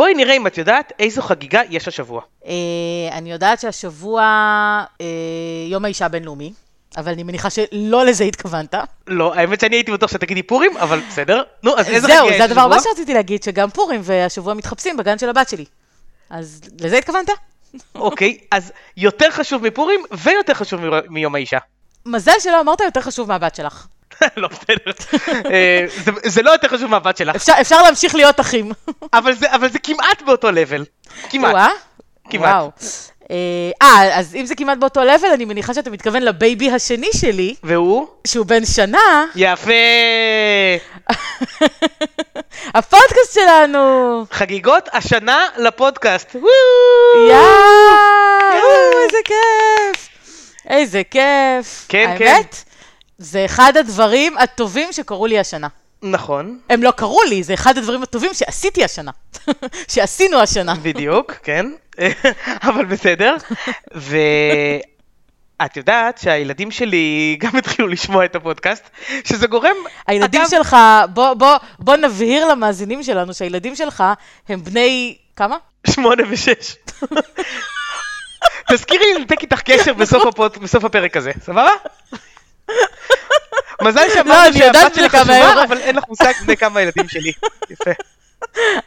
בואי 0.00 0.14
נראה 0.14 0.36
אם 0.36 0.46
את 0.46 0.58
יודעת 0.58 0.92
איזו 0.98 1.22
חגיגה 1.22 1.60
יש 1.70 1.88
השבוע. 1.88 2.22
אה, 2.46 2.52
אני 3.12 3.32
יודעת 3.32 3.60
שהשבוע 3.60 4.22
אה, 5.00 5.06
יום 5.70 5.84
האישה 5.84 6.06
הבינלאומי, 6.06 6.52
אבל 6.96 7.12
אני 7.12 7.22
מניחה 7.22 7.50
שלא 7.50 8.04
לזה 8.04 8.24
התכוונת. 8.24 8.74
לא, 9.06 9.34
האמת 9.34 9.60
שאני 9.60 9.76
הייתי 9.76 9.92
בטוח 9.92 10.10
שתגידי 10.10 10.42
פורים, 10.42 10.76
אבל 10.76 11.00
בסדר. 11.08 11.42
נו, 11.62 11.78
אז 11.78 11.88
איזו 11.88 12.06
חגיגה 12.06 12.20
זהו, 12.20 12.30
יש 12.30 12.36
זה 12.38 12.44
הדבר 12.44 12.60
השבוע? 12.60 12.76
הבא 12.76 12.84
שרציתי 12.84 13.14
להגיד, 13.14 13.42
שגם 13.42 13.70
פורים 13.70 14.00
והשבוע 14.04 14.54
מתחפשים 14.54 14.96
בגן 14.96 15.18
של 15.18 15.28
הבת 15.28 15.48
שלי. 15.48 15.64
אז 16.30 16.60
לזה 16.80 16.98
התכוונת? 16.98 17.30
אוקיי, 17.94 18.38
אז 18.50 18.72
יותר 18.96 19.30
חשוב 19.30 19.62
מפורים 19.66 20.00
ויותר 20.24 20.54
חשוב 20.54 20.80
מיום 21.08 21.34
האישה. 21.34 21.58
מזל 22.06 22.32
שלא 22.38 22.60
אמרת 22.60 22.80
יותר 22.80 23.00
חשוב 23.00 23.28
מהבת 23.28 23.54
שלך. 23.54 23.86
לא, 24.36 24.48
בסדר. 24.48 24.92
אה, 25.50 25.84
זה- 26.24 26.42
לא 26.42 26.50
יותר 26.50 26.68
חשוב 26.68 26.90
מהבת 26.90 27.16
שלך, 27.16 27.36
אפשר, 27.60 27.82
להמשיך 27.82 28.14
להיות 28.14 28.40
אחים. 28.40 28.72
אבל 29.12 29.32
זה- 29.72 29.78
כמעט 29.82 30.22
באותו 30.26 30.50
לבל. 30.50 30.84
כמעט. 31.30 31.54
כמעט. 32.30 32.52
אה, 33.30 33.36
אה, 33.82 34.18
אז 34.18 34.34
אם 34.34 34.46
זה 34.46 34.54
כמעט 34.54 34.78
באותו 34.78 35.00
לבל, 35.04 35.28
אני 35.34 35.44
מניחה 35.44 35.74
שאתה 35.74 35.90
מתכוון 35.90 36.22
לבייבי 36.22 36.70
השני 36.70 37.08
שלי, 37.12 37.54
והוא? 37.64 38.06
שהוא 38.26 38.46
בן 38.46 38.64
שנה, 38.64 39.24
יפה! 39.36 39.70
הפודקאסט 42.74 43.34
שלנו! 43.34 44.24
חגיגות 44.32 44.88
השנה 44.92 45.46
לפודקאסט. 45.56 46.34
יואו, 46.34 46.42
איזה 49.04 49.18
כיף! 49.24 50.08
איזה 50.68 51.02
כיף. 51.10 51.84
כן, 51.88 52.16
האמת, 52.20 52.64
זה 53.20 53.44
אחד 53.44 53.72
הדברים 53.76 54.38
הטובים 54.38 54.92
שקרו 54.92 55.26
לי 55.26 55.38
השנה. 55.38 55.68
נכון, 56.02 56.58
הם 56.70 56.82
לא 56.82 56.90
קרו 56.90 57.22
לי, 57.28 57.42
זה 57.42 57.54
אחד 57.54 57.78
הדברים 57.78 58.02
הטובים 58.02 58.34
שעשיתי 58.34 58.84
השנה. 58.84 59.10
שעשינו 59.92 60.38
השנה. 60.40 60.74
בדיוק, 60.74 61.32
כן. 61.32 61.66
אבל 62.68 62.84
בסדר. 62.84 63.36
ואת 63.94 65.76
יודעת 65.76 66.18
שהילדים 66.18 66.70
שלי 66.70 67.36
גם 67.40 67.56
התחילו 67.56 67.88
לשמוע 67.88 68.24
את 68.24 68.36
הפודקאסט, 68.36 68.90
שזה 69.24 69.46
גורם... 69.46 69.76
הילדים 70.06 70.40
אגב, 70.40 70.50
שלך, 70.50 70.76
בוא, 71.14 71.34
בוא, 71.34 71.56
בוא 71.78 71.96
נבהיר 71.96 72.46
למאזינים 72.46 73.02
שלנו 73.02 73.34
שהילדים 73.34 73.76
שלך 73.76 74.04
הם 74.48 74.64
בני, 74.64 75.16
כמה? 75.36 75.56
שמונה 75.86 76.22
ושש. 76.30 76.76
תזכירי 78.70 79.04
לי 79.04 79.18
לנתק 79.18 79.42
איתך 79.42 79.60
קשר 79.60 79.94
בסוף, 79.94 80.26
הפוד, 80.26 80.58
בסוף 80.58 80.84
הפרק 80.84 81.16
הזה, 81.16 81.32
סבבה? 81.40 81.70
מזל 83.82 84.00
לא, 84.24 84.32
יודעת 84.32 84.54
שהבת 84.54 84.94
שלך. 84.94 85.14
חשובה, 85.14 85.62
אבל 85.62 85.78
אין 85.78 85.96
לך 85.96 86.04
מושג 86.08 86.32
בני 86.44 86.56
כמה 86.56 86.80
הילדים 86.80 87.08
שלי. 87.08 87.32
יפה. 87.70 87.90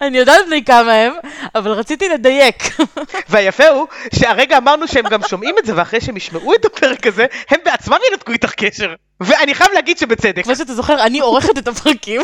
אני 0.01 0.17
יודעת 0.17 0.45
בני 0.47 0.65
כמה 0.65 0.93
הם, 0.93 1.13
אבל 1.55 1.71
רציתי 1.71 2.09
לדייק. 2.09 2.63
והיפה 3.29 3.67
הוא 3.67 3.87
שהרגע 4.15 4.57
אמרנו 4.57 4.87
שהם 4.87 5.05
גם 5.09 5.21
שומעים 5.27 5.55
את 5.59 5.65
זה, 5.65 5.73
ואחרי 5.75 6.01
שהם 6.01 6.17
ישמעו 6.17 6.53
את 6.53 6.65
הפרק 6.65 7.07
הזה, 7.07 7.25
הם 7.49 7.59
בעצמם 7.65 7.97
ינתקו 8.11 8.31
איתך 8.31 8.53
קשר. 8.53 8.93
ואני 9.19 9.55
חייב 9.55 9.71
להגיד 9.73 9.97
שבצדק. 9.97 10.43
כמו 10.43 10.55
שאתה 10.55 10.73
זוכר, 10.73 11.03
אני 11.03 11.19
עורכת 11.19 11.57
את 11.57 11.67
הפרקים, 11.67 12.21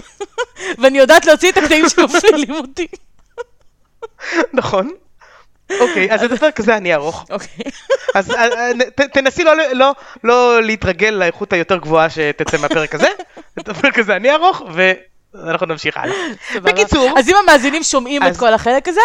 ואני 0.77 0.97
יודעת 0.97 1.25
להוציא 1.25 1.51
את 1.51 1.57
הקטעים 1.57 1.89
שמפעילים 1.89 2.55
אותי. 2.55 2.87
נכון. 4.53 4.91
אוקיי, 5.79 6.11
אז 6.13 6.23
את 6.23 6.31
הפרק 6.31 6.59
הזה 6.59 6.77
אני 6.77 6.93
ארוך. 6.95 7.25
אוקיי. 7.29 7.71
אז 8.15 8.31
אה, 8.31 8.71
תנסי 9.13 9.43
לא- 9.43 9.53
לא- 9.73 9.93
לא 10.23 10.63
להתרגל 10.63 11.09
לאיכות 11.09 11.53
היותר 11.53 11.77
גבוהה 11.77 12.09
שתצא 12.09 12.57
מהפרק 12.57 12.95
הזה. 12.95 13.07
את 13.59 13.69
הפרק 13.69 13.99
הזה 13.99 14.15
אני 14.15 14.31
ארוך, 14.31 14.61
ואנחנו 14.73 15.65
נמשיך 15.65 15.97
הלאה. 15.97 16.15
בקיצור, 16.55 17.09
אז 17.17 17.29
אם 17.29 17.35
המאזינים 17.43 17.83
שומעים 17.83 18.23
את 18.27 18.37
כל 18.37 18.53
החלק 18.53 18.87
הזה, 18.87 19.01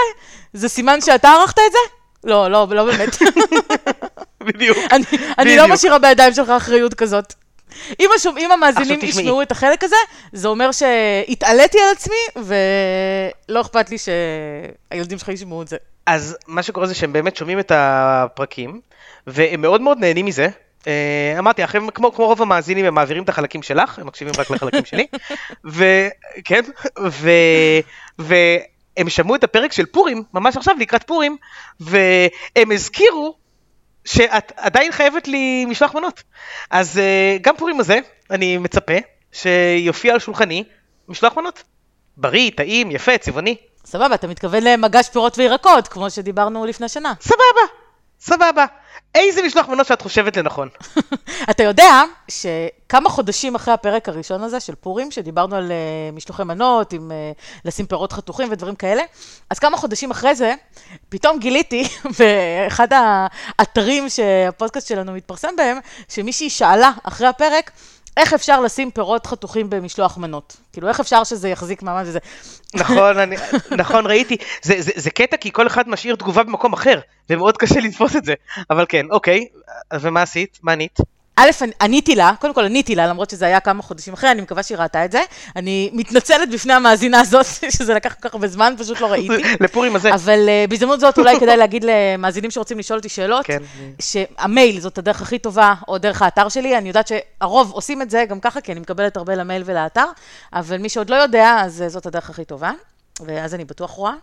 זה 0.52 0.68
סימן 0.68 1.00
שאתה 1.00 1.28
ערכת 1.28 1.58
את 1.58 1.72
זה? 1.72 1.78
לא, 2.24 2.50
לא, 2.50 2.66
לא 2.70 2.84
באמת. 2.84 3.08
בדיוק. 4.46 4.78
אני, 5.38 5.56
לא. 5.56 5.68
משאירה 5.68 5.98
בידיים 5.98 6.34
שלך 6.34 6.48
אחריות 6.48 6.94
כזאת. 6.94 7.34
אם, 8.00 8.08
השומע, 8.16 8.40
אם 8.40 8.52
המאזינים. 8.52 8.98
ישמעו 9.02 9.42
את 9.42 9.52
החלק 9.52 9.84
הזה, 9.84 9.96
זה 10.32 10.48
אומר 10.48 10.72
שהתעליתי 10.72 11.78
על 11.80 11.88
עצמי, 11.92 12.44
ולא 13.48 13.60
אכפת 13.60 13.90
לי 13.90 13.96
שהילדים 13.98 15.18
שלך 15.18 15.28
ישמעו 15.28 15.62
את 15.62 15.68
זה. 15.68 15.76
אז 16.06 16.36
מה 16.46 16.62
שקורה 16.62 16.86
זה 16.86 16.94
שהם 16.94 17.12
באמת 17.12 17.36
שומעים 17.36 17.58
את 17.58 17.72
הפרקים, 17.74 18.80
והם 19.26 19.60
מאוד 19.60 19.80
מאוד 19.80 19.98
נהנים 19.98 20.26
מזה. 20.26 20.48
אה, 20.86 21.34
אמרתי 21.38 21.62
לכם, 21.62 21.90
כמו, 21.90 22.12
כמו 22.12 22.26
רוב 22.26 22.42
המאזינים, 22.42 22.84
הם 22.84 22.94
מעבירים 22.94 23.22
את 23.22 23.28
החלקים 23.28 23.62
שלך, 23.62 23.98
הם 23.98 24.06
מקשיבים 24.06 24.34
רק 24.38 24.50
לחלקים 24.50 24.84
שלי. 24.84 25.06
וכן, 25.64 26.60
ו, 27.08 27.30
והם 28.18 29.08
שמעו 29.08 29.34
את 29.34 29.44
הפרק 29.44 29.72
של 29.72 29.86
פורים, 29.86 30.22
ממש 30.34 30.56
עכשיו 30.56 30.74
לקראת 30.80 31.02
פורים, 31.02 31.36
והם 31.80 32.72
הזכירו 32.72 33.36
שאת 34.04 34.52
עדיין 34.56 34.92
חייבת 34.92 35.28
לי 35.28 35.64
משלוח 35.64 35.94
מנות. 35.94 36.22
אז 36.70 36.98
אה, 36.98 37.36
גם 37.40 37.56
פורים 37.56 37.80
הזה, 37.80 37.98
אני 38.30 38.58
מצפה 38.58 38.94
שיופיע 39.32 40.12
על 40.12 40.18
שולחני 40.18 40.64
משלוח 41.08 41.36
מנות. 41.36 41.62
בריא, 42.16 42.50
טעים, 42.56 42.90
יפה, 42.90 43.18
צבעוני. 43.18 43.56
סבבה, 43.84 44.14
אתה 44.14 44.26
מתכוון 44.26 44.62
למגש 44.62 45.08
פירות 45.08 45.38
וירקות, 45.38 45.88
כמו 45.88 46.10
שדיברנו 46.10 46.66
לפני 46.66 46.88
שנה. 46.88 47.12
סבבה, 47.20 47.64
סבבה. 48.20 48.66
איזה 49.14 49.42
משלוח 49.42 49.68
מנות 49.68 49.86
שאת 49.86 50.02
חושבת 50.02 50.36
לנכון? 50.36 50.68
אתה 51.50 51.62
יודע 51.62 52.02
שכמה 52.28 53.08
חודשים 53.08 53.54
אחרי 53.54 53.74
הפרק 53.74 54.08
הראשון 54.08 54.42
הזה 54.42 54.60
של 54.60 54.74
פורים, 54.74 55.10
שדיברנו 55.10 55.56
על 55.56 55.68
uh, 55.70 56.16
משלוחי 56.16 56.44
מנות, 56.44 56.92
עם 56.92 57.10
uh, 57.10 57.60
לשים 57.64 57.86
פירות 57.86 58.12
חתוכים 58.12 58.48
ודברים 58.50 58.74
כאלה, 58.74 59.02
אז 59.50 59.58
כמה 59.58 59.76
חודשים 59.76 60.10
אחרי 60.10 60.34
זה, 60.34 60.54
פתאום 61.08 61.38
גיליתי 61.38 61.88
באחד 62.18 62.88
האתרים 63.58 64.08
שהפודקאסט 64.08 64.88
שלנו 64.88 65.12
מתפרסם 65.12 65.56
בהם, 65.56 65.78
שמישהי 66.08 66.50
שאלה 66.50 66.90
אחרי 67.04 67.26
הפרק, 67.26 67.70
איך 68.16 68.32
אפשר 68.32 68.60
לשים 68.60 68.90
פירות 68.90 69.26
חתוכים 69.26 69.70
במשלוח 69.70 70.18
מנות? 70.18 70.56
כאילו, 70.72 70.88
איך 70.88 71.00
אפשר 71.00 71.24
שזה 71.24 71.48
יחזיק 71.48 71.82
מעמד 71.82 72.02
וזה? 72.06 72.18
נכון, 72.74 73.18
אני, 73.18 73.36
נכון, 73.80 74.06
ראיתי. 74.06 74.36
זה, 74.62 74.74
זה, 74.78 74.92
זה 74.94 75.10
קטע 75.10 75.36
כי 75.36 75.52
כל 75.52 75.66
אחד 75.66 75.88
משאיר 75.88 76.16
תגובה 76.16 76.42
במקום 76.42 76.72
אחר, 76.72 77.00
ומאוד 77.30 77.56
קשה 77.56 77.80
לתפוס 77.80 78.16
את 78.16 78.24
זה. 78.24 78.34
אבל 78.70 78.86
כן, 78.88 79.06
אוקיי, 79.10 79.40
ומה 80.00 80.22
עשית? 80.22 80.58
מה 80.62 80.72
ענית? 80.72 80.98
א', 81.36 81.50
עניתי 81.80 82.14
לה, 82.14 82.32
קודם 82.40 82.54
כל 82.54 82.64
עניתי 82.64 82.94
לה, 82.94 83.06
למרות 83.06 83.30
שזה 83.30 83.46
היה 83.46 83.60
כמה 83.60 83.82
חודשים 83.82 84.14
אחרי, 84.14 84.30
אני 84.30 84.40
מקווה 84.40 84.62
שהיא 84.62 84.78
ראתה 84.78 85.04
את 85.04 85.12
זה. 85.12 85.22
אני 85.56 85.90
מתנצלת 85.92 86.50
בפני 86.50 86.72
המאזינה 86.72 87.20
הזאת, 87.20 87.46
שזה 87.76 87.94
לקח 87.94 88.14
כל 88.14 88.28
כך 88.28 88.34
הרבה 88.34 88.48
זמן, 88.48 88.74
פשוט 88.78 89.00
לא 89.00 89.06
ראיתי. 89.06 89.42
לפורים 89.64 89.96
הזה. 89.96 90.14
אבל 90.14 90.48
uh, 90.48 90.70
בהזדמנות 90.70 91.00
זאת 91.00 91.18
אולי 91.18 91.40
כדאי 91.40 91.56
להגיד 91.56 91.84
למאזינים 91.88 92.50
שרוצים 92.50 92.78
לשאול 92.78 92.98
אותי 92.98 93.08
שאלות, 93.08 93.46
כן. 93.46 93.62
שהמייל 93.98 94.80
זאת 94.80 94.98
הדרך 94.98 95.22
הכי 95.22 95.38
טובה, 95.38 95.74
או 95.88 95.98
דרך 95.98 96.22
האתר 96.22 96.48
שלי, 96.48 96.78
אני 96.78 96.88
יודעת 96.88 97.08
שהרוב 97.08 97.70
עושים 97.70 98.02
את 98.02 98.10
זה 98.10 98.24
גם 98.28 98.40
ככה, 98.40 98.60
כי 98.60 98.72
אני 98.72 98.80
מקבלת 98.80 99.16
הרבה 99.16 99.34
למייל 99.34 99.62
ולאתר, 99.66 100.06
אבל 100.52 100.78
מי 100.78 100.88
שעוד 100.88 101.10
לא 101.10 101.16
יודע, 101.16 101.60
אז 101.60 101.84
זאת 101.88 102.06
הדרך 102.06 102.30
הכי 102.30 102.44
טובה, 102.44 102.72
ואז 103.20 103.54
אני 103.54 103.64
בטוח 103.64 103.90
רואה. 103.90 104.14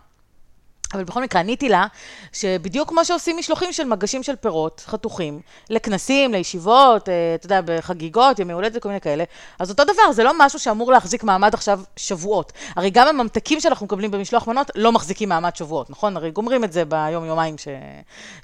אבל 0.94 1.04
בכל 1.04 1.22
מקרה, 1.22 1.40
עניתי 1.40 1.68
לה, 1.68 1.86
שבדיוק 2.32 2.88
כמו 2.88 3.04
שעושים 3.04 3.36
משלוחים 3.36 3.72
של 3.72 3.84
מגשים 3.84 4.22
של 4.22 4.36
פירות 4.36 4.84
חתוכים, 4.86 5.40
לכנסים, 5.70 6.32
לישיבות, 6.32 7.08
אה, 7.08 7.34
אתה 7.34 7.46
יודע, 7.46 7.60
בחגיגות, 7.64 8.38
ימי 8.38 8.52
הולדת 8.52 8.76
וכל 8.76 8.88
מיני 8.88 9.00
כאלה, 9.00 9.24
אז 9.58 9.70
אותו 9.70 9.84
דבר, 9.84 10.12
זה 10.12 10.24
לא 10.24 10.32
משהו 10.38 10.58
שאמור 10.58 10.92
להחזיק 10.92 11.24
מעמד 11.24 11.54
עכשיו 11.54 11.80
שבועות. 11.96 12.52
הרי 12.76 12.90
גם 12.90 13.08
הממתקים 13.08 13.60
שאנחנו 13.60 13.86
מקבלים 13.86 14.10
במשלוח 14.10 14.48
מנות 14.48 14.70
לא 14.74 14.92
מחזיקים 14.92 15.28
מעמד 15.28 15.56
שבועות, 15.56 15.90
נכון? 15.90 16.16
הרי 16.16 16.30
גומרים 16.30 16.64
את 16.64 16.72
זה 16.72 16.84
ביום-יומיים 16.84 17.58
ש... 17.58 17.68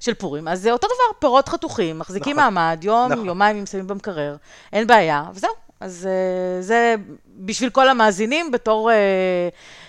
של 0.01 0.15
פורים. 0.15 0.49
אז 0.49 0.61
זה 0.61 0.73
אותו 0.73 0.87
דבר, 0.87 1.19
פירות 1.19 1.49
חתוכים, 1.49 1.99
מחזיקים 1.99 2.37
נכון. 2.37 2.55
מעמד, 2.55 2.85
יום, 2.85 3.13
נכון. 3.13 3.27
יומיים 3.27 3.57
אם 3.57 3.67
שמים 3.67 3.87
במקרר, 3.87 4.37
אין 4.73 4.87
בעיה, 4.87 5.25
וזהו. 5.35 5.51
אז 5.81 6.09
אה, 6.11 6.63
זה 6.63 6.95
בשביל 7.37 7.71
כל 7.71 7.89
המאזינים 7.89 8.51
בתור 8.51 8.91
אה, 8.91 9.49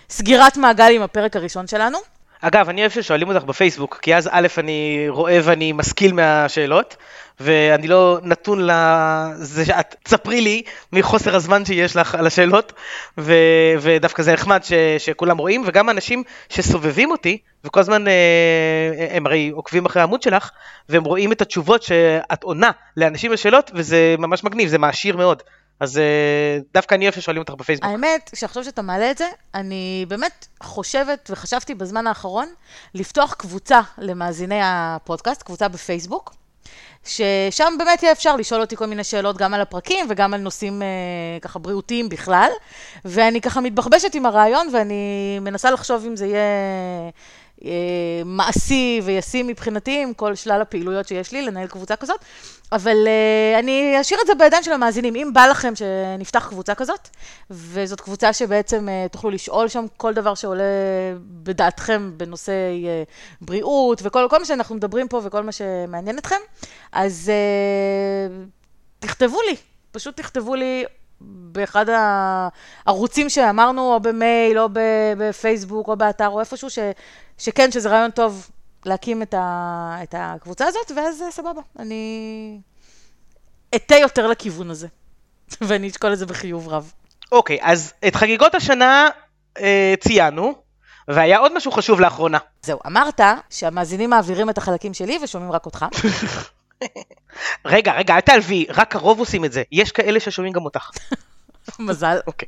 סגירת 0.10 0.58
מעגל 0.58 0.92
עם 0.96 1.02
הפרק 1.02 1.36
הראשון 1.36 1.68
שלנו. 1.68 1.98
אגב, 2.42 2.70
אני 2.70 2.82
אוהב 2.82 2.92
ששואלים 2.92 3.30
אותך 3.30 3.44
בפייסבוק, 3.44 4.00
כי 4.02 4.16
אז 4.16 4.30
א', 4.32 4.48
אני 4.58 5.06
רואה 5.10 5.40
ואני 5.44 5.72
משכיל 5.72 6.14
מהשאלות, 6.14 6.96
ואני 7.40 7.88
לא 7.88 8.20
נתון 8.24 8.68
לזה 8.68 9.66
שאת 9.66 9.96
תספרי 10.04 10.42
לי 10.42 10.62
מחוסר 10.94 11.36
הזמן 11.36 11.66
שיש 11.66 11.96
לך 11.96 12.16
על 12.16 12.28
השאלות, 12.28 12.74
ו... 13.18 13.34
ודווקא 13.80 14.24
זה 14.24 14.34
נחמד 14.34 14.64
ש... 14.64 14.74
שכולם 14.98 15.38
רואים, 15.38 15.64
וגם 15.66 15.90
אנשים 15.90 16.24
שסובבים 16.50 17.12
אותי, 17.12 17.38
וכל 17.64 17.80
הזמן 17.80 18.08
אה, 18.08 18.14
הם 19.12 19.26
הרי 19.26 19.50
עוקבים 19.50 19.86
אחרי 19.86 20.02
העמוד 20.02 20.22
שלך, 20.22 20.50
והם 20.90 21.04
רואים 21.04 21.32
את 21.32 21.42
התשובות 21.42 21.84
שאת 21.84 22.44
עונה 22.44 22.72
לאנשים 22.98 23.32
לשאלות, 23.32 23.72
וזה 23.74 24.16
ממש 24.20 24.44
מגניב, 24.44 24.70
זה 24.70 24.78
מעשיר 24.78 25.18
מאוד. 25.18 25.44
אז 25.80 25.98
אה, 25.98 26.58
דווקא 26.74 26.96
אני 26.96 27.06
אוהב 27.06 27.16
ששואלים 27.16 27.42
אותך 27.42 27.54
בפייסבוק. 27.54 27.90
האמת, 27.90 28.30
שעכשיו 28.36 28.64
שאתה 28.64 28.82
מעלה 28.82 29.12
את 29.12 29.18
זה, 29.18 29.28
אני 29.54 30.06
באמת 30.08 30.48
חושבת 30.64 31.30
וחשבתי 31.34 31.76
בזמן 31.76 32.08
האחרון 32.08 32.48
לפתוח 32.96 33.34
קבוצה 33.34 33.82
למאזיני 33.98 34.60
הפודקאסט, 34.64 35.44
קבוצה 35.44 35.68
בפייסבוק, 35.68 36.34
ששם 37.06 37.74
באמת 37.78 38.04
יהיה 38.04 38.12
אפשר 38.12 38.36
לשאול 38.36 38.62
אותי 38.62 38.76
כל 38.76 38.86
מיני 38.86 39.04
שאלות 39.04 39.38
גם 39.38 39.54
על 39.54 39.62
הפרקים 39.62 40.06
וגם 40.10 40.34
על 40.34 40.42
נושאים 40.42 40.82
אה, 40.82 40.88
ככה 41.42 41.60
בריאותיים 41.60 42.10
בכלל. 42.10 42.50
ואני 43.06 43.42
ככה 43.42 43.62
מתבחבשת 43.62 44.16
עם 44.16 44.26
הרעיון 44.26 44.68
ואני 44.74 45.40
מנסה 45.42 45.72
לחשוב 45.72 46.06
אם 46.06 46.16
זה 46.16 46.26
יהיה 46.26 46.42
מעשי 48.26 49.02
וישים 49.04 49.48
מבחינתי 49.48 50.04
עם 50.04 50.14
כל 50.14 50.36
שלל 50.36 50.62
הפעילויות 50.62 51.08
שיש 51.08 51.32
לי, 51.32 51.42
לנהל 51.42 51.68
קבוצה 51.68 51.96
כזאת. 51.96 52.20
אבל 52.72 52.98
uh, 53.06 53.60
אני 53.60 54.02
אשאיר 54.02 54.20
את 54.22 54.28
זה 54.28 54.36
בידיים 54.36 54.64
של 54.64 54.72
המאזינים. 54.72 55.16
אם 55.16 55.34
בא 55.34 55.46
לכם 55.46 55.74
שנפתח 55.76 56.48
קבוצה 56.50 56.76
כזאת, 56.76 57.10
וזאת 57.52 58.02
קבוצה 58.02 58.34
שבעצם 58.34 58.88
uh, 58.88 59.10
תוכלו 59.12 59.30
לשאול 59.30 59.68
שם 59.68 59.86
כל 59.98 60.14
דבר 60.14 60.36
שעולה 60.36 60.64
בדעתכם 61.20 62.12
בנושא 62.18 62.52
uh, 62.52 63.42
בריאות, 63.42 64.02
וכל 64.04 64.40
מה 64.40 64.46
שאנחנו 64.46 64.76
מדברים 64.76 65.08
פה 65.08 65.22
וכל 65.24 65.44
מה 65.44 65.52
שמעניין 65.52 66.18
אתכם, 66.18 66.36
אז 66.92 67.32
תכתבו 69.00 69.42
לי, 69.42 69.56
פשוט 69.92 70.18
תכתבו 70.18 70.56
לי 70.56 70.86
באחד 71.22 71.86
הערוצים 72.86 73.30
שאמרנו, 73.30 73.94
או 73.94 74.00
במייל, 74.00 74.60
או 74.60 74.70
בפייסבוק, 75.18 75.88
או 75.88 75.96
באתר, 75.96 76.28
או 76.28 76.40
איפשהו, 76.40 76.70
ש, 76.70 76.80
שכן, 77.40 77.72
שזה 77.72 77.90
רעיון 77.90 78.12
טוב 78.12 78.50
להקים 78.86 79.22
את, 79.22 79.34
ה, 79.34 79.96
את 80.04 80.16
הקבוצה 80.18 80.66
הזאת, 80.68 80.92
ואז 80.96 81.24
סבבה. 81.30 81.62
אני 81.80 82.60
אטה 83.76 83.96
יותר 83.96 84.28
לכיוון 84.28 84.70
הזה, 84.70 84.88
ואני 85.62 85.88
אשקול 85.88 86.14
את 86.14 86.18
זה 86.18 86.26
בחיוב 86.26 86.68
רב. 86.68 86.92
אוקיי, 87.32 87.58
okay, 87.58 87.64
אז 87.64 87.94
את 88.08 88.16
חגיגות 88.16 88.56
השנה 88.56 89.08
אה, 89.60 89.94
ציינו, 90.00 90.54
והיה 91.08 91.38
עוד 91.38 91.58
משהו 91.58 91.72
חשוב 91.72 92.00
לאחרונה. 92.00 92.38
זהו, 92.62 92.80
אמרת 92.88 93.22
שהמאזינים 93.50 94.10
מעבירים 94.10 94.50
את 94.50 94.58
החלקים 94.58 94.94
שלי 94.94 95.20
ושומעים 95.24 95.52
רק 95.52 95.66
אותך. 95.66 95.86
רגע, 97.66 97.94
רגע, 97.94 98.16
אל 98.16 98.22
תעלבי, 98.22 98.66
רק 98.70 98.96
הרוב 98.96 99.20
עושים 99.20 99.46
את 99.46 99.52
זה. 99.52 99.64
יש 99.72 99.92
כאלה 99.92 100.20
ששומעים 100.20 100.54
גם 100.54 100.66
אותך. 100.66 100.90
מזל. 101.80 102.20
אוקיי. 102.28 102.48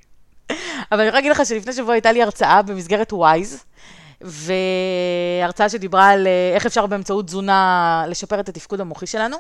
אבל 0.92 1.00
אני 1.00 1.08
יכולה 1.08 1.20
להגיד 1.20 1.32
לך 1.32 1.46
שלפני 1.46 1.74
שבוע 1.74 1.94
הייתה 1.94 2.12
לי 2.12 2.24
הרצאה 2.24 2.62
במסגרת 2.62 3.14
וויז, 3.14 3.64
והרצאה 4.24 5.70
שדיברה 5.70 6.10
על 6.10 6.28
אה, 6.28 6.52
איך 6.56 6.66
אפשר 6.66 6.86
באמצעות 6.86 7.26
תזונה 7.26 8.04
לשפר 8.08 8.40
את 8.40 8.50
התפקוד 8.50 8.82
המוחי 8.82 9.08
שלנו. 9.08 9.38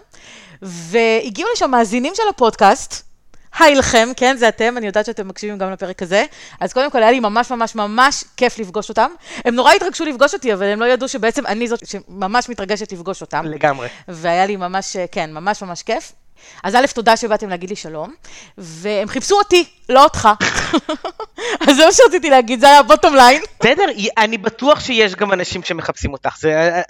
והגיעו 0.62 1.50
לשם 1.54 1.72
מאזינים 1.72 2.14
של 2.16 2.24
הפודקאסט, 2.30 3.12
היי 3.60 3.76
לכם, 3.76 4.10
כן, 4.18 4.38
זה 4.38 4.48
אתם, 4.48 4.78
אני 4.78 4.86
יודעת 4.86 5.06
שאתם 5.06 5.28
מקשיבים 5.28 5.58
גם 5.58 5.72
לפרק 5.72 6.02
הזה. 6.02 6.26
אז 6.60 6.74
קודם 6.74 6.92
כל, 6.92 7.04
היה 7.04 7.12
לי 7.12 7.20
ממש 7.20 7.52
ממש 7.52 7.76
ממש 7.76 8.24
כיף 8.38 8.60
לפגוש 8.60 8.90
אותם. 8.90 9.12
הם 9.46 9.56
נורא 9.56 9.74
התרגשו 9.74 10.06
לפגוש 10.06 10.34
אותי, 10.34 10.54
אבל 10.54 10.66
הם 10.66 10.80
לא 10.80 10.86
ידעו 10.86 11.08
שבעצם 11.08 11.46
אני 11.46 11.68
זאת 11.68 11.88
שממש 11.88 12.50
מתרגשת 12.50 12.92
לפגוש 12.92 13.22
אותם. 13.22 13.46
לגמרי. 13.46 13.88
והיה 14.08 14.46
לי 14.46 14.56
ממש, 14.56 14.98
כן, 15.12 15.34
ממש 15.34 15.64
ממש 15.64 15.84
כיף. 15.84 16.12
אז 16.64 16.76
א', 16.76 16.86
תודה 16.94 17.18
שבאתם 17.18 17.50
להגיד 17.50 17.70
לי 17.70 17.76
שלום, 17.76 18.14
והם 18.58 19.08
חיפשו 19.08 19.36
אותי, 19.36 19.66
לא 19.90 20.04
אותך. 20.04 20.30
אז 21.68 21.76
זה 21.76 21.86
מה 21.86 21.92
שרציתי 21.92 22.30
להגיד, 22.30 22.60
זה 22.60 22.68
היה 22.68 22.80
הבוטום 22.80 23.16
ליין. 23.16 23.42
בסדר, 23.60 23.86
אני 24.18 24.38
בטוח 24.38 24.80
שיש 24.80 25.16
גם 25.16 25.34
אנשים 25.34 25.64
שמחפשים 25.64 26.14
אותך, 26.14 26.38
זה 26.40 26.82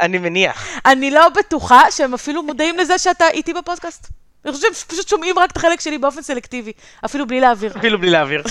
אני 0.00 0.18
מניח. 0.18 0.66
אני 0.86 1.10
לא 1.10 1.28
בטוחה 1.28 1.90
שהם 1.90 2.14
אפילו 2.14 2.42
מודעים 2.42 2.78
לזה 2.78 2.98
שאתה 2.98 3.28
איתי 3.28 3.54
בפודקאסט. 3.54 4.08
אני 4.44 4.52
חושבת 4.52 4.74
שהם 4.74 4.88
פשוט 4.88 5.08
שומעים 5.08 5.38
רק 5.38 5.50
את 5.50 5.56
החלק 5.56 5.80
שלי 5.80 5.98
באופן 5.98 6.22
סלקטיבי, 6.22 6.72
אפילו 7.04 7.26
בלי 7.26 7.40
להעביר. 7.40 7.72
אפילו 7.78 7.98
בלי 7.98 8.10
להעביר. 8.10 8.42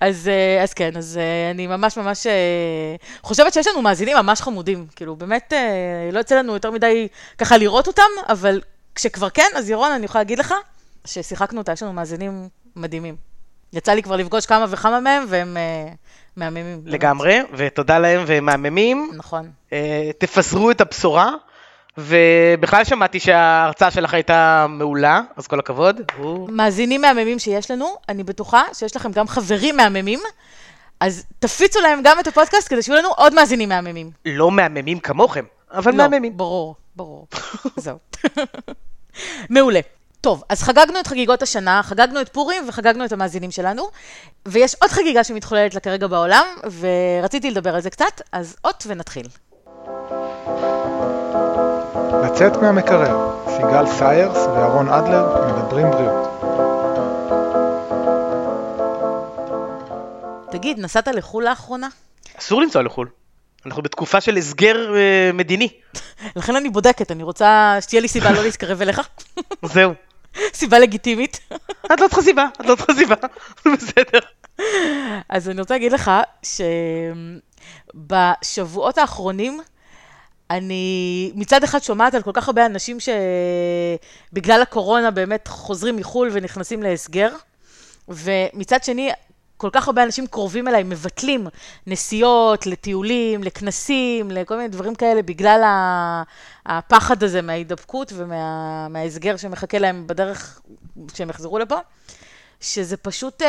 אז, 0.00 0.28
אה, 0.28 0.62
אז 0.62 0.74
כן, 0.74 0.96
אז 0.96 1.18
אה, 1.18 1.50
אני 1.50 1.66
ממש 1.66 1.96
ממש 1.96 2.26
אה, 2.26 2.32
חושבת 3.22 3.52
שיש 3.52 3.66
לנו 3.66 3.82
מאזינים 3.82 4.16
ממש 4.16 4.40
חמודים. 4.40 4.86
כאילו, 4.96 5.16
באמת, 5.16 5.52
לא 6.12 6.18
יוצא 6.18 6.38
לנו 6.38 6.52
יותר 6.52 6.70
מדי 6.70 7.08
ככה 7.38 7.56
לראות 7.56 7.86
אותם, 7.86 8.02
אבל 8.28 8.60
כשכבר 8.94 9.30
כן, 9.30 9.48
אז 9.56 9.70
ירון, 9.70 9.92
אני 9.92 10.04
יכולה 10.04 10.20
להגיד 10.22 10.38
לך 10.38 10.54
ששיחקנו 11.04 11.58
אותה, 11.60 11.72
יש 11.72 11.82
לנו 11.82 11.92
מאזינים 11.92 12.48
מדהימים. 12.76 13.16
יצא 13.72 13.92
לי 13.92 14.02
כבר 14.02 14.16
לפגוש 14.16 14.46
כמה 14.46 14.66
וכמה 14.68 15.00
מהם, 15.00 15.24
והם 15.28 15.56
מהממים. 16.36 16.82
לגמרי, 16.84 17.42
באמת. 17.42 17.48
ותודה 17.56 17.98
להם, 17.98 18.24
והם 18.26 18.44
מהממים. 18.44 19.10
נכון. 19.16 19.50
תפזרו 20.18 20.70
את 20.70 20.80
הבשורה. 20.80 21.30
ובכלל 21.98 22.84
שמעתי 22.84 23.20
שההרצאה 23.20 23.90
שלך 23.90 24.14
הייתה 24.14 24.66
מעולה, 24.68 25.20
אז 25.36 25.46
כל 25.46 25.58
הכבוד. 25.58 26.00
מאזינים 26.48 27.00
מהממים 27.00 27.38
שיש 27.38 27.70
לנו, 27.70 27.96
אני 28.08 28.24
בטוחה 28.24 28.62
שיש 28.72 28.96
לכם 28.96 29.12
גם 29.12 29.28
חברים 29.28 29.76
מהממים, 29.76 30.20
אז 31.00 31.24
תפיצו 31.38 31.80
להם 31.80 32.00
גם 32.04 32.20
את 32.20 32.26
הפודקאסט 32.26 32.68
כדי 32.68 32.82
שיהיו 32.82 32.98
לנו 32.98 33.08
עוד 33.08 33.34
מאזינים 33.34 33.68
מהממים. 33.68 34.10
לא 34.24 34.50
מהממים 34.50 35.00
כמוכם, 35.00 35.44
אבל 35.70 35.92
לא, 35.92 35.98
מהממים. 35.98 36.36
ברור, 36.36 36.76
ברור. 36.96 37.26
זהו. 37.76 37.98
מעולה. 39.50 39.80
טוב, 40.20 40.42
אז 40.48 40.62
חגגנו 40.62 41.00
את 41.00 41.06
חגיגות 41.06 41.42
השנה, 41.42 41.80
חגגנו 41.82 42.20
את 42.20 42.28
פורים 42.28 42.68
וחגגנו 42.68 43.04
את 43.04 43.12
המאזינים 43.12 43.50
שלנו, 43.50 43.88
ויש 44.48 44.74
עוד 44.74 44.90
חגיגה 44.90 45.24
שמתחוללת 45.24 45.74
לה 45.74 45.80
כרגע 45.80 46.06
בעולם, 46.06 46.46
ורציתי 46.80 47.50
לדבר 47.50 47.74
על 47.74 47.80
זה 47.80 47.90
קצת, 47.90 48.20
אז 48.32 48.56
אות 48.64 48.84
ונתחיל. 48.86 49.26
לצאת 52.24 52.56
מהמקרר, 52.56 53.30
סיגל 53.56 53.86
סיירס 53.86 54.36
ואהרון 54.36 54.88
אדלר 54.88 55.52
מדברים 55.52 55.90
בריאות. 55.90 56.28
תגיד, 60.50 60.78
נסעת 60.78 61.08
לחו"ל 61.08 61.44
לאחרונה? 61.44 61.88
אסור 62.38 62.62
לנסוע 62.62 62.82
לחו"ל. 62.82 63.08
אנחנו 63.66 63.82
בתקופה 63.82 64.20
של 64.20 64.36
הסגר 64.36 64.94
אה, 64.96 65.30
מדיני. 65.34 65.68
לכן 66.36 66.56
אני 66.56 66.68
בודקת, 66.68 67.10
אני 67.10 67.22
רוצה 67.22 67.76
שתהיה 67.80 68.00
לי 68.00 68.08
סיבה 68.08 68.32
לא 68.32 68.42
להתקרב 68.42 68.82
אליך. 68.82 69.00
זהו. 69.74 69.92
סיבה 70.60 70.78
לגיטימית. 70.78 71.40
את 71.92 72.00
לא 72.00 72.08
צריכה 72.08 72.22
סיבה, 72.22 72.46
את 72.60 72.66
לא 72.66 72.74
צריכה 72.74 72.94
סיבה, 72.94 73.14
בסדר. 73.74 74.18
אז 75.28 75.48
אני 75.48 75.60
רוצה 75.60 75.74
להגיד 75.74 75.92
לך 75.92 76.10
שבשבועות 77.94 78.98
האחרונים 78.98 79.60
אני 80.50 81.32
מצד 81.34 81.64
אחד 81.64 81.82
שומעת 81.82 82.14
על 82.14 82.22
כל 82.22 82.30
כך 82.34 82.48
הרבה 82.48 82.66
אנשים 82.66 82.98
שבגלל 83.00 84.62
הקורונה 84.62 85.10
באמת 85.10 85.48
חוזרים 85.48 85.96
מחו"ל 85.96 86.28
ונכנסים 86.32 86.82
להסגר, 86.82 87.30
ומצד 88.08 88.84
שני, 88.84 89.10
כל 89.62 89.70
כך 89.72 89.88
הרבה 89.88 90.02
אנשים 90.02 90.26
קרובים 90.26 90.68
אליי 90.68 90.82
מבטלים 90.82 91.46
נסיעות 91.86 92.66
לטיולים, 92.66 93.42
לכנסים, 93.42 94.30
לכל 94.30 94.56
מיני 94.56 94.68
דברים 94.68 94.94
כאלה, 94.94 95.22
בגלל 95.22 95.62
הפחד 96.66 97.22
הזה 97.22 97.42
מההידבקות 97.42 98.12
ומההסגר 98.16 99.36
שמחכה 99.36 99.78
להם 99.78 100.06
בדרך 100.06 100.60
שהם 101.14 101.30
יחזרו 101.30 101.58
לפה, 101.58 101.76
שזה 102.60 102.96
פשוט 102.96 103.42
אה, 103.42 103.48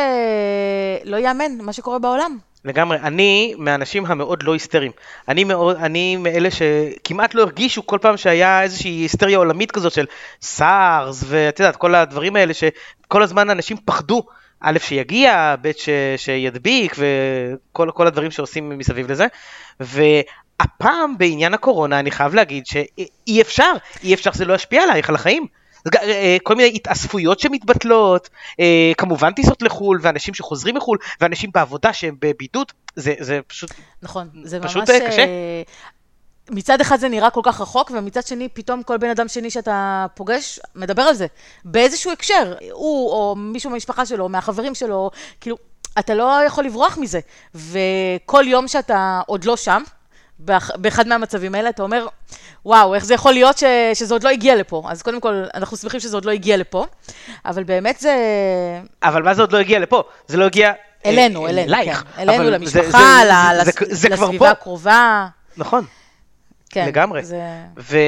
לא 1.04 1.16
ייאמן 1.16 1.58
מה 1.60 1.72
שקורה 1.72 1.98
בעולם. 1.98 2.38
לגמרי. 2.64 2.98
אני 2.98 3.54
מהאנשים 3.58 4.06
המאוד 4.06 4.42
לא 4.42 4.52
היסטריים. 4.52 4.92
אני, 5.28 5.44
מאוד, 5.44 5.76
אני 5.76 6.16
מאלה 6.16 6.48
שכמעט 6.50 7.34
לא 7.34 7.42
הרגישו 7.42 7.86
כל 7.86 7.98
פעם 8.02 8.16
שהיה 8.16 8.62
איזושהי 8.62 8.90
היסטריה 8.90 9.38
עולמית 9.38 9.70
כזאת 9.70 9.92
של 9.92 10.06
סארס, 10.42 11.24
ואת 11.26 11.60
יודעת, 11.60 11.76
כל 11.76 11.94
הדברים 11.94 12.36
האלה 12.36 12.54
שכל 12.54 13.22
הזמן 13.22 13.50
אנשים 13.50 13.76
פחדו. 13.84 14.22
א', 14.66 14.78
שיגיע, 14.78 15.54
ב', 15.62 15.70
ש, 15.76 15.88
שידביק, 16.16 16.96
וכל 17.68 18.06
הדברים 18.06 18.30
שעושים 18.30 18.78
מסביב 18.78 19.10
לזה. 19.10 19.26
והפעם 19.80 21.18
בעניין 21.18 21.54
הקורונה, 21.54 21.98
אני 21.98 22.10
חייב 22.10 22.34
להגיד 22.34 22.66
שאי 22.66 23.42
אפשר, 23.42 23.72
אי 24.02 24.14
אפשר 24.14 24.32
שזה 24.32 24.44
לא 24.44 24.54
ישפיע 24.54 24.82
עלייך, 24.82 25.08
על 25.08 25.14
החיים. 25.14 25.46
אה, 26.02 26.36
כל 26.42 26.54
מיני 26.54 26.72
התאספויות 26.74 27.40
שמתבטלות, 27.40 28.28
אה, 28.60 28.92
כמובן 28.98 29.32
טיסות 29.32 29.62
לחו"ל, 29.62 29.98
ואנשים 30.02 30.34
שחוזרים 30.34 30.74
מחו"ל, 30.74 30.98
ואנשים 31.20 31.50
בעבודה 31.54 31.92
שהם 31.92 32.16
בבידוד, 32.20 32.72
זה, 32.96 33.14
זה 33.18 33.40
פשוט, 33.46 33.70
נכון, 34.02 34.28
זה 34.42 34.60
פשוט 34.60 34.90
ממש 34.90 35.02
קשה. 35.08 35.24
אה, 36.50 36.54
מצד 36.54 36.80
אחד 36.80 37.00
זה 37.00 37.08
נראה 37.08 37.30
כל 37.30 37.40
כך 37.44 37.60
רחוק, 37.60 37.90
ומצד 37.94 38.26
שני, 38.26 38.48
פתאום 38.48 38.82
כל 38.82 38.96
בן 38.96 39.10
אדם 39.10 39.28
שני 39.28 39.50
שאתה 39.50 40.06
פוגש, 40.14 40.60
מדבר 40.74 41.02
על 41.02 41.14
זה. 41.14 41.26
באיזשהו 41.64 42.12
הקשר, 42.12 42.54
הוא 42.72 43.10
או 43.10 43.34
מישהו 43.36 43.70
מהמשפחה 43.70 44.06
שלו, 44.06 44.28
מהחברים 44.28 44.74
שלו, 44.74 45.10
כאילו, 45.40 45.56
אתה 45.98 46.14
לא 46.14 46.40
יכול 46.46 46.64
לברוח 46.64 46.98
מזה. 46.98 47.20
וכל 47.54 48.44
יום 48.46 48.68
שאתה 48.68 49.20
עוד 49.26 49.44
לא 49.44 49.56
שם, 49.56 49.82
באחד 50.76 51.08
מהמצבים 51.08 51.54
האלה, 51.54 51.68
אתה 51.68 51.82
אומר, 51.82 52.06
וואו, 52.64 52.94
איך 52.94 53.04
זה 53.04 53.14
יכול 53.14 53.32
להיות 53.32 53.58
ש, 53.58 53.64
שזה 53.94 54.14
עוד 54.14 54.22
לא 54.22 54.28
הגיע 54.28 54.54
לפה? 54.54 54.82
אז 54.88 55.02
קודם 55.02 55.20
כל, 55.20 55.44
אנחנו 55.54 55.76
שמחים 55.76 56.00
שזה 56.00 56.16
עוד 56.16 56.24
לא 56.24 56.30
הגיע 56.30 56.56
לפה, 56.56 56.86
אבל 57.44 57.64
באמת 57.64 58.00
זה... 58.00 58.14
אבל 59.02 59.22
מה 59.22 59.34
זה 59.34 59.42
עוד 59.42 59.52
לא 59.52 59.58
הגיע 59.58 59.78
לפה? 59.78 60.02
זה 60.26 60.36
לא 60.36 60.44
הגיע... 60.44 60.72
אלינו, 61.06 61.44
אה, 61.44 61.50
אלינו, 61.50 61.74
אלייך. 61.74 62.04
כן. 62.16 62.28
אלינו, 62.28 62.50
למשפחה, 62.50 63.20
זה, 63.64 63.72
זה 63.90 64.08
לסביבה 64.08 64.50
הקרובה. 64.50 65.26
נכון. 65.56 65.84
כן. 66.74 66.86
לגמרי. 66.86 67.24
זה... 67.24 67.40
ו... 67.78 67.98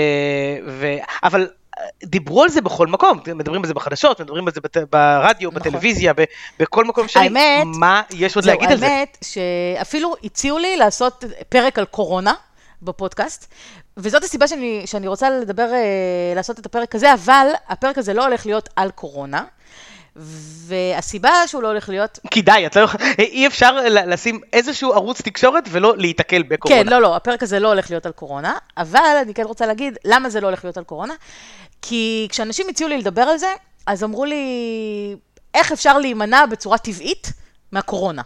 ו... 0.67 0.87
אבל 1.23 1.49
דיברו 2.05 2.43
על 2.43 2.49
זה 2.49 2.61
בכל 2.61 2.87
מקום, 2.87 3.21
מדברים 3.35 3.63
על 3.63 3.67
זה 3.67 3.75
בחדשות, 3.75 4.21
מדברים 4.21 4.47
על 4.47 4.53
זה 4.55 4.61
בת... 4.61 4.77
ברדיו, 4.77 5.51
נכון. 5.51 5.61
בטלוויזיה, 5.61 6.13
ב... 6.17 6.25
בכל 6.59 6.85
מקום 6.85 7.09
שאני, 7.09 7.27
האמת, 7.27 7.67
מה 7.79 8.03
יש 8.11 8.37
עוד 8.37 8.45
להגיד 8.45 8.71
על 8.71 8.79
זה? 8.79 8.87
האמת 8.87 9.19
שאפילו 9.25 10.15
הציעו 10.25 10.59
לי 10.59 10.77
לעשות 10.77 11.25
פרק 11.49 11.79
על 11.79 11.85
קורונה, 11.85 12.35
בפודקאסט, 12.83 13.53
וזאת 13.97 14.25
הסיבה 14.25 14.49
שאני, 14.49 14.83
שאני 14.87 15.09
רוצה 15.09 15.31
לדבר, 15.31 15.73
אה, 15.73 16.33
לעשות 16.35 16.59
את 16.59 16.67
הפרק 16.67 16.95
הזה, 16.95 17.15
אבל 17.15 17.47
הפרק 17.69 17.99
הזה 17.99 18.15
לא 18.15 18.25
הולך 18.25 18.47
להיות 18.47 18.69
על 18.77 18.91
קורונה. 18.91 19.45
והסיבה 20.67 21.31
שהוא 21.47 21.63
לא 21.63 21.69
הולך 21.69 21.89
להיות... 21.89 22.19
כדאי, 22.31 22.67
את 22.67 22.77
לא 22.77 22.81
יכולה, 22.81 23.05
אי 23.19 23.47
אפשר 23.47 23.77
לשים 23.89 24.41
איזשהו 24.53 24.93
ערוץ 24.93 25.21
תקשורת 25.21 25.65
ולא 25.71 25.97
להיתקל 25.97 26.43
בקורונה. 26.43 26.85
כן, 26.85 26.91
לא, 26.91 27.01
לא, 27.01 27.17
הפרק 27.17 27.43
הזה 27.43 27.59
לא 27.59 27.69
הולך 27.69 27.91
להיות 27.91 28.07
על 28.07 28.13
קורונה, 28.13 28.55
אבל 28.77 29.17
אני 29.23 29.35
כן 29.35 29.43
רוצה 29.43 29.67
להגיד 29.67 29.99
למה 30.05 30.31
זה 30.31 30.41
לא 30.41 30.47
הולך 30.47 30.65
להיות 30.65 30.77
על 30.77 30.85
קורונה. 30.85 31.15
כי 31.83 32.27
כשאנשים 32.31 32.67
הציעו 32.71 32.91
לי 32.91 32.99
לדבר 32.99 33.23
על 33.23 33.39
זה, 33.39 33.53
אז 33.87 34.05
אמרו 34.05 34.25
לי, 34.25 35.17
איך 35.55 35.73
אפשר 35.73 35.99
להימנע 35.99 36.47
בצורה 36.47 36.79
טבעית 36.79 37.33
מהקורונה? 37.73 38.23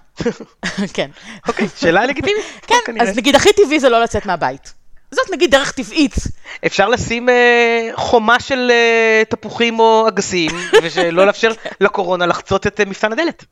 כן. 0.94 1.11
אוקיי, 1.49 1.68
שאלה 1.76 2.06
לגיטימית. 2.06 2.44
כן, 2.66 3.00
אז 3.00 3.16
נגיד 3.16 3.35
הכי 3.35 3.52
טבעי 3.52 3.80
זה 3.80 3.88
לא 3.88 4.02
לצאת 4.02 4.26
מהבית. 4.26 4.79
זאת 5.11 5.31
נגיד 5.33 5.50
דרך 5.50 5.73
טבעית. 5.73 6.14
אפשר 6.67 6.88
לשים 6.88 7.29
אה, 7.29 7.90
חומה 7.95 8.40
של 8.40 8.71
אה, 8.71 9.23
תפוחים 9.29 9.81
או 9.81 10.09
אגסים, 10.09 10.50
ולא 10.95 11.26
לאפשר 11.26 11.52
לקורונה 11.81 12.26
לחצות 12.26 12.67
את 12.67 12.81
אה, 12.81 12.85
מפתן 12.85 13.12
הדלת. 13.12 13.45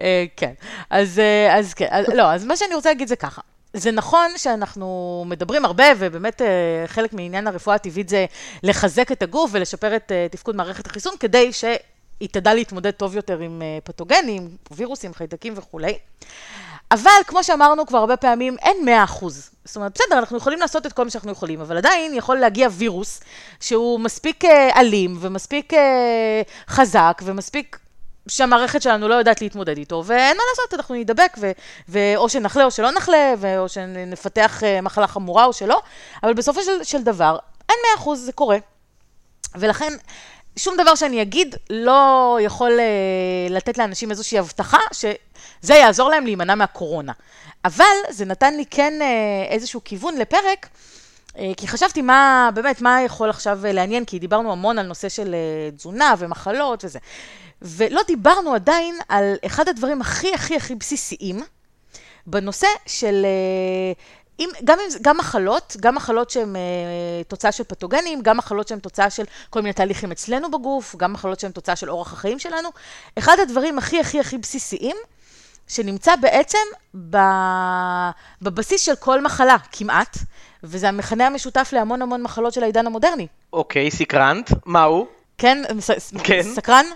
אה, 0.00 0.24
כן, 0.36 0.52
אז, 0.90 1.18
אה, 1.18 1.58
אז 1.58 1.74
כן, 1.74 1.86
אז, 1.90 2.06
לא, 2.08 2.32
אז 2.32 2.44
מה 2.44 2.56
שאני 2.56 2.74
רוצה 2.74 2.88
להגיד 2.88 3.08
זה 3.08 3.16
ככה. 3.16 3.40
זה 3.74 3.90
נכון 3.90 4.30
שאנחנו 4.36 5.24
מדברים 5.28 5.64
הרבה, 5.64 5.84
ובאמת 5.98 6.42
אה, 6.42 6.46
חלק 6.86 7.12
מעניין 7.12 7.46
הרפואה 7.46 7.76
הטבעית 7.76 8.08
זה 8.08 8.26
לחזק 8.62 9.12
את 9.12 9.22
הגוף 9.22 9.50
ולשפר 9.54 9.96
את 9.96 10.12
אה, 10.12 10.26
תפקוד 10.30 10.56
מערכת 10.56 10.86
החיסון, 10.86 11.14
כדי 11.20 11.52
שהיא 11.52 12.28
תדע 12.30 12.54
להתמודד 12.54 12.90
טוב 12.90 13.16
יותר 13.16 13.38
עם 13.38 13.62
אה, 13.62 13.78
פתוגנים, 13.84 14.56
וירוסים, 14.70 15.14
חיידקים 15.14 15.52
וכולי. 15.56 15.98
אבל 16.90 17.10
כמו 17.26 17.44
שאמרנו 17.44 17.86
כבר 17.86 17.98
הרבה 17.98 18.16
פעמים, 18.16 18.56
אין 18.62 18.76
100 18.84 19.04
אחוז. 19.04 19.50
זאת 19.64 19.76
אומרת, 19.76 19.92
בסדר, 19.94 20.18
אנחנו 20.18 20.36
יכולים 20.36 20.60
לעשות 20.60 20.86
את 20.86 20.92
כל 20.92 21.04
מה 21.04 21.10
שאנחנו 21.10 21.32
יכולים, 21.32 21.60
אבל 21.60 21.76
עדיין 21.76 22.14
יכול 22.14 22.36
להגיע 22.36 22.68
וירוס 22.72 23.20
שהוא 23.60 24.00
מספיק 24.00 24.44
אלים 24.76 25.16
ומספיק 25.20 25.72
חזק 26.68 27.22
ומספיק 27.24 27.78
שהמערכת 28.28 28.82
שלנו 28.82 29.08
לא 29.08 29.14
יודעת 29.14 29.40
להתמודד 29.40 29.78
איתו, 29.78 30.02
ואין 30.06 30.36
מה 30.36 30.42
לעשות, 30.50 30.74
אנחנו 30.74 30.94
נדבק, 30.94 31.36
ו- 31.40 31.50
ו- 31.88 32.16
או 32.16 32.28
שנחלה 32.28 32.64
או 32.64 32.70
שלא 32.70 32.90
נחלה, 32.90 33.34
או 33.58 33.68
שנפתח 33.68 34.60
uh, 34.60 34.82
מחלה 34.82 35.06
חמורה 35.06 35.44
או 35.44 35.52
שלא, 35.52 35.80
אבל 36.22 36.34
בסופו 36.34 36.62
של, 36.62 36.84
של 36.84 37.02
דבר, 37.02 37.38
אין 37.68 37.78
מאה 37.86 38.02
אחוז, 38.02 38.20
זה 38.20 38.32
קורה. 38.32 38.58
ולכן, 39.54 39.92
שום 40.56 40.76
דבר 40.76 40.94
שאני 40.94 41.22
אגיד 41.22 41.56
לא 41.70 42.38
יכול 42.42 42.72
uh, 42.78 43.52
לתת 43.52 43.78
לאנשים 43.78 44.10
איזושהי 44.10 44.38
הבטחה 44.38 44.78
שזה 44.92 45.74
יעזור 45.74 46.10
להם 46.10 46.24
להימנע 46.24 46.54
מהקורונה. 46.54 47.12
אבל 47.64 47.84
זה 48.10 48.24
נתן 48.24 48.54
לי 48.56 48.64
כן 48.70 48.92
uh, 49.00 49.52
איזשהו 49.52 49.80
כיוון 49.84 50.18
לפרק, 50.18 50.68
uh, 51.28 51.38
כי 51.56 51.68
חשבתי 51.68 52.02
מה, 52.02 52.50
באמת, 52.54 52.80
מה 52.80 53.02
יכול 53.02 53.30
עכשיו 53.30 53.58
לעניין, 53.64 54.04
כי 54.04 54.18
דיברנו 54.18 54.52
המון 54.52 54.78
על 54.78 54.86
נושא 54.86 55.08
של 55.08 55.34
תזונה 55.76 56.14
ומחלות 56.18 56.84
וזה. 56.84 56.98
ולא 57.62 58.00
דיברנו 58.06 58.54
עדיין 58.54 58.98
על 59.08 59.34
אחד 59.46 59.68
הדברים 59.68 60.00
הכי 60.00 60.34
הכי 60.34 60.56
הכי 60.56 60.74
בסיסיים 60.74 61.40
בנושא 62.26 62.66
של... 62.86 63.26
אם, 64.40 64.48
גם, 64.64 64.78
אם, 64.80 64.96
גם 65.02 65.16
מחלות, 65.16 65.76
גם 65.80 65.94
מחלות 65.94 66.30
שהן 66.30 66.56
uh, 66.56 67.28
תוצאה 67.28 67.52
של 67.52 67.64
פתוגנים, 67.64 68.22
גם 68.22 68.36
מחלות 68.36 68.68
שהן 68.68 68.78
תוצאה 68.78 69.10
של 69.10 69.24
כל 69.50 69.60
מיני 69.60 69.72
תהליכים 69.72 70.12
אצלנו 70.12 70.50
בגוף, 70.50 70.96
גם 70.96 71.12
מחלות 71.12 71.40
שהן 71.40 71.52
תוצאה 71.52 71.76
של 71.76 71.90
אורח 71.90 72.12
החיים 72.12 72.38
שלנו. 72.38 72.68
אחד 73.18 73.36
הדברים 73.42 73.78
הכי 73.78 74.00
הכי 74.00 74.20
הכי 74.20 74.38
בסיסיים, 74.38 74.96
שנמצא 75.68 76.16
בעצם 76.16 76.58
ב, 77.10 77.16
בבסיס 78.42 78.80
של 78.80 78.96
כל 78.96 79.22
מחלה, 79.22 79.56
כמעט, 79.72 80.18
וזה 80.62 80.88
המכנה 80.88 81.26
המשותף 81.26 81.70
להמון 81.72 82.02
המון 82.02 82.22
מחלות 82.22 82.52
של 82.52 82.62
העידן 82.62 82.86
המודרני. 82.86 83.26
אוקיי, 83.52 83.90
סקרנת, 83.90 84.50
מה 84.66 84.82
הוא? 84.82 85.06
כן, 85.38 85.62
כן. 86.24 86.42
סקרן? 86.42 86.86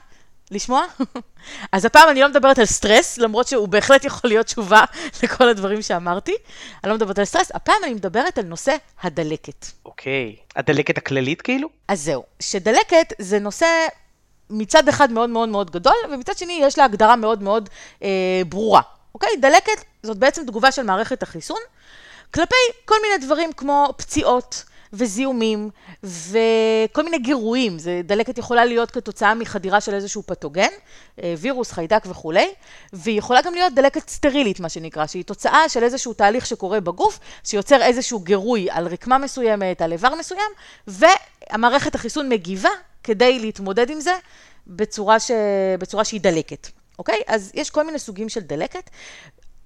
לשמוע? 0.51 0.85
אז 1.73 1.85
הפעם 1.85 2.09
אני 2.09 2.21
לא 2.21 2.29
מדברת 2.29 2.59
על 2.59 2.67
סטרס, 2.67 3.19
למרות 3.19 3.49
שהוא 3.49 3.69
בהחלט 3.69 4.05
יכול 4.05 4.31
להיות 4.31 4.47
תשובה 4.47 4.85
לכל 5.23 5.49
הדברים 5.49 5.83
שאמרתי. 5.83 6.35
אני 6.85 6.91
לא 6.91 6.97
מדברת 6.97 7.19
על 7.19 7.25
סטרס, 7.25 7.51
הפעם 7.55 7.77
אני 7.85 7.95
מדברת 7.95 8.39
על 8.39 8.45
נושא 8.45 8.77
הדלקת. 9.03 9.67
אוקיי, 9.85 10.37
הדלקת 10.57 10.99
הכללית 10.99 11.43
כאילו? 11.43 11.69
אז 11.89 12.01
זהו, 12.01 12.25
שדלקת 12.41 13.13
זה 13.19 13.39
נושא 13.39 13.67
מצד 14.51 14.89
אחד 14.89 15.13
מאוד 15.13 15.31
מאוד 15.31 15.49
מאוד 15.49 15.71
גדול, 15.71 15.97
ומצד 16.11 16.39
שני 16.39 16.61
יש 16.63 16.79
לה 16.79 16.85
הגדרה 16.85 17.17
מאוד 17.17 17.43
מאוד 17.43 17.69
אה, 18.03 18.43
ברורה. 18.49 18.83
אוקיי? 19.15 19.31
דלקת 19.41 19.85
זאת 20.03 20.17
בעצם 20.17 20.47
תגובה 20.47 20.73
של 20.73 20.83
מערכת 20.83 21.23
החיסון 21.23 21.61
כלפי 22.35 22.55
כל 22.85 22.95
מיני 23.03 23.27
דברים 23.27 23.53
כמו 23.53 23.95
פציעות, 23.97 24.65
וזיהומים, 24.93 25.71
וכל 26.03 27.05
מיני 27.05 27.19
גירויים. 27.19 27.79
זה, 27.79 28.01
דלקת 28.05 28.39
יכולה 28.39 28.65
להיות 28.65 28.91
כתוצאה 28.91 29.35
מחדירה 29.35 29.81
של 29.81 29.95
איזשהו 29.95 30.23
פתוגן, 30.27 30.69
אה, 31.23 31.35
וירוס, 31.39 31.73
חיידק 31.73 32.03
וכולי, 32.07 32.49
והיא 32.93 33.19
יכולה 33.19 33.43
גם 33.43 33.55
להיות 33.55 33.75
דלקת 33.75 34.09
סטרילית, 34.09 34.61
מה 34.61 34.69
שנקרא, 34.69 35.07
שהיא 35.07 35.25
תוצאה 35.25 35.69
של 35.69 35.83
איזשהו 35.83 36.13
תהליך 36.13 36.47
שקורה 36.47 36.81
בגוף, 36.81 37.19
שיוצר 37.45 37.83
איזשהו 37.83 38.21
גירוי 38.21 38.71
על 38.71 38.87
רקמה 38.87 39.19
מסוימת, 39.19 39.83
על 39.83 39.93
איבר 39.93 40.15
מסוים, 40.15 40.51
והמערכת 40.87 41.95
החיסון 41.95 42.29
מגיבה 42.29 42.71
כדי 43.05 43.39
להתמודד 43.39 43.91
עם 43.91 44.01
זה 44.01 44.13
בצורה, 44.67 45.21
ש... 45.21 45.31
בצורה 45.79 46.05
שהיא 46.05 46.21
דלקת. 46.21 46.69
אוקיי? 46.99 47.21
אז 47.27 47.51
יש 47.55 47.71
כל 47.71 47.87
מיני 47.87 47.99
סוגים 47.99 48.29
של 48.29 48.41
דלקת. 48.41 48.91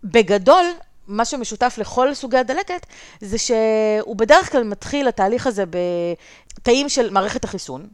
בגדול, 0.05 0.65
מה 1.07 1.25
שמשותף 1.25 1.75
לכל 1.79 2.15
סוגי 2.15 2.39
הדלקת, 2.39 2.87
זה 3.21 3.39
שהוא 3.39 4.17
בדרך 4.17 4.53
כלל 4.53 4.65
מתחיל, 4.65 5.09
התהליך 5.09 5.47
הזה, 5.47 5.65
בתאים 6.59 6.89
של 6.89 7.11
מערכת 7.11 7.45
החיסון, 7.45 7.89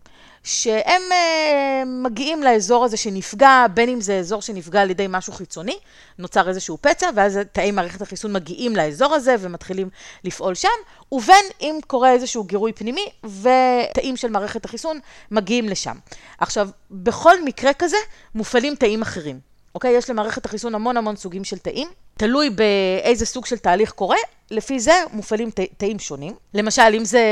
שהם 0.44 1.02
uh, 1.10 1.86
מגיעים 1.86 2.42
לאזור 2.42 2.84
הזה 2.84 2.96
שנפגע, 2.96 3.66
בין 3.74 3.88
אם 3.88 4.00
זה 4.00 4.18
אזור 4.18 4.42
שנפגע 4.42 4.82
על 4.82 4.90
ידי 4.90 5.06
משהו 5.08 5.32
חיצוני, 5.32 5.78
נוצר 6.18 6.48
איזשהו 6.48 6.78
פצע, 6.80 7.10
ואז 7.14 7.38
תאי 7.52 7.70
מערכת 7.70 8.02
החיסון 8.02 8.32
מגיעים 8.32 8.76
לאזור 8.76 9.14
הזה 9.14 9.34
ומתחילים 9.40 9.90
לפעול 10.24 10.54
שם, 10.54 10.68
ובין 11.12 11.44
אם 11.60 11.78
קורה 11.86 12.12
איזשהו 12.12 12.44
גירוי 12.44 12.72
פנימי, 12.72 13.08
ותאים 13.24 14.16
של 14.16 14.28
מערכת 14.28 14.64
החיסון 14.64 15.00
מגיעים 15.30 15.68
לשם. 15.68 15.96
עכשיו, 16.38 16.68
בכל 16.90 17.44
מקרה 17.44 17.72
כזה 17.72 17.96
מופעלים 18.34 18.74
תאים 18.74 19.02
אחרים. 19.02 19.40
אוקיי? 19.74 19.96
יש 19.96 20.10
למערכת 20.10 20.46
החיסון 20.46 20.74
המון 20.74 20.96
המון 20.96 21.16
סוגים 21.16 21.44
של 21.44 21.58
תאים. 21.58 21.88
תלוי 22.18 22.50
באיזה 22.50 23.26
סוג 23.26 23.46
של 23.46 23.56
תהליך 23.56 23.90
קורה, 23.90 24.16
לפי 24.50 24.80
זה 24.80 24.92
מופעלים 25.12 25.50
תאים 25.76 25.98
שונים. 25.98 26.34
למשל, 26.54 26.94
אם 26.94 27.04
זה 27.04 27.22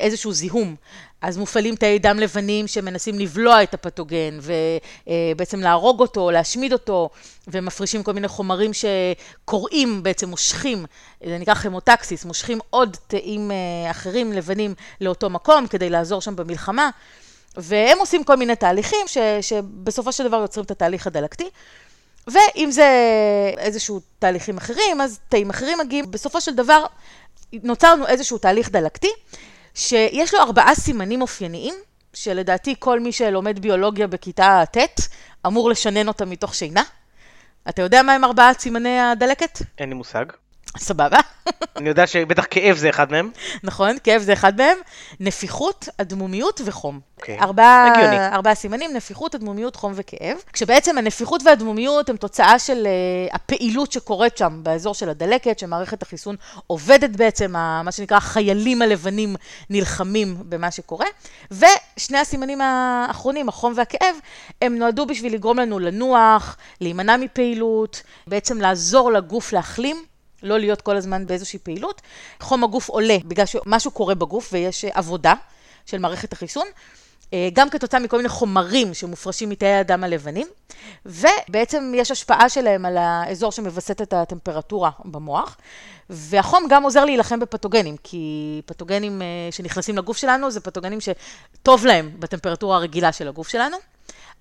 איזשהו 0.00 0.32
זיהום, 0.32 0.74
אז 1.22 1.36
מופעלים 1.36 1.76
תאי 1.76 1.98
דם 1.98 2.18
לבנים 2.18 2.66
שמנסים 2.66 3.18
לבלוע 3.18 3.62
את 3.62 3.74
הפתוגן 3.74 4.38
ובעצם 4.40 5.60
להרוג 5.60 6.00
אותו, 6.00 6.30
להשמיד 6.30 6.72
אותו, 6.72 7.10
ומפרישים 7.48 8.02
כל 8.02 8.12
מיני 8.12 8.28
חומרים 8.28 8.70
שקוראים, 8.72 10.02
בעצם 10.02 10.28
מושכים, 10.28 10.84
זה 11.26 11.38
נקרא 11.38 11.54
כימוטקסיס, 11.54 12.24
מושכים 12.24 12.58
עוד 12.70 12.96
תאים 13.06 13.50
אה, 13.50 13.90
אחרים 13.90 14.32
לבנים 14.32 14.74
לאותו 15.00 15.30
מקום 15.30 15.66
כדי 15.66 15.90
לעזור 15.90 16.20
שם 16.20 16.36
במלחמה. 16.36 16.90
והם 17.56 17.98
עושים 17.98 18.24
כל 18.24 18.36
מיני 18.36 18.56
תהליכים 18.56 19.06
ש, 19.06 19.18
שבסופו 19.40 20.12
של 20.12 20.28
דבר 20.28 20.36
יוצרים 20.36 20.64
את 20.64 20.70
התהליך 20.70 21.06
הדלקתי. 21.06 21.48
ואם 22.26 22.68
זה 22.70 22.88
איזשהו 23.58 24.00
תהליכים 24.18 24.56
אחרים, 24.56 25.00
אז 25.00 25.20
תאים 25.28 25.50
אחרים 25.50 25.78
מגיעים. 25.78 26.10
בסופו 26.10 26.40
של 26.40 26.54
דבר 26.54 26.84
נוצר 27.52 27.94
לנו 27.94 28.06
איזשהו 28.06 28.38
תהליך 28.38 28.70
דלקתי, 28.70 29.10
שיש 29.74 30.34
לו 30.34 30.40
ארבעה 30.40 30.74
סימנים 30.74 31.22
אופייניים, 31.22 31.74
שלדעתי 32.14 32.74
כל 32.78 33.00
מי 33.00 33.12
שלומד 33.12 33.58
ביולוגיה 33.58 34.06
בכיתה 34.06 34.62
ט' 34.76 35.00
אמור 35.46 35.70
לשנן 35.70 36.08
אותם 36.08 36.30
מתוך 36.30 36.54
שינה. 36.54 36.82
אתה 37.68 37.82
יודע 37.82 38.02
מה 38.02 38.12
הם 38.14 38.24
ארבעת 38.24 38.60
סימני 38.60 39.00
הדלקת? 39.00 39.58
אין 39.78 39.88
לי 39.88 39.94
מושג. 39.94 40.24
סבבה. 40.78 41.18
אני 41.76 41.88
יודע 41.88 42.06
שבטח 42.06 42.46
כאב 42.50 42.76
זה 42.76 42.90
אחד 42.90 43.10
מהם. 43.10 43.30
נכון, 43.62 43.96
כאב 44.04 44.22
זה 44.22 44.32
אחד 44.32 44.56
מהם. 44.56 44.78
נפיחות, 45.20 45.88
אדמומיות 45.98 46.60
וחום. 46.64 47.00
אוקיי, 47.16 47.38
ארבעה, 47.40 47.86
הגיוני. 47.86 48.26
ארבעה 48.28 48.54
סימנים, 48.54 48.92
נפיחות, 48.94 49.34
אדמומיות, 49.34 49.76
חום 49.76 49.92
וכאב. 49.96 50.36
כשבעצם 50.52 50.98
הנפיחות 50.98 51.42
והאדמומיות 51.44 52.08
הם 52.08 52.16
תוצאה 52.16 52.58
של 52.58 52.86
uh, 53.30 53.34
הפעילות 53.34 53.92
שקורית 53.92 54.36
שם 54.36 54.60
באזור 54.62 54.94
של 54.94 55.08
הדלקת, 55.08 55.58
שמערכת 55.58 56.02
החיסון 56.02 56.36
עובדת 56.66 57.10
בעצם, 57.10 57.56
ה, 57.56 57.82
מה 57.84 57.92
שנקרא 57.92 58.16
החיילים 58.16 58.82
הלבנים 58.82 59.36
נלחמים 59.70 60.36
במה 60.48 60.70
שקורה. 60.70 61.06
ושני 61.50 62.18
הסימנים 62.18 62.60
האחרונים, 62.60 63.48
החום 63.48 63.72
והכאב, 63.76 64.16
הם 64.62 64.78
נועדו 64.78 65.06
בשביל 65.06 65.34
לגרום 65.34 65.58
לנו 65.58 65.78
לנוח, 65.78 66.56
להימנע 66.80 67.16
מפעילות, 67.16 68.02
בעצם 68.26 68.60
לעזור 68.60 69.12
לגוף 69.12 69.52
להחלים. 69.52 70.11
לא 70.42 70.58
להיות 70.58 70.80
כל 70.80 70.96
הזמן 70.96 71.26
באיזושהי 71.26 71.58
פעילות. 71.58 72.02
חום 72.40 72.64
הגוף 72.64 72.88
עולה 72.88 73.16
בגלל 73.24 73.46
שמשהו 73.46 73.90
קורה 73.90 74.14
בגוף 74.14 74.50
ויש 74.52 74.84
עבודה 74.84 75.34
של 75.86 75.98
מערכת 75.98 76.32
החיסון. 76.32 76.66
אה, 77.32 77.48
גם 77.52 77.70
כתוצאה 77.70 78.00
מכל 78.00 78.16
מיני 78.16 78.28
חומרים 78.28 78.94
שמופרשים 78.94 79.48
מתאי 79.48 79.74
הדם 79.74 80.04
הלבנים, 80.04 80.46
ובעצם 81.06 81.92
יש 81.96 82.10
השפעה 82.10 82.48
שלהם 82.48 82.84
על 82.84 82.96
האזור 82.96 83.52
שמווסת 83.52 84.02
את 84.02 84.12
הטמפרטורה 84.12 84.90
במוח, 85.04 85.56
והחום 86.10 86.66
גם 86.70 86.82
עוזר 86.82 87.04
להילחם 87.04 87.40
בפתוגנים, 87.40 87.96
כי 88.02 88.62
פתוגנים 88.66 89.22
אה, 89.22 89.26
שנכנסים 89.50 89.96
לגוף 89.98 90.16
שלנו 90.16 90.50
זה 90.50 90.60
פתוגנים 90.60 90.98
שטוב 91.00 91.86
להם 91.86 92.10
בטמפרטורה 92.18 92.76
הרגילה 92.76 93.12
של 93.12 93.28
הגוף 93.28 93.48
שלנו. 93.48 93.76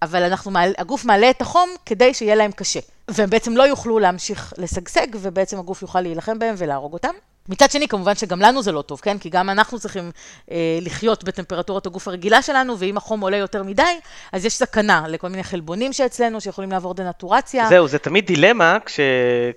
אבל 0.01 0.23
אנחנו, 0.23 0.51
הגוף 0.77 1.05
מעלה 1.05 1.29
את 1.29 1.41
החום 1.41 1.69
כדי 1.85 2.13
שיהיה 2.13 2.35
להם 2.35 2.51
קשה. 2.51 2.79
והם 3.07 3.29
בעצם 3.29 3.57
לא 3.57 3.63
יוכלו 3.63 3.99
להמשיך 3.99 4.53
לשגשג, 4.57 5.07
ובעצם 5.15 5.59
הגוף 5.59 5.81
יוכל 5.81 6.01
להילחם 6.01 6.39
בהם 6.39 6.55
ולהרוג 6.57 6.93
אותם. 6.93 7.13
מצד 7.49 7.71
שני, 7.71 7.87
כמובן 7.87 8.15
שגם 8.15 8.39
לנו 8.39 8.63
זה 8.63 8.71
לא 8.71 8.81
טוב, 8.81 8.99
כן? 8.99 9.17
כי 9.17 9.29
גם 9.29 9.49
אנחנו 9.49 9.79
צריכים 9.79 10.11
אה, 10.51 10.77
לחיות 10.81 11.23
בטמפרטורת 11.23 11.85
הגוף 11.85 12.07
הרגילה 12.07 12.41
שלנו, 12.41 12.79
ואם 12.79 12.97
החום 12.97 13.21
עולה 13.21 13.37
יותר 13.37 13.63
מדי, 13.63 13.99
אז 14.31 14.45
יש 14.45 14.53
סכנה 14.53 15.03
לכל 15.07 15.29
מיני 15.29 15.43
חלבונים 15.43 15.93
שאצלנו, 15.93 16.41
שיכולים 16.41 16.71
לעבור 16.71 16.93
דנטורציה. 16.93 17.69
זהו, 17.69 17.87
זה 17.87 17.99
תמיד 17.99 18.25
דילמה 18.25 18.77
כש, 18.85 18.99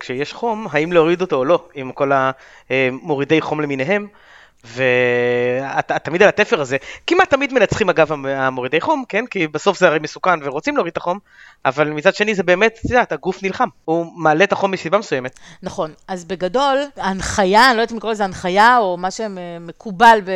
כשיש 0.00 0.32
חום, 0.32 0.66
האם 0.70 0.92
להוריד 0.92 1.20
אותו 1.20 1.36
או 1.36 1.44
לא, 1.44 1.64
עם 1.74 1.92
כל 1.92 2.12
המורידי 2.70 3.40
חום 3.40 3.60
למיניהם. 3.60 4.06
ואתה 4.64 5.98
תמיד 5.98 6.22
על 6.22 6.28
התפר 6.28 6.60
הזה, 6.60 6.76
כמעט 7.06 7.30
תמיד 7.30 7.52
מנצחים 7.52 7.88
אגב 7.90 8.12
המורידי 8.26 8.80
חום, 8.80 9.04
כן? 9.08 9.26
כי 9.26 9.46
בסוף 9.46 9.78
זה 9.78 9.86
הרי 9.86 9.98
מסוכן 9.98 10.38
ורוצים 10.42 10.76
להוריד 10.76 10.92
את 10.92 10.96
החום, 10.96 11.18
אבל 11.64 11.90
מצד 11.90 12.14
שני 12.14 12.34
זה 12.34 12.42
באמת, 12.42 12.78
את 12.84 12.90
יודעת, 12.90 13.12
הגוף 13.12 13.42
נלחם, 13.42 13.68
הוא 13.84 14.06
מעלה 14.16 14.44
את 14.44 14.52
החום 14.52 14.70
מסיבה 14.70 14.98
מסוימת. 14.98 15.38
נכון, 15.62 15.92
אז 16.08 16.24
בגדול, 16.24 16.78
ההנחיה, 16.96 17.68
אני 17.68 17.76
לא 17.76 17.82
יודעת 17.82 17.92
אם 17.92 17.96
לקרוא 17.96 18.12
לזה 18.12 18.24
הנחיה, 18.24 18.78
או 18.78 18.96
מה 18.96 19.10
שמקובל 19.10 20.20
ב... 20.24 20.30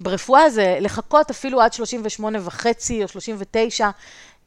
ברפואה, 0.00 0.50
זה 0.50 0.78
לחכות 0.80 1.30
אפילו 1.30 1.60
עד 1.60 1.72
38 1.72 2.38
וחצי 2.42 3.02
או 3.02 3.08
39. 3.08 3.90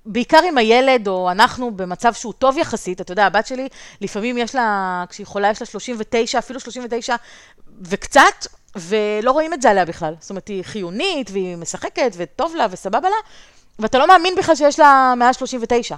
בעיקר 0.06 0.40
עם 0.48 0.58
הילד, 0.58 1.08
או 1.08 1.32
אנחנו 1.32 1.72
במצב 1.72 2.14
שהוא 2.14 2.34
טוב 2.34 2.58
יחסית, 2.58 3.02
אתה 3.02 3.12
יודע, 3.12 3.26
הבת 3.26 3.48
שלי, 3.48 3.68
לפעמים 4.02 4.38
יש 4.38 4.56
לה, 4.56 5.04
כשהיא 5.10 5.26
חולה 5.26 5.50
יש 5.50 5.62
לה 5.62 5.66
39, 5.66 6.40
אפילו 6.40 6.60
39 6.60 7.16
וקצת, 7.82 8.46
ולא 8.76 9.32
רואים 9.32 9.54
את 9.54 9.62
זה 9.62 9.70
עליה 9.70 9.86
בכלל. 9.86 10.14
זאת 10.20 10.30
אומרת, 10.30 10.48
היא 10.48 10.64
חיונית, 10.64 11.32
והיא 11.32 11.56
משחקת, 11.58 12.12
וטוב 12.18 12.56
לה, 12.56 12.68
וסבבה 12.72 13.10
לה, 13.10 13.16
ואתה 13.80 13.98
לא 13.98 14.08
מאמין 14.08 14.36
בכלל 14.36 14.56
שיש 14.56 14.80
לה 14.80 15.14
139. 15.18 15.96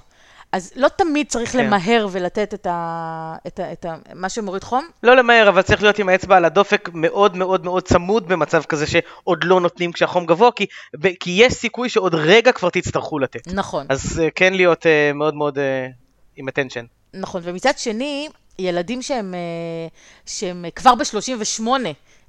אז 0.52 0.72
לא 0.76 0.88
תמיד 0.88 1.28
צריך 1.28 1.52
כן. 1.52 1.66
למהר 1.66 2.08
ולתת 2.12 2.54
את, 2.54 2.68
ה, 2.70 3.36
את, 3.48 3.60
ה, 3.60 3.72
את 3.72 3.86
ה, 3.86 3.96
מה 4.14 4.30
שמוריד 4.30 4.64
חום. 4.64 4.88
לא 5.04 5.16
למהר, 5.16 5.50
אבל 5.50 5.62
צריך 5.62 5.82
להיות 5.82 6.00
עם 6.00 6.10
האצבע 6.10 6.38
על 6.38 6.46
הדופק 6.46 6.90
מאוד 6.94 7.38
מאוד 7.38 7.66
מאוד 7.66 7.84
צמוד 7.84 8.28
במצב 8.28 8.64
כזה 8.64 8.88
שעוד 8.88 9.44
לא 9.44 9.62
נותנים 9.62 9.92
כשהחום 9.92 10.26
גבוה, 10.26 10.52
כי, 10.52 10.66
כי 11.20 11.32
יש 11.32 11.54
סיכוי 11.54 11.90
שעוד 11.90 12.16
רגע 12.16 12.52
כבר 12.52 12.70
תצטרכו 12.70 13.20
לתת. 13.20 13.48
נכון. 13.54 13.86
אז 13.90 14.22
אה, 14.24 14.32
כן 14.36 14.54
להיות 14.54 14.86
uh, 14.86 15.14
מאוד 15.14 15.36
מאוד 15.36 15.58
uh, 15.58 15.62
עם 16.36 16.48
attention. 16.48 16.86
נכון, 17.14 17.42
ומצד 17.44 17.78
שני, 17.78 18.30
ילדים 18.60 19.02
שהם, 19.02 19.34
uh, 19.34 20.30
שהם 20.30 20.66
כבר 20.76 20.96
ב-38, 20.96 21.68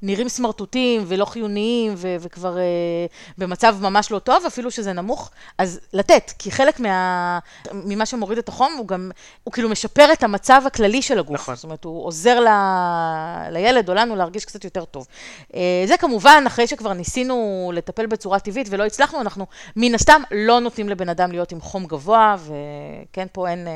נראים 0.02 0.28
סמרטוטים 0.28 1.04
ולא 1.06 1.24
חיוניים 1.24 1.94
ו- 1.96 2.16
וכבר 2.20 2.56
uh, 2.56 3.32
במצב 3.38 3.76
ממש 3.80 4.10
לא 4.10 4.18
טוב, 4.18 4.46
אפילו 4.46 4.70
שזה 4.70 4.92
נמוך, 4.92 5.30
אז 5.58 5.80
לתת, 5.92 6.32
כי 6.38 6.50
חלק 6.50 6.80
מה, 6.80 7.38
ממה 7.72 8.06
שמוריד 8.06 8.38
את 8.38 8.48
החום, 8.48 8.74
הוא 8.78 8.88
גם, 8.88 9.10
הוא 9.44 9.52
כאילו 9.52 9.68
משפר 9.68 10.12
את 10.12 10.22
המצב 10.22 10.62
הכללי 10.66 11.02
של 11.02 11.18
הגוף. 11.18 11.34
נכון. 11.34 11.54
זאת 11.54 11.64
אומרת, 11.64 11.84
הוא 11.84 12.06
עוזר 12.06 12.40
ל, 12.40 12.48
לילד 13.50 13.88
או 13.88 13.94
לנו 13.94 14.16
להרגיש 14.16 14.44
קצת 14.44 14.64
יותר 14.64 14.84
טוב. 14.84 15.06
Uh, 15.50 15.54
זה 15.86 15.96
כמובן, 15.96 16.44
אחרי 16.46 16.66
שכבר 16.66 16.92
ניסינו 16.92 17.70
לטפל 17.74 18.06
בצורה 18.06 18.38
טבעית 18.38 18.66
ולא 18.70 18.84
הצלחנו, 18.84 19.20
אנחנו 19.20 19.46
מן 19.76 19.94
הסתם 19.94 20.22
לא 20.30 20.60
נותנים 20.60 20.88
לבן 20.88 21.08
אדם 21.08 21.32
להיות 21.32 21.52
עם 21.52 21.60
חום 21.60 21.86
גבוה, 21.86 22.36
וכן, 22.38 23.26
פה 23.32 23.48
אין, 23.48 23.66
uh, 23.66 23.70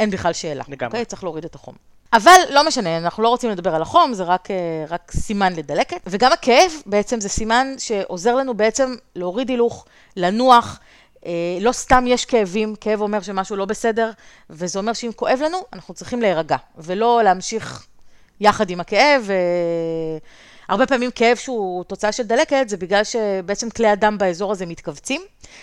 אין 0.00 0.10
בכלל 0.10 0.32
שאלה. 0.32 0.64
לגמרי. 0.68 0.86
Okay? 0.86 0.86
אוקיי? 0.86 1.04
צריך 1.04 1.24
להוריד 1.24 1.44
את 1.44 1.54
החום. 1.54 1.89
אבל 2.12 2.40
לא 2.50 2.66
משנה, 2.66 2.96
אנחנו 2.96 3.22
לא 3.22 3.28
רוצים 3.28 3.50
לדבר 3.50 3.74
על 3.74 3.82
החום, 3.82 4.14
זה 4.14 4.24
רק, 4.24 4.50
אה, 4.50 4.56
רק 4.88 5.12
סימן 5.14 5.52
לדלקת. 5.52 6.00
וגם 6.06 6.32
הכאב 6.32 6.72
בעצם 6.86 7.20
זה 7.20 7.28
סימן 7.28 7.74
שעוזר 7.78 8.34
לנו 8.34 8.54
בעצם 8.54 8.94
להוריד 9.16 9.48
הילוך, 9.48 9.84
לנוח. 10.16 10.80
אה, 11.26 11.32
לא 11.60 11.72
סתם 11.72 12.04
יש 12.06 12.24
כאבים, 12.24 12.74
כאב 12.80 13.00
אומר 13.00 13.20
שמשהו 13.20 13.56
לא 13.56 13.64
בסדר, 13.64 14.10
וזה 14.50 14.78
אומר 14.78 14.92
שאם 14.92 15.10
כואב 15.16 15.40
לנו, 15.44 15.58
אנחנו 15.72 15.94
צריכים 15.94 16.20
להירגע, 16.20 16.56
ולא 16.78 17.20
להמשיך 17.24 17.86
יחד 18.40 18.70
עם 18.70 18.80
הכאב. 18.80 19.30
הרבה 20.68 20.86
פעמים 20.86 21.10
כאב 21.10 21.36
שהוא 21.36 21.84
תוצאה 21.84 22.12
של 22.12 22.22
דלקת, 22.22 22.68
זה 22.68 22.76
בגלל 22.76 23.04
שבעצם 23.04 23.70
כלי 23.70 23.88
הדם 23.88 24.18
באזור 24.18 24.52
הזה 24.52 24.66
מתכווצים. 24.66 25.22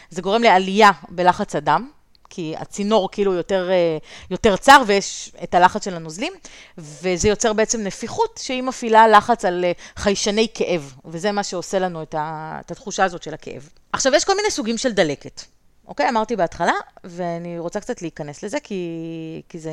זה 0.10 0.22
גורם 0.22 0.43
לעלייה 0.43 0.91
בלחץ 1.10 1.56
הדם, 1.56 1.89
כי 2.30 2.56
הצינור 2.58 3.10
כאילו 3.12 3.34
יותר, 3.34 3.70
אה, 3.70 3.98
יותר 4.32 4.58
צר 4.58 4.82
ויש 4.88 5.32
את 5.44 5.56
הלחץ 5.56 5.86
של 5.86 5.96
הנוזלים, 5.96 6.34
וזה 6.78 7.30
יוצר 7.30 7.54
בעצם 7.54 7.84
נפיחות 7.84 8.40
שהיא 8.44 8.63
מפעילה 8.63 9.08
לחץ 9.08 9.46
על 9.46 9.66
אה, 9.66 9.72
חיישני 9.96 10.48
כאב, 10.54 10.94
וזה 11.06 11.32
מה 11.32 11.44
שעושה 11.44 11.80
לנו 11.80 12.04
את, 12.04 12.16
ה, 12.18 12.58
את 12.66 12.72
התחושה 12.72 13.04
הזאת 13.04 13.24
של 13.24 13.34
הכאב. 13.34 13.70
עכשיו, 13.94 14.16
יש 14.16 14.26
כל 14.26 14.36
מיני 14.36 14.52
סוגים 14.52 14.78
של 14.78 14.92
דלקת. 14.92 15.42
אוקיי? 15.88 16.10
אמרתי 16.10 16.36
בהתחלה, 16.36 16.74
ואני 17.04 17.60
רוצה 17.60 17.80
קצת 17.80 18.02
להיכנס 18.02 18.44
לזה, 18.44 18.60
כי, 18.60 19.42
כי 19.50 19.60
זה, 19.60 19.72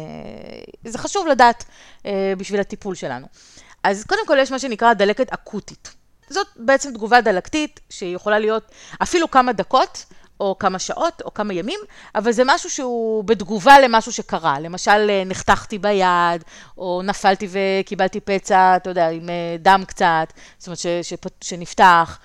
זה 0.84 0.98
חשוב 0.98 1.26
לדעת 1.26 1.64
אה, 2.06 2.32
בשביל 2.38 2.60
הטיפול 2.60 2.94
שלנו. 2.94 3.26
אז 3.82 4.04
קודם 4.04 4.26
כל 4.26 4.36
יש 4.40 4.50
מה 4.50 4.58
שנקרא 4.58 4.92
דלקת 4.92 5.32
אקוטית. 5.32 5.94
זאת 6.30 6.46
בעצם 6.56 6.92
תגובה 6.92 7.20
דלקתית 7.20 7.80
שיכולה 7.90 8.38
להיות 8.38 8.70
אפילו 9.02 9.30
כמה 9.30 9.52
דקות, 9.52 10.04
או 10.40 10.56
כמה 10.58 10.78
שעות, 10.78 11.22
או 11.24 11.34
כמה 11.34 11.54
ימים, 11.54 11.80
אבל 12.14 12.32
זה 12.32 12.42
משהו 12.46 12.70
שהוא 12.70 13.24
בתגובה 13.24 13.80
למשהו 13.80 14.12
שקרה. 14.12 14.60
למשל, 14.60 15.10
אה, 15.10 15.22
נחתכתי 15.26 15.78
ביד, 15.78 16.44
או 16.78 17.02
נפלתי 17.04 17.48
וקיבלתי 17.50 18.20
פצע, 18.20 18.76
אתה 18.76 18.90
יודע, 18.90 19.08
עם 19.08 19.28
אה, 19.28 19.56
דם 19.58 19.82
קצת, 19.86 20.32
זאת 20.58 20.66
אומרת, 20.66 20.78
ש, 20.78 20.86
ש, 21.02 21.14
שנפתח, 21.40 22.18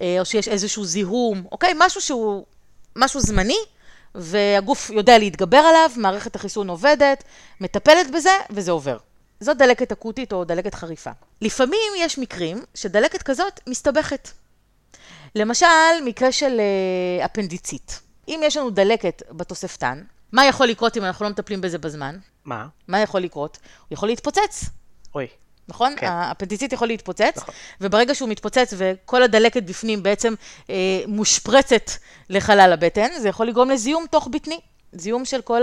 אה, 0.00 0.16
או 0.20 0.24
שיש 0.24 0.48
איזשהו 0.48 0.84
זיהום, 0.84 1.44
אוקיי? 1.52 1.72
משהו 1.76 2.00
שהוא, 2.00 2.44
משהו 2.96 3.20
זמני, 3.20 3.58
והגוף 4.14 4.90
יודע 4.90 5.18
להתגבר 5.18 5.58
עליו, 5.58 5.90
מערכת 5.96 6.36
החיסון 6.36 6.70
עובדת, 6.70 7.24
מטפלת 7.60 8.10
בזה, 8.10 8.30
וזה 8.50 8.70
עובר. 8.70 8.96
זאת 9.40 9.56
דלקת 9.56 9.92
אקוטית 9.92 10.32
או 10.32 10.44
דלקת 10.44 10.74
חריפה. 10.74 11.10
לפעמים 11.40 11.92
יש 11.98 12.18
מקרים 12.18 12.64
שדלקת 12.74 13.22
כזאת 13.22 13.60
מסתבכת. 13.66 14.28
למשל, 15.34 15.66
מקרה 16.04 16.32
של 16.32 16.60
uh, 16.60 17.24
אפנדיצית. 17.24 18.00
אם 18.28 18.40
יש 18.44 18.56
לנו 18.56 18.70
דלקת 18.70 19.22
בתוספתן, 19.30 20.02
מה 20.32 20.46
יכול 20.46 20.66
לקרות 20.66 20.96
אם 20.96 21.04
אנחנו 21.04 21.24
לא 21.24 21.30
מטפלים 21.30 21.60
בזה 21.60 21.78
בזמן? 21.78 22.16
מה? 22.44 22.66
מה 22.88 23.00
יכול 23.00 23.20
לקרות? 23.20 23.58
הוא 23.88 23.94
יכול 23.94 24.08
להתפוצץ. 24.08 24.64
אוי. 25.14 25.26
נכון? 25.68 25.94
כן. 25.96 26.06
האפנדיצית 26.06 26.72
יכול 26.72 26.88
להתפוצץ, 26.88 27.36
נכון. 27.36 27.54
וברגע 27.80 28.14
שהוא 28.14 28.28
מתפוצץ 28.28 28.74
וכל 28.76 29.22
הדלקת 29.22 29.62
בפנים 29.62 30.02
בעצם 30.02 30.34
אה, 30.70 30.74
מושפרצת 31.06 31.90
לחלל 32.30 32.72
הבטן, 32.72 33.08
זה 33.18 33.28
יכול 33.28 33.46
לגרום 33.46 33.70
לזיהום 33.70 34.06
תוך 34.10 34.28
בטני. 34.32 34.60
זיהום 34.92 35.24
של 35.24 35.42
כל 35.42 35.62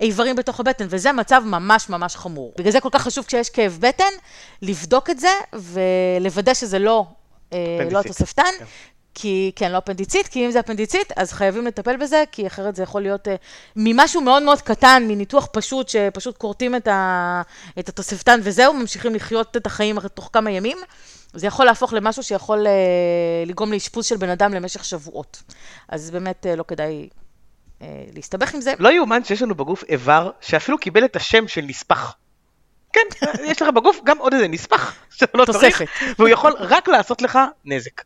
האיברים 0.00 0.36
בתוך 0.36 0.60
הבטן, 0.60 0.86
וזה 0.90 1.12
מצב 1.12 1.42
ממש 1.46 1.88
ממש 1.88 2.16
חמור. 2.16 2.52
בגלל 2.58 2.72
זה 2.72 2.80
כל 2.80 2.88
כך 2.92 3.02
חשוב 3.02 3.24
כשיש 3.24 3.50
כאב 3.50 3.78
בטן, 3.80 4.12
לבדוק 4.62 5.10
את 5.10 5.20
זה 5.20 5.28
ולוודא 5.52 6.54
שזה 6.54 6.78
לא 6.78 7.06
אה, 7.06 7.14
לא 7.90 8.00
התוספתן, 8.00 8.42
כן. 8.58 8.64
כי, 9.14 9.52
כן, 9.56 9.72
לא 9.72 9.78
אפנדיצית, 9.78 10.28
כי 10.28 10.46
אם 10.46 10.50
זה 10.50 10.60
אפנדיצית, 10.60 11.12
אז 11.16 11.32
חייבים 11.32 11.66
לטפל 11.66 11.96
בזה, 11.96 12.24
כי 12.32 12.46
אחרת 12.46 12.76
זה 12.76 12.82
יכול 12.82 13.02
להיות 13.02 13.28
uh, 13.28 13.30
ממשהו 13.76 14.20
מאוד 14.20 14.42
מאוד 14.42 14.60
קטן, 14.60 15.02
מניתוח 15.08 15.48
פשוט, 15.52 15.88
שפשוט 15.88 16.38
כורתים 16.38 16.76
את, 16.76 16.88
ה, 16.88 17.42
את 17.78 17.88
התוספתן 17.88 18.40
וזהו, 18.42 18.74
ממשיכים 18.74 19.14
לחיות 19.14 19.56
את 19.56 19.66
החיים 19.66 20.00
תוך 20.00 20.30
כמה 20.32 20.50
ימים. 20.50 20.78
זה 21.34 21.46
יכול 21.46 21.66
להפוך 21.66 21.92
למשהו 21.92 22.22
שיכול 22.22 22.66
uh, 22.66 23.48
לגרום 23.48 23.72
לאשפוז 23.72 24.06
של 24.06 24.16
בן 24.16 24.28
אדם 24.28 24.54
למשך 24.54 24.84
שבועות. 24.84 25.42
אז 25.88 26.10
באמת 26.10 26.46
uh, 26.52 26.56
לא 26.56 26.64
כדאי 26.68 27.08
uh, 27.80 27.84
להסתבך 28.14 28.54
עם 28.54 28.60
זה. 28.60 28.72
לא 28.78 28.92
יאומן 28.92 29.24
שיש 29.24 29.42
לנו 29.42 29.54
בגוף 29.54 29.84
איבר 29.88 30.30
שאפילו 30.40 30.78
קיבל 30.78 31.04
את 31.04 31.16
השם 31.16 31.48
של 31.48 31.60
נספח. 31.60 32.14
כן, 32.94 33.00
יש 33.44 33.62
לך 33.62 33.68
בגוף 33.68 34.00
גם 34.04 34.18
עוד 34.18 34.34
איזה 34.34 34.48
נספח 34.48 34.94
שאתה 35.10 35.38
לא 35.38 35.44
צריך, 35.44 35.82
והוא 36.18 36.28
יכול 36.28 36.52
רק 36.58 36.88
לעשות 36.88 37.22
לך 37.22 37.38
נזק. 37.64 38.02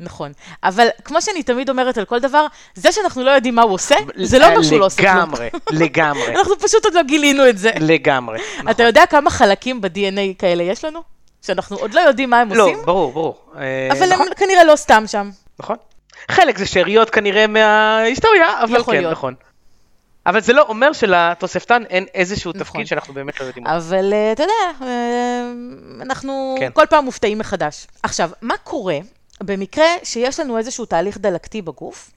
נכון, 0.00 0.32
אבל 0.64 0.88
כמו 1.04 1.22
שאני 1.22 1.42
תמיד 1.42 1.70
אומרת 1.70 1.98
על 1.98 2.04
כל 2.04 2.18
דבר, 2.18 2.46
זה 2.74 2.92
שאנחנו 2.92 3.24
לא 3.24 3.30
יודעים 3.30 3.54
מה 3.54 3.62
הוא 3.62 3.72
עושה, 3.72 3.96
זה 4.16 4.38
לא 4.38 4.46
אומר 4.46 4.62
שהוא 4.62 4.80
לא 4.80 4.86
עושה 4.86 5.02
כלום. 5.02 5.16
לגמרי, 5.16 5.48
לגמרי. 5.70 6.28
אנחנו 6.36 6.58
פשוט 6.58 6.84
עוד 6.84 6.94
לא 6.94 7.02
גילינו 7.02 7.48
את 7.48 7.58
זה. 7.58 7.70
לגמרי, 7.80 8.38
נכון. 8.58 8.68
אתה 8.68 8.82
יודע 8.82 9.06
כמה 9.06 9.30
חלקים 9.30 9.80
ב-DNA 9.80 10.38
כאלה 10.38 10.62
יש 10.62 10.84
לנו? 10.84 11.02
שאנחנו 11.42 11.76
עוד 11.76 11.94
לא 11.94 12.00
יודעים 12.00 12.30
מה 12.30 12.40
הם 12.40 12.52
לא, 12.52 12.64
עושים? 12.64 12.78
לא, 12.78 12.84
ברור, 12.84 13.12
ברור. 13.12 13.44
אבל 13.90 14.02
הם 14.02 14.12
נכון. 14.12 14.26
כנראה 14.36 14.64
לא 14.64 14.76
סתם 14.76 15.04
שם. 15.06 15.30
נכון. 15.58 15.76
חלק 16.30 16.58
זה 16.58 16.66
שאריות 16.66 17.10
כנראה 17.10 17.46
מההיסטוריה, 17.46 18.62
אבל 18.62 18.84
כן, 18.84 19.10
נכון. 19.10 19.34
אבל 20.26 20.40
זה 20.40 20.52
לא 20.52 20.62
אומר 20.62 20.92
שלתוספתן 20.92 21.82
אין 21.90 22.06
איזשהו 22.14 22.50
נכון. 22.50 22.62
תפקיד 22.62 22.86
שאנחנו 22.86 23.14
באמת 23.14 23.40
לא 23.40 23.44
יודעים. 23.44 23.66
אבל 23.66 24.12
uh, 24.12 24.32
אתה 24.32 24.42
יודע, 24.42 24.52
uh, 24.80 24.84
אנחנו 26.02 26.56
כן. 26.58 26.70
כל 26.74 26.84
פעם 26.90 27.04
מופתעים 27.04 27.38
מחדש. 27.38 27.86
עכשיו, 28.02 28.30
מה 28.42 28.54
קורה 28.64 28.98
במקרה 29.40 29.86
שיש 30.02 30.40
לנו 30.40 30.58
איזשהו 30.58 30.86
תהליך 30.86 31.18
דלקתי 31.18 31.62
בגוף, 31.62 32.10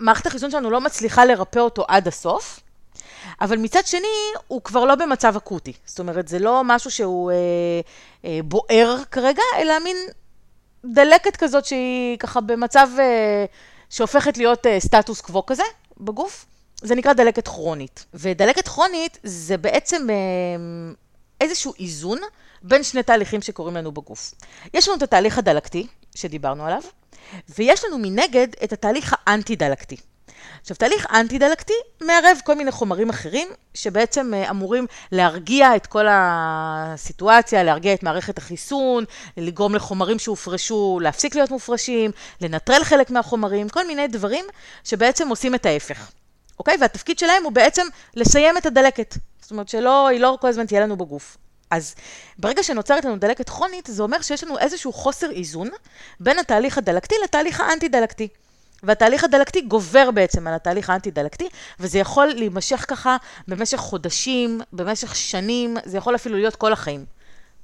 ומערכת 0.00 0.26
החיסון 0.26 0.50
שלנו 0.50 0.70
לא 0.70 0.80
מצליחה 0.80 1.24
לרפא 1.24 1.58
אותו 1.58 1.84
עד 1.88 2.08
הסוף, 2.08 2.60
אבל 3.40 3.58
מצד 3.58 3.86
שני, 3.86 4.08
הוא 4.48 4.62
כבר 4.62 4.84
לא 4.84 4.94
במצב 4.94 5.36
אקוטי. 5.36 5.72
זאת 5.84 5.98
אומרת, 5.98 6.28
זה 6.28 6.38
לא 6.38 6.62
משהו 6.64 6.90
שהוא 6.90 7.30
אה, 7.30 7.36
אה, 8.24 8.40
בוער 8.44 8.96
כרגע, 9.10 9.42
אלא 9.58 9.74
מין 9.84 9.96
דלקת 10.84 11.36
כזאת 11.36 11.64
שהיא 11.64 12.18
ככה 12.18 12.40
במצב 12.40 12.88
אה, 12.98 13.44
שהופכת 13.90 14.38
להיות 14.38 14.66
אה, 14.66 14.80
סטטוס 14.80 15.20
קוו 15.20 15.46
כזה 15.46 15.62
בגוף. 16.02 16.46
זה 16.82 16.94
נקרא 16.94 17.12
דלקת 17.12 17.48
כרונית. 17.48 18.04
ודלקת 18.14 18.68
כרונית 18.68 19.18
זה 19.22 19.56
בעצם 19.56 20.06
אה, 20.10 20.14
איזשהו 21.40 21.72
איזון 21.80 22.18
בין 22.62 22.82
שני 22.82 23.02
תהליכים 23.02 23.42
שקורים 23.42 23.76
לנו 23.76 23.92
בגוף. 23.92 24.34
יש 24.74 24.88
לנו 24.88 24.96
את 24.96 25.02
התהליך 25.02 25.38
הדלקתי, 25.38 25.86
שדיברנו 26.14 26.66
עליו, 26.66 26.82
ויש 27.58 27.84
לנו 27.84 27.98
מנגד 27.98 28.48
את 28.64 28.72
התהליך 28.72 29.14
האנטי-דלקתי. 29.26 29.96
עכשיו, 30.60 30.76
תהליך 30.76 31.06
אנטי-דלקתי 31.12 31.72
מערב 32.00 32.38
כל 32.44 32.54
מיני 32.54 32.70
חומרים 32.70 33.10
אחרים, 33.10 33.48
שבעצם 33.74 34.34
אה, 34.34 34.50
אמורים 34.50 34.86
להרגיע 35.12 35.76
את 35.76 35.86
כל 35.86 36.06
הסיטואציה, 36.10 37.62
להרגיע 37.62 37.94
את 37.94 38.02
מערכת 38.02 38.38
החיסון, 38.38 39.04
לגרום 39.36 39.74
לחומרים 39.74 40.18
שהופרשו 40.18 40.98
להפסיק 41.02 41.34
להיות 41.34 41.50
מופרשים, 41.50 42.10
לנטרל 42.40 42.84
חלק 42.84 43.10
מהחומרים, 43.10 43.68
כל 43.68 43.86
מיני 43.86 44.08
דברים 44.08 44.44
שבעצם 44.84 45.28
עושים 45.28 45.54
את 45.54 45.66
ההפך. 45.66 46.10
אוקיי? 46.58 46.76
והתפקיד 46.80 47.18
שלהם 47.18 47.44
הוא 47.44 47.52
בעצם 47.52 47.86
לסיים 48.14 48.58
את 48.58 48.66
הדלקת. 48.66 49.14
זאת 49.40 49.50
אומרת 49.50 49.68
שלא, 49.68 50.08
היא 50.08 50.20
לא 50.20 50.38
כל 50.40 50.48
הזמן 50.48 50.66
תהיה 50.66 50.80
לנו 50.80 50.96
בגוף. 50.96 51.36
אז 51.70 51.94
ברגע 52.38 52.62
שנוצרת 52.62 53.04
לנו 53.04 53.16
דלקת 53.16 53.48
כרונית, 53.48 53.88
זה 53.92 54.02
אומר 54.02 54.22
שיש 54.22 54.44
לנו 54.44 54.58
איזשהו 54.58 54.92
חוסר 54.92 55.30
איזון 55.30 55.68
בין 56.20 56.38
התהליך 56.38 56.78
הדלקתי 56.78 57.14
לתהליך 57.24 57.60
האנטי-דלקתי. 57.60 58.28
והתהליך 58.82 59.24
הדלקתי 59.24 59.60
גובר 59.60 60.10
בעצם 60.10 60.46
על 60.46 60.54
התהליך 60.54 60.90
האנטי-דלקתי, 60.90 61.48
וזה 61.80 61.98
יכול 61.98 62.26
להימשך 62.26 62.84
ככה 62.88 63.16
במשך 63.48 63.78
חודשים, 63.78 64.60
במשך 64.72 65.16
שנים, 65.16 65.76
זה 65.84 65.98
יכול 65.98 66.14
אפילו 66.14 66.36
להיות 66.36 66.56
כל 66.56 66.72
החיים. 66.72 67.04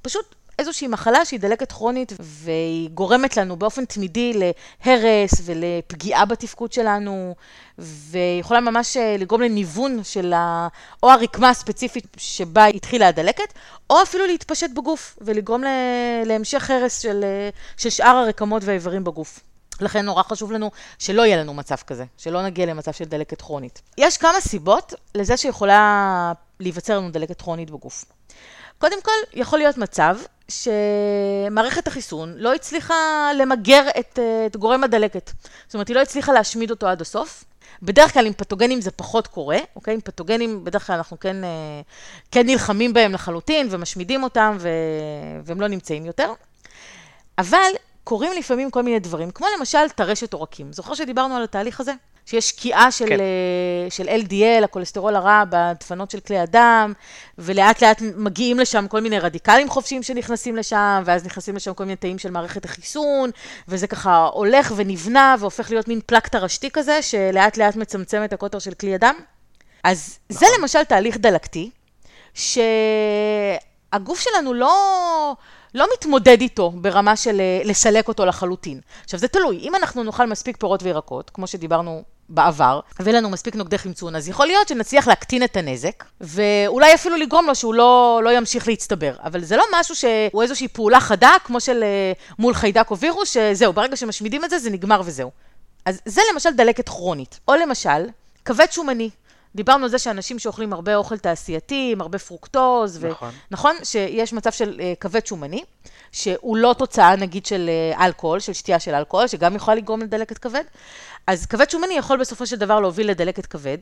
פשוט 0.01 0.35
איזושהי 0.59 0.87
מחלה 0.87 1.25
שהיא 1.25 1.39
דלקת 1.39 1.71
כרונית, 1.71 2.13
והיא 2.19 2.89
גורמת 2.89 3.37
לנו 3.37 3.55
באופן 3.55 3.85
תמידי 3.85 4.33
להרס 4.33 5.31
ולפגיעה 5.45 6.25
בתפקוד 6.25 6.73
שלנו, 6.73 7.35
ויכולה 7.77 8.59
ממש 8.59 8.97
אה, 8.97 9.15
לגרום 9.19 9.41
לניוון 9.41 10.03
של 10.03 10.33
ה... 10.33 10.67
או 11.03 11.11
הרקמה 11.11 11.49
הספציפית 11.49 12.07
שבה 12.17 12.65
התחילה 12.65 13.07
הדלקת, 13.07 13.53
או 13.89 14.01
אפילו 14.01 14.25
להתפשט 14.25 14.69
בגוף, 14.75 15.17
ולגרום 15.21 15.63
להמשך 16.25 16.71
הרס 16.71 16.99
של, 17.01 17.23
אה, 17.23 17.49
של 17.77 17.89
שאר 17.89 18.15
הרקמות 18.15 18.63
והאיברים 18.65 19.03
בגוף. 19.03 19.39
לכן 19.81 20.05
נורא 20.05 20.23
חשוב 20.23 20.51
לנו 20.51 20.71
שלא 20.99 21.25
יהיה 21.25 21.37
לנו 21.37 21.53
מצב 21.53 21.75
כזה, 21.75 22.05
שלא 22.17 22.43
נגיע 22.43 22.65
למצב 22.65 22.91
של 22.91 23.05
דלקת 23.05 23.41
כרונית. 23.41 23.81
יש 23.97 24.17
כמה 24.17 24.41
סיבות 24.41 24.93
לזה 25.15 25.37
שיכולה 25.37 26.33
להיווצר 26.59 26.97
לנו 26.97 27.11
דלקת 27.11 27.41
כרונית 27.41 27.69
בגוף. 27.69 28.05
קודם 28.77 29.01
כל, 29.03 29.11
יכול 29.33 29.59
להיות 29.59 29.77
מצב 29.77 30.17
שמערכת 30.49 31.87
החיסון 31.87 32.33
לא 32.37 32.53
הצליחה 32.53 33.29
למגר 33.37 33.83
את, 33.99 34.19
את 34.45 34.55
גורם 34.57 34.83
הדלקת. 34.83 35.31
זאת 35.67 35.73
אומרת, 35.73 35.87
היא 35.87 35.95
לא 35.95 36.01
הצליחה 36.01 36.33
להשמיד 36.33 36.71
אותו 36.71 36.87
עד 36.87 37.01
הסוף. 37.01 37.43
בדרך 37.81 38.13
כלל 38.13 38.25
עם 38.25 38.33
פתוגנים 38.33 38.81
זה 38.81 38.91
פחות 38.91 39.27
קורה, 39.27 39.57
אוקיי? 39.75 39.93
עם 39.93 40.01
פתוגנים 40.01 40.63
בדרך 40.63 40.87
כלל 40.87 40.95
אנחנו 40.95 41.19
כן, 41.19 41.37
כן 42.31 42.45
נלחמים 42.45 42.93
בהם 42.93 43.13
לחלוטין 43.13 43.67
ומשמידים 43.71 44.23
אותם 44.23 44.57
ו... 44.59 44.69
והם 45.43 45.61
לא 45.61 45.67
נמצאים 45.67 46.05
יותר. 46.05 46.33
אבל 47.37 47.71
קורים 48.09 48.31
לפעמים 48.37 48.71
כל 48.71 48.81
מיני 48.81 48.99
דברים, 48.99 49.31
כמו 49.31 49.47
למשל 49.57 49.89
טרשת 49.95 50.33
עורקים. 50.33 50.73
זוכר 50.73 50.93
שדיברנו 50.93 51.35
על 51.35 51.43
התהליך 51.43 51.79
הזה? 51.79 51.93
שיש 52.25 52.49
שקיעה 52.49 52.91
של, 52.91 53.07
כן. 53.07 53.17
uh, 53.17 53.93
של 53.93 54.09
LDL, 54.09 54.63
הכולסטרול 54.63 55.15
הרע, 55.15 55.43
בדפנות 55.49 56.11
של 56.11 56.19
כלי 56.19 56.39
הדם, 56.39 56.93
ולאט 57.37 57.83
לאט 57.83 58.01
מגיעים 58.15 58.59
לשם 58.59 58.87
כל 58.87 59.01
מיני 59.01 59.19
רדיקלים 59.19 59.69
חופשיים 59.69 60.03
שנכנסים 60.03 60.55
לשם, 60.55 61.03
ואז 61.05 61.25
נכנסים 61.25 61.55
לשם 61.55 61.73
כל 61.73 61.83
מיני 61.83 61.95
תאים 61.95 62.19
של 62.19 62.31
מערכת 62.31 62.65
החיסון, 62.65 63.29
וזה 63.67 63.87
ככה 63.87 64.29
הולך 64.33 64.73
ונבנה 64.75 65.35
והופך 65.39 65.71
להיות 65.71 65.87
מין 65.87 65.99
פלק 66.05 66.27
תרשתי 66.27 66.69
כזה, 66.71 67.01
שלאט 67.01 67.57
לאט 67.57 67.75
מצמצם 67.75 68.23
את 68.23 68.33
הקוטר 68.33 68.59
של 68.59 68.73
כלי 68.73 68.95
הדם. 68.95 69.15
אז 69.83 70.19
נכון. 70.29 70.39
זה 70.39 70.45
למשל 70.59 70.83
תהליך 70.83 71.17
דלקתי, 71.17 71.69
שהגוף 72.33 74.19
שלנו 74.19 74.53
לא... 74.53 75.35
לא 75.75 75.87
מתמודד 75.93 76.41
איתו 76.41 76.71
ברמה 76.75 77.15
של 77.15 77.41
אה, 77.41 77.61
לסלק 77.65 78.07
אותו 78.07 78.25
לחלוטין. 78.25 78.79
עכשיו, 79.03 79.19
זה 79.19 79.27
תלוי. 79.27 79.57
אם 79.57 79.75
אנחנו 79.75 80.03
נאכל 80.03 80.25
מספיק 80.25 80.57
פירות 80.57 80.83
וירקות, 80.83 81.29
כמו 81.29 81.47
שדיברנו 81.47 82.03
בעבר, 82.29 82.79
ויהיה 82.99 83.17
לנו 83.17 83.29
מספיק 83.29 83.55
נוגדי 83.55 83.77
חמצון, 83.77 84.15
אז 84.15 84.29
יכול 84.29 84.47
להיות 84.47 84.67
שנצליח 84.67 85.07
להקטין 85.07 85.43
את 85.43 85.57
הנזק, 85.57 86.03
ואולי 86.21 86.93
אפילו 86.93 87.15
לגרום 87.15 87.47
לו 87.47 87.55
שהוא 87.55 87.73
לא, 87.73 88.21
לא 88.23 88.37
ימשיך 88.37 88.67
להצטבר. 88.67 89.13
אבל 89.23 89.43
זה 89.43 89.57
לא 89.57 89.63
משהו 89.79 89.95
שהוא 89.95 90.41
איזושהי 90.41 90.67
פעולה 90.67 90.99
חדה, 90.99 91.31
כמו 91.43 91.59
של 91.59 91.83
אה, 91.83 92.11
מול 92.39 92.53
חיידק 92.53 92.91
או 92.91 92.97
וירוס, 92.97 93.33
שזהו, 93.33 93.73
ברגע 93.73 93.95
שמשמידים 93.95 94.45
את 94.45 94.49
זה, 94.49 94.59
זה 94.59 94.69
נגמר 94.69 95.01
וזהו. 95.05 95.31
אז 95.85 96.01
זה 96.05 96.21
למשל 96.33 96.49
דלקת 96.53 96.89
כרונית. 96.89 97.39
או 97.47 97.55
למשל, 97.55 98.05
כבד 98.45 98.65
שומני. 98.71 99.09
דיברנו 99.55 99.83
על 99.83 99.89
זה 99.89 99.99
שאנשים 99.99 100.39
שאוכלים 100.39 100.73
הרבה 100.73 100.95
אוכל 100.95 101.17
תעשייתי, 101.17 101.89
עם 101.91 102.01
הרבה 102.01 102.19
פרוקטוז, 102.19 103.05
נכון, 103.05 103.29
ו... 103.29 103.31
נכון? 103.51 103.75
שיש 103.83 104.33
מצב 104.33 104.51
של 104.51 104.79
uh, 104.79 104.99
כבד 104.99 105.25
שומני, 105.25 105.63
שהוא 106.11 106.57
לא 106.57 106.75
תוצאה 106.77 107.15
נגיד 107.15 107.45
של 107.45 107.69
uh, 107.95 108.01
אלכוהול, 108.01 108.39
של 108.39 108.53
שתייה 108.53 108.79
של 108.79 108.95
אלכוהול, 108.95 109.27
שגם 109.27 109.55
יכולה 109.55 109.75
לגרום 109.75 110.01
לדלקת 110.01 110.37
כבד. 110.37 110.63
אז 111.27 111.45
כבד 111.45 111.69
שומני 111.69 111.93
יכול 111.93 112.19
בסופו 112.19 112.45
של 112.45 112.55
דבר 112.55 112.79
להוביל 112.79 113.09
לדלקת 113.09 113.45
כבד, 113.45 113.77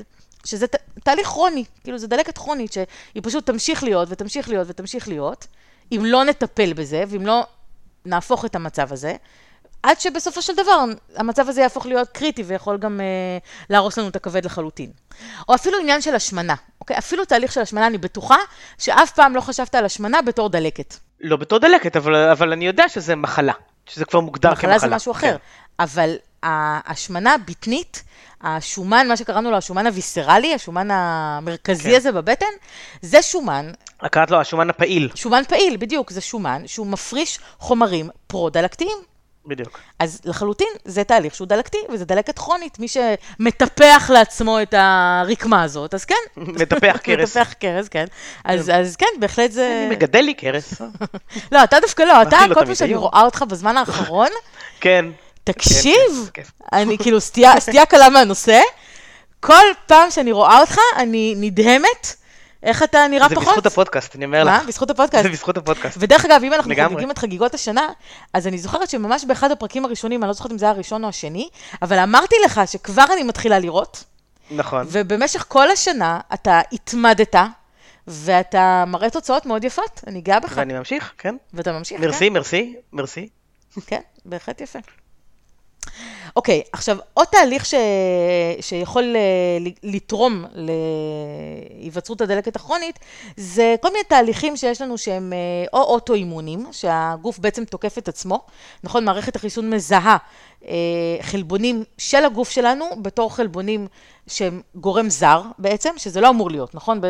שזה 0.46 0.68
ת... 0.68 0.76
תהליך 1.04 1.28
כרוני, 1.28 1.64
כאילו 1.84 1.98
זה 1.98 2.08
דלקת 2.08 2.38
כרונית, 2.38 2.74
שהיא 2.74 3.24
פשוט 3.24 3.46
תמשיך 3.46 3.84
להיות 3.84 4.08
ותמשיך 4.12 4.50
להיות 4.50 4.68
ותמשיך 4.70 5.08
להיות, 5.08 5.48
אם 5.92 6.02
לא 6.06 6.24
נטפל 6.24 6.74
בזה, 6.74 7.04
ואם 7.08 7.26
לא 7.26 7.44
נהפוך 8.06 8.46
את 8.46 8.56
המצב 8.56 8.94
הזה. 8.94 9.16
עד 9.84 10.00
שבסופו 10.00 10.42
של 10.42 10.54
דבר 10.54 10.84
המצב 11.16 11.50
הזה 11.50 11.62
יהפוך 11.62 11.86
להיות 11.86 12.10
קריטי 12.10 12.44
ויכול 12.44 12.78
גם 12.78 13.02
אה, 13.02 13.06
להרוס 13.70 13.98
לנו 13.98 14.08
את 14.08 14.16
הכבד 14.16 14.46
לחלוטין. 14.46 14.92
או 15.50 15.56
אפילו 15.56 15.78
עניין 15.80 16.02
של 16.02 16.16
השמנה, 16.16 16.56
אוקיי? 16.82 16.98
אפילו 16.98 17.26
תהליך 17.26 17.52
של 17.52 17.62
השמנה, 17.62 17.88
אני 17.88 17.98
בטוחה 17.98 18.38
שאף 18.78 19.12
פעם 19.12 19.36
לא 19.36 19.42
חשבת 19.42 19.76
על 19.76 19.86
השמנה 19.86 20.22
בתור 20.22 20.50
דלקת. 20.50 20.96
לא 21.22 21.38
בתור 21.38 21.60
דלקת, 21.60 21.96
אבל, 21.96 22.16
אבל 22.16 22.52
אני 22.52 22.68
יודע 22.68 22.90
שזה 22.90 23.16
מחלה, 23.16 23.54
שזה 23.86 24.06
כבר 24.06 24.20
מוגדר 24.20 24.52
מחלה 24.52 24.62
כמחלה. 24.62 24.78
מחלה 24.78 24.90
זה 24.90 24.96
משהו 24.96 25.12
אחר, 25.12 25.32
כן. 25.32 25.38
אבל 25.80 26.16
ההשמנה 26.44 27.34
הבטנית, 27.34 28.04
השומן, 28.42 29.08
מה 29.08 29.18
שקראנו 29.18 29.52
לו 29.52 29.58
השומן 29.58 29.88
הוויסרלי, 29.88 30.54
השומן 30.54 30.92
המרכזי 30.92 31.90
כן. 31.90 31.96
הזה 31.96 32.12
בבטן, 32.12 32.46
זה 33.02 33.22
שומן. 33.22 33.72
קראת 34.12 34.32
לו 34.32 34.42
השומן 34.42 34.70
הפעיל. 34.70 35.10
שומן 35.16 35.44
פעיל, 35.48 35.78
בדיוק, 35.78 36.12
זה 36.12 36.22
שומן 36.22 36.68
שהוא 36.68 36.88
מפריש 36.88 37.40
חומרים 37.60 38.10
פרו-דלקתיים. 38.28 38.98
בדיוק. 39.48 39.80
אז 40.00 40.22
לחלוטין 40.26 40.68
זה 40.86 41.04
תהליך 41.04 41.36
שהוא 41.36 41.48
דלקתי, 41.48 41.78
וזה 41.90 42.06
דלקת 42.06 42.40
כרונית. 42.40 42.80
מי 42.80 42.88
שמטפח 42.88 44.10
לעצמו 44.14 44.62
את 44.62 44.74
הרקמה 44.78 45.64
הזאת, 45.64 45.94
אז 45.94 46.06
כן. 46.06 46.16
מטפח 46.38 46.98
קרס. 47.04 47.38
מטפח 47.38 47.54
קרס, 47.54 47.88
כן. 47.88 48.06
אז, 48.46 48.66
כן. 48.66 48.80
אז 48.80 48.96
כן, 48.96 49.06
בהחלט 49.20 49.52
זה... 49.52 49.86
אני 49.88 49.96
מגדל 49.96 50.22
לי 50.22 50.34
קרס. 50.34 50.74
לא, 51.52 51.64
אתה 51.64 51.80
דווקא 51.80 52.04
לא, 52.04 52.22
אתה, 52.22 52.38
כל 52.48 52.66
פעם 52.66 52.76
שאני 52.76 52.96
רואה 52.96 53.22
אותך 53.22 53.42
בזמן 53.50 53.78
האחרון, 53.88 54.30
כן. 54.82 55.06
תקשיב, 55.44 56.30
אני 56.74 56.98
כאילו 56.98 57.22
סטייה 57.22 57.86
קלה 57.90 58.10
מהנושא, 58.10 58.62
כל 59.40 59.66
פעם 59.86 60.12
שאני 60.12 60.32
רואה 60.32 60.60
אותך, 60.62 60.78
אני 60.98 61.34
נדהמת. 61.38 62.16
איך 62.64 62.84
אתה 62.84 63.08
נראה 63.08 63.30
זה 63.30 63.36
פחות? 63.36 63.46
זה 63.46 63.52
בזכות 63.52 63.66
הפודקאסט, 63.66 64.16
אני 64.16 64.26
אומר 64.26 64.44
לך. 64.44 64.50
מה? 64.50 64.64
בזכות 64.68 64.90
הפודקאסט. 64.90 65.24
זה 65.24 65.30
בזכות 65.30 65.58
הפודקאסט. 65.58 65.98
ודרך 66.00 66.26
אגב, 66.26 66.42
אם 66.44 66.54
אנחנו 66.54 66.74
חוגגים 66.90 67.12
את 67.12 67.18
חגיגות 67.18 67.54
השנה, 67.54 67.90
אז 68.34 68.48
אני 68.48 68.58
זוכרת 68.58 68.90
שממש 68.90 69.26
באחד 69.26 69.52
הפרקים 69.52 69.86
הראשונים, 69.86 70.24
אני 70.24 70.28
לא 70.28 70.34
זוכרת 70.34 70.52
אם 70.52 70.58
זה 70.58 70.66
היה 70.66 70.74
הראשון 70.74 71.04
או 71.04 71.10
השני, 71.10 71.50
אבל 71.82 72.00
אמרתי 72.00 72.36
לך 72.46 72.62
שכבר 72.66 73.06
אני 73.14 73.24
מתחילה 73.24 73.60
לראות. 73.60 74.04
נכון. 74.52 74.88
ובמשך 74.90 75.46
כל 75.48 75.72
השנה 75.72 76.20
אתה 76.34 76.62
התמדת, 76.72 77.36
ואתה 78.08 78.84
מראה 78.88 79.10
תוצאות 79.10 79.46
מאוד 79.46 79.64
יפות, 79.64 80.02
אני 80.08 80.22
גאה 80.22 80.40
בך. 80.40 80.54
ואני 80.56 80.74
ממשיך, 80.74 81.14
כן. 81.18 81.36
ואתה 81.54 81.72
ממשיך, 81.72 82.02
מרסי, 82.02 82.28
כן. 82.28 82.34
מרסי, 82.34 82.76
מרסי. 82.94 83.30
כן, 83.88 84.02
בהחלט 84.26 84.62
יפה. 84.62 84.80
אוקיי, 86.36 86.62
okay, 86.66 86.70
עכשיו, 86.74 86.98
עוד 87.14 87.28
תהליך 87.28 87.66
ש... 87.66 87.74
שיכול 88.62 89.16
אה, 89.16 89.72
לתרום 89.84 90.46
להיווצרות 90.54 92.22
הדלקת 92.22 92.56
הכרונית, 92.56 93.00
זה 93.38 93.76
כל 93.82 93.88
מיני 93.92 94.04
תהליכים 94.04 94.58
שיש 94.58 94.82
לנו 94.82 94.98
שהם 94.98 95.34
אה, 95.34 95.68
או 95.74 95.84
אוטואימונים, 95.84 96.66
שהגוף 96.72 97.40
בעצם 97.40 97.66
תוקף 97.66 97.98
את 97.98 98.08
עצמו, 98.08 98.42
נכון? 98.84 99.06
מערכת 99.06 99.36
החיסון 99.36 99.70
מזהה 99.70 100.18
אה, 100.68 100.74
חלבונים 101.22 101.84
של 101.98 102.26
הגוף 102.26 102.50
שלנו 102.50 102.86
בתור 103.02 103.36
חלבונים 103.36 103.88
שהם 104.28 104.62
גורם 104.76 105.10
זר 105.10 105.42
בעצם, 105.60 105.90
שזה 105.98 106.22
לא 106.22 106.30
אמור 106.30 106.52
להיות, 106.52 106.76
נכון? 106.76 107.02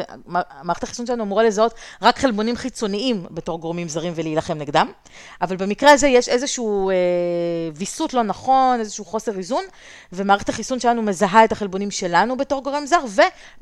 מערכת 0.63 0.83
החיסון 0.83 1.05
שלנו 1.05 1.23
אמורה 1.23 1.43
לזהות 1.43 1.73
רק 2.01 2.19
חלבונים 2.19 2.55
חיצוניים 2.55 3.25
בתור 3.31 3.59
גורמים 3.59 3.89
זרים 3.89 4.13
ולהילחם 4.15 4.57
נגדם, 4.57 4.91
אבל 5.41 5.55
במקרה 5.55 5.91
הזה 5.91 6.07
יש 6.07 6.29
איזשהו 6.29 6.91
ויסות 7.75 8.13
לא 8.13 8.23
נכון, 8.23 8.79
איזשהו 8.79 9.05
חוסר 9.07 9.37
איזון, 9.37 9.63
ומערכת 10.13 10.49
החיסון 10.49 10.79
שלנו 10.79 11.01
מזהה 11.01 11.45
את 11.45 11.51
החלבונים 11.51 11.91
שלנו 11.91 12.37
בתור 12.37 12.63
גורם 12.63 12.85
זר, 12.85 12.99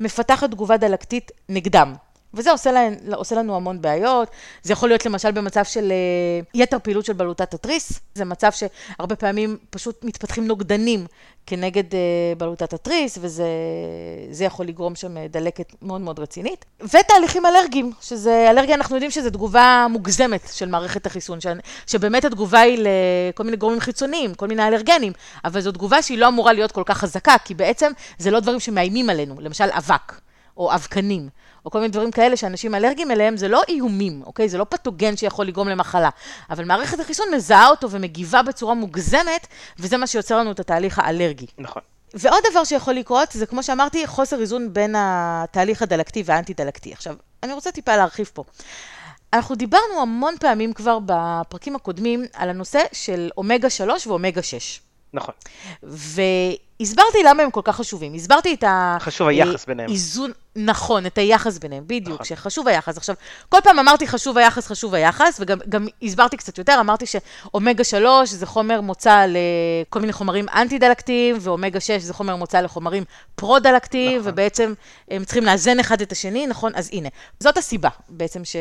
ומפתחת 0.00 0.50
תגובה 0.50 0.76
דלקתית 0.76 1.30
נגדם. 1.48 1.94
וזה 2.36 2.50
עושה, 2.50 2.72
לה, 2.72 2.88
עושה 3.14 3.36
לנו 3.36 3.56
המון 3.56 3.82
בעיות. 3.82 4.30
זה 4.62 4.72
יכול 4.72 4.88
להיות 4.88 5.06
למשל 5.06 5.30
במצב 5.30 5.64
של 5.64 5.92
uh, 5.92 6.46
יתר 6.54 6.78
פעילות 6.82 7.04
של 7.04 7.12
בלוטת 7.12 7.54
התריס. 7.54 8.00
זה 8.14 8.24
מצב 8.24 8.50
שהרבה 8.52 9.16
פעמים 9.16 9.56
פשוט 9.70 10.04
מתפתחים 10.04 10.46
נוגדנים 10.46 11.06
כנגד 11.46 11.92
uh, 11.92 11.96
בלוטת 12.38 12.72
התריס, 12.72 13.18
וזה 13.20 14.44
יכול 14.44 14.66
לגרום 14.66 14.94
שם 14.94 15.16
אה, 15.16 15.26
דלקת 15.28 15.72
מאוד 15.82 16.00
מאוד 16.00 16.18
רצינית. 16.18 16.64
ותהליכים 16.82 17.46
אלרגיים, 17.46 17.92
שזה, 18.00 18.50
אלרגיה 18.50 18.74
אנחנו 18.74 18.96
יודעים 18.96 19.10
שזו 19.10 19.30
תגובה 19.30 19.86
מוגזמת 19.90 20.48
של 20.52 20.68
מערכת 20.68 21.06
החיסון, 21.06 21.40
ש, 21.40 21.46
שבאמת 21.86 22.24
התגובה 22.24 22.60
היא 22.60 22.78
לכל 22.78 23.44
מיני 23.44 23.56
גורמים 23.56 23.80
חיצוניים, 23.80 24.34
כל 24.34 24.46
מיני 24.46 24.68
אלרגנים, 24.68 25.12
אבל 25.44 25.60
זו 25.60 25.72
תגובה 25.72 26.02
שהיא 26.02 26.18
לא 26.18 26.28
אמורה 26.28 26.52
להיות 26.52 26.72
כל 26.72 26.82
כך 26.86 26.98
חזקה, 26.98 27.34
כי 27.44 27.54
בעצם 27.54 27.92
זה 28.18 28.30
לא 28.30 28.40
דברים 28.40 28.60
שמאיימים 28.60 29.10
עלינו, 29.10 29.40
למשל 29.40 29.68
אבק 29.72 30.20
או 30.56 30.74
אבקנים. 30.74 31.28
או 31.66 31.70
כל 31.70 31.78
מיני 31.78 31.90
דברים 31.90 32.10
כאלה 32.10 32.36
שאנשים 32.36 32.74
אלרגיים 32.74 33.10
אליהם, 33.10 33.36
זה 33.36 33.48
לא 33.48 33.62
איומים, 33.68 34.22
אוקיי? 34.26 34.48
זה 34.48 34.58
לא 34.58 34.64
פתוגן 34.64 35.16
שיכול 35.16 35.46
לגרום 35.46 35.68
למחלה. 35.68 36.10
אבל 36.50 36.64
מערכת 36.64 37.00
החיסון 37.00 37.26
מזהה 37.34 37.68
אותו 37.68 37.90
ומגיבה 37.90 38.42
בצורה 38.42 38.74
מוגזמת, 38.74 39.46
וזה 39.78 39.96
מה 39.96 40.06
שיוצר 40.06 40.38
לנו 40.38 40.50
את 40.50 40.60
התהליך 40.60 40.98
האלרגי. 40.98 41.46
נכון. 41.58 41.82
ועוד 42.14 42.42
דבר 42.50 42.64
שיכול 42.64 42.94
לקרות, 42.94 43.28
זה 43.32 43.46
כמו 43.46 43.62
שאמרתי, 43.62 44.06
חוסר 44.06 44.40
איזון 44.40 44.72
בין 44.72 44.94
התהליך 44.98 45.82
הדלקתי 45.82 46.22
והאנטי-דלקתי. 46.26 46.92
עכשיו, 46.92 47.16
אני 47.42 47.52
רוצה 47.52 47.72
טיפה 47.72 47.96
להרחיב 47.96 48.30
פה. 48.34 48.44
אנחנו 49.32 49.54
דיברנו 49.54 50.00
המון 50.02 50.34
פעמים 50.40 50.72
כבר 50.72 50.98
בפרקים 51.06 51.76
הקודמים 51.76 52.24
על 52.34 52.50
הנושא 52.50 52.80
של 52.92 53.30
אומגה 53.36 53.70
3 53.70 54.06
ואומגה 54.06 54.42
6. 54.42 54.80
נכון. 55.12 55.34
והסברתי 56.80 57.22
למה 57.22 57.42
הם 57.42 57.50
כל 57.50 57.60
כך 57.64 57.76
חשובים. 57.76 58.14
הסברתי 58.14 58.54
את 58.54 58.64
ה... 58.64 58.96
חשוב 59.00 59.28
היחס 59.28 59.64
ביניהם. 59.66 59.90
איזון, 59.90 60.32
נכון, 60.56 61.06
את 61.06 61.18
היחס 61.18 61.58
ביניהם, 61.58 61.84
בדיוק, 61.86 62.14
נכון. 62.14 62.26
שחשוב 62.26 62.68
היחס. 62.68 62.96
עכשיו, 62.96 63.14
כל 63.48 63.58
פעם 63.64 63.78
אמרתי 63.78 64.06
חשוב 64.06 64.38
היחס, 64.38 64.66
חשוב 64.66 64.94
היחס, 64.94 65.40
וגם 65.40 65.86
הסברתי 66.02 66.36
קצת 66.36 66.58
יותר, 66.58 66.76
אמרתי 66.80 67.06
שאומגה 67.06 67.84
3 67.84 68.30
זה 68.30 68.46
חומר 68.46 68.80
מוצא 68.80 69.26
לכל 69.28 70.00
מיני 70.00 70.12
חומרים 70.12 70.46
אנטי-דלקתיים, 70.48 71.36
ואומגה 71.40 71.80
6 71.80 72.02
זה 72.02 72.14
חומר 72.14 72.36
מוצא 72.36 72.60
לחומרים 72.60 73.04
פרו-דלקתיים, 73.34 74.20
נכון. 74.20 74.32
ובעצם 74.32 74.74
הם 75.10 75.24
צריכים 75.24 75.44
לאזן 75.44 75.80
אחד 75.80 76.00
את 76.00 76.12
השני, 76.12 76.46
נכון? 76.46 76.72
אז 76.74 76.90
הנה, 76.92 77.08
זאת 77.40 77.56
הסיבה 77.56 77.88
בעצם 78.08 78.44
ש, 78.44 78.56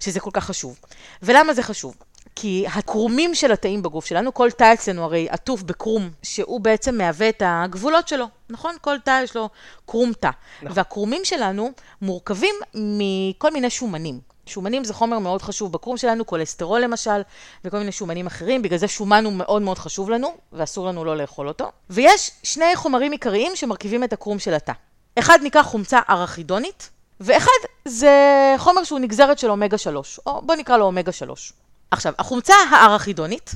שזה 0.00 0.20
כל 0.20 0.30
כך 0.32 0.44
חשוב. 0.44 0.78
ולמה 1.22 1.54
זה 1.54 1.62
חשוב? 1.62 1.94
כי 2.40 2.64
הקרומים 2.74 3.34
של 3.34 3.52
התאים 3.52 3.82
בגוף 3.82 4.06
שלנו, 4.06 4.34
כל 4.34 4.50
תא 4.50 4.72
אצלנו 4.72 5.04
הרי 5.04 5.28
עטוף 5.30 5.62
בקרום, 5.62 6.10
שהוא 6.22 6.60
בעצם 6.60 6.98
מהווה 6.98 7.28
את 7.28 7.42
הגבולות 7.46 8.08
שלו, 8.08 8.26
נכון? 8.50 8.74
כל 8.80 8.98
תא 9.04 9.20
יש 9.24 9.36
לו 9.36 9.48
קרום 9.86 10.12
תא. 10.12 10.30
נכון. 10.62 10.76
והקרומים 10.76 11.24
שלנו 11.24 11.70
מורכבים 12.02 12.54
מכל 12.74 13.50
מיני 13.50 13.70
שומנים. 13.70 14.20
שומנים 14.46 14.84
זה 14.84 14.94
חומר 14.94 15.18
מאוד 15.18 15.42
חשוב 15.42 15.72
בקרום 15.72 15.96
שלנו, 15.96 16.26
כולסטרול 16.26 16.80
למשל, 16.80 17.22
וכל 17.64 17.78
מיני 17.78 17.92
שומנים 17.92 18.26
אחרים, 18.26 18.62
בגלל 18.62 18.78
זה 18.78 18.88
שומן 18.88 19.24
הוא 19.24 19.32
מאוד 19.32 19.62
מאוד 19.62 19.78
חשוב 19.78 20.10
לנו, 20.10 20.34
ואסור 20.52 20.86
לנו 20.86 21.04
לא 21.04 21.16
לאכול 21.16 21.48
אותו. 21.48 21.70
ויש 21.90 22.30
שני 22.42 22.76
חומרים 22.76 23.12
עיקריים 23.12 23.56
שמרכיבים 23.56 24.04
את 24.04 24.12
הקרום 24.12 24.38
של 24.38 24.54
התא. 24.54 24.72
אחד 25.18 25.38
נקרא 25.42 25.62
חומצה 25.62 26.00
ארכידונית, 26.10 26.90
ואחד 27.20 27.60
זה 27.84 28.14
חומר 28.58 28.84
שהוא 28.84 28.98
נגזרת 28.98 29.38
של 29.38 29.50
אומגה 29.50 29.78
3, 29.78 30.20
או 30.26 30.42
בוא 30.42 30.54
נקרא 30.54 30.76
לו 30.76 30.84
אומגה 30.84 31.12
3. 31.12 31.52
עכשיו, 31.90 32.12
החומצה 32.18 32.54
הארכידונית 32.70 33.54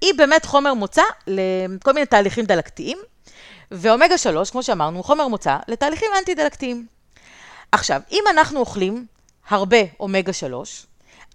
היא 0.00 0.14
באמת 0.16 0.44
חומר 0.44 0.74
מוצא 0.74 1.02
לכל 1.26 1.92
מיני 1.92 2.06
תהליכים 2.06 2.44
דלקתיים, 2.44 2.98
ואומגה 3.70 4.18
3, 4.18 4.50
כמו 4.50 4.62
שאמרנו, 4.62 4.96
הוא 4.96 5.04
חומר 5.04 5.28
מוצא 5.28 5.56
לתהליכים 5.68 6.08
אנטי-דלקתיים. 6.18 6.86
עכשיו, 7.72 8.00
אם 8.12 8.24
אנחנו 8.30 8.60
אוכלים 8.60 9.06
הרבה 9.48 9.78
אומגה 10.00 10.32
3, 10.32 10.86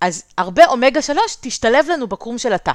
אז 0.02 0.24
הרבה 0.38 0.66
אומגה 0.66 1.02
3 1.02 1.38
תשתלב 1.42 1.86
לנו 1.90 2.08
בקרום 2.08 2.38
של 2.38 2.54
התא. 2.54 2.72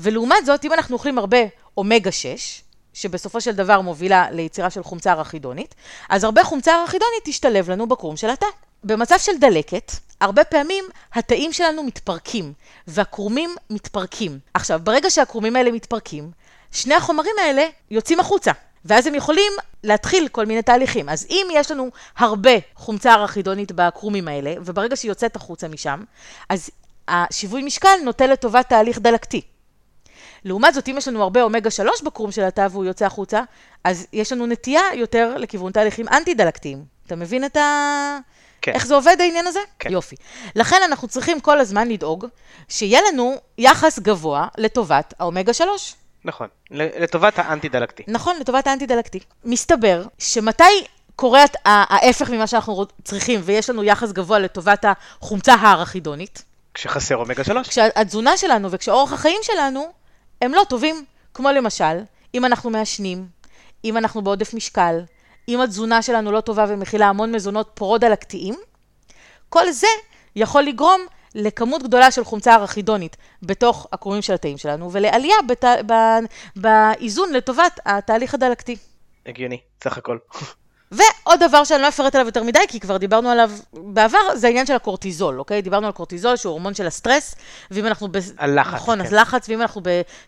ולעומת 0.00 0.46
זאת, 0.46 0.64
אם 0.64 0.72
אנחנו 0.72 0.94
אוכלים 0.94 1.18
הרבה 1.18 1.38
אומגה 1.76 2.12
6, 2.12 2.62
שבסופו 2.94 3.40
של 3.40 3.52
דבר 3.52 3.80
מובילה 3.80 4.30
ליצירה 4.30 4.70
של 4.70 4.82
חומצה 4.82 5.12
ארכידונית, 5.12 5.74
אז 6.08 6.24
הרבה 6.24 6.44
חומצה 6.44 6.80
ארכידונית 6.80 7.22
תשתלב 7.24 7.70
לנו 7.70 7.88
בקרום 7.88 8.16
של 8.16 8.30
התא. 8.30 8.46
במצב 8.84 9.18
של 9.18 9.38
דלקת, 9.40 9.92
הרבה 10.20 10.44
פעמים 10.44 10.84
התאים 11.12 11.52
שלנו 11.52 11.82
מתפרקים, 11.82 12.52
והקרומים 12.86 13.50
מתפרקים. 13.70 14.38
עכשיו, 14.54 14.80
ברגע 14.84 15.10
שהקרומים 15.10 15.56
האלה 15.56 15.70
מתפרקים, 15.70 16.30
שני 16.72 16.94
החומרים 16.94 17.34
האלה 17.42 17.66
יוצאים 17.90 18.20
החוצה. 18.20 18.52
ואז 18.84 19.06
הם 19.06 19.14
יכולים 19.14 19.52
להתחיל 19.84 20.28
כל 20.28 20.46
מיני 20.46 20.62
תהליכים. 20.62 21.08
אז 21.08 21.26
אם 21.30 21.46
יש 21.52 21.70
לנו 21.70 21.90
הרבה 22.16 22.50
חומצה 22.74 23.14
ארכידונית 23.14 23.72
בקרומים 23.72 24.28
האלה, 24.28 24.54
וברגע 24.60 24.96
שהיא 24.96 25.10
יוצאת 25.10 25.36
החוצה 25.36 25.68
משם, 25.68 26.02
אז 26.48 26.70
השיווי 27.08 27.62
משקל 27.62 27.96
נוטה 28.04 28.26
לטובת 28.26 28.68
תהליך 28.68 28.98
דלקתי. 28.98 29.42
לעומת 30.44 30.74
זאת, 30.74 30.88
אם 30.88 30.94
יש 30.98 31.08
לנו 31.08 31.22
הרבה 31.22 31.42
אומגה 31.42 31.70
3 31.70 32.02
בקרום 32.02 32.32
של 32.32 32.44
התא 32.44 32.68
והוא 32.70 32.84
יוצא 32.84 33.06
החוצה, 33.06 33.42
אז 33.84 34.06
יש 34.12 34.32
לנו 34.32 34.46
נטייה 34.46 34.82
יותר 34.94 35.36
לכיוון 35.36 35.72
תהליכים 35.72 36.08
אנטי-דלקתיים. 36.08 36.84
אתה 37.06 37.16
מבין 37.16 37.44
את 37.44 37.56
ה... 37.56 38.18
כן. 38.72 38.74
איך 38.74 38.86
זה 38.86 38.94
עובד 38.94 39.16
העניין 39.20 39.46
הזה? 39.46 39.60
כן. 39.78 39.92
יופי. 39.92 40.16
לכן 40.56 40.76
אנחנו 40.84 41.08
צריכים 41.08 41.40
כל 41.40 41.60
הזמן 41.60 41.88
לדאוג 41.88 42.26
שיהיה 42.68 43.00
לנו 43.08 43.36
יחס 43.58 43.98
גבוה 43.98 44.48
לטובת 44.58 45.14
האומגה 45.18 45.52
3. 45.52 45.94
נכון, 46.24 46.48
לטובת 46.70 47.38
האנטי-דלקתי. 47.38 48.02
נכון, 48.08 48.36
לטובת 48.40 48.66
האנטי-דלקתי. 48.66 49.20
מסתבר 49.44 50.04
שמתי 50.18 50.64
קורה 51.16 51.44
ההפך 51.64 52.30
ממה 52.30 52.46
שאנחנו 52.46 52.86
צריכים, 53.04 53.40
ויש 53.44 53.70
לנו 53.70 53.84
יחס 53.84 54.12
גבוה 54.12 54.38
לטובת 54.38 54.84
החומצה 55.20 55.54
הארכידונית? 55.54 56.42
כשחסר 56.74 57.16
אומגה 57.16 57.44
3. 57.44 57.68
כשהתזונה 57.68 58.36
שלנו 58.36 58.70
וכשאורח 58.70 59.12
החיים 59.12 59.40
שלנו 59.42 59.92
הם 60.42 60.54
לא 60.54 60.62
טובים. 60.68 61.04
כמו 61.34 61.50
למשל, 61.50 61.98
אם 62.34 62.44
אנחנו 62.44 62.70
מעשנים, 62.70 63.26
אם 63.84 63.96
אנחנו 63.96 64.22
בעודף 64.22 64.54
משקל, 64.54 65.00
אם 65.48 65.60
התזונה 65.60 66.02
שלנו 66.02 66.32
לא 66.32 66.40
טובה 66.40 66.64
ומכילה 66.68 67.06
המון 67.06 67.32
מזונות 67.32 67.70
פרו-דלקתיים, 67.74 68.54
כל 69.48 69.70
זה 69.70 69.86
יכול 70.36 70.62
לגרום 70.62 71.00
לכמות 71.34 71.82
גדולה 71.82 72.10
של 72.10 72.24
חומצה 72.24 72.54
ארכידונית 72.54 73.16
בתוך 73.42 73.86
הקרומים 73.92 74.22
של 74.22 74.34
התאים 74.34 74.58
שלנו, 74.58 74.92
ולעלייה 74.92 75.36
בת... 75.48 75.64
באיזון 76.56 77.32
לטובת 77.32 77.80
התהליך 77.86 78.34
הדלקתי. 78.34 78.76
הגיוני, 79.26 79.60
סך 79.84 79.98
הכל. 79.98 80.18
ועוד 80.92 81.40
דבר 81.40 81.64
שאני 81.64 81.82
לא 81.82 81.88
אפרט 81.88 82.14
עליו 82.14 82.26
יותר 82.26 82.42
מדי, 82.42 82.58
כי 82.68 82.80
כבר 82.80 82.96
דיברנו 82.96 83.30
עליו 83.30 83.50
בעבר, 83.72 84.18
זה 84.34 84.46
העניין 84.46 84.66
של 84.66 84.74
הקורטיזול, 84.74 85.38
אוקיי? 85.38 85.62
דיברנו 85.62 85.86
על 85.86 85.92
קורטיזול, 85.92 86.36
שהוא 86.36 86.50
הורמון 86.50 86.74
של 86.74 86.86
הסטרס, 86.86 87.34
ואם 87.70 87.86
אנחנו... 87.86 88.08
ב... 88.12 88.18
הלחץ, 88.38 88.74
נכון, 88.74 88.98
כן. 88.98 89.06
אז 89.06 89.12
לחץ, 89.12 89.48
ואם 89.48 89.62
אנחנו 89.62 89.80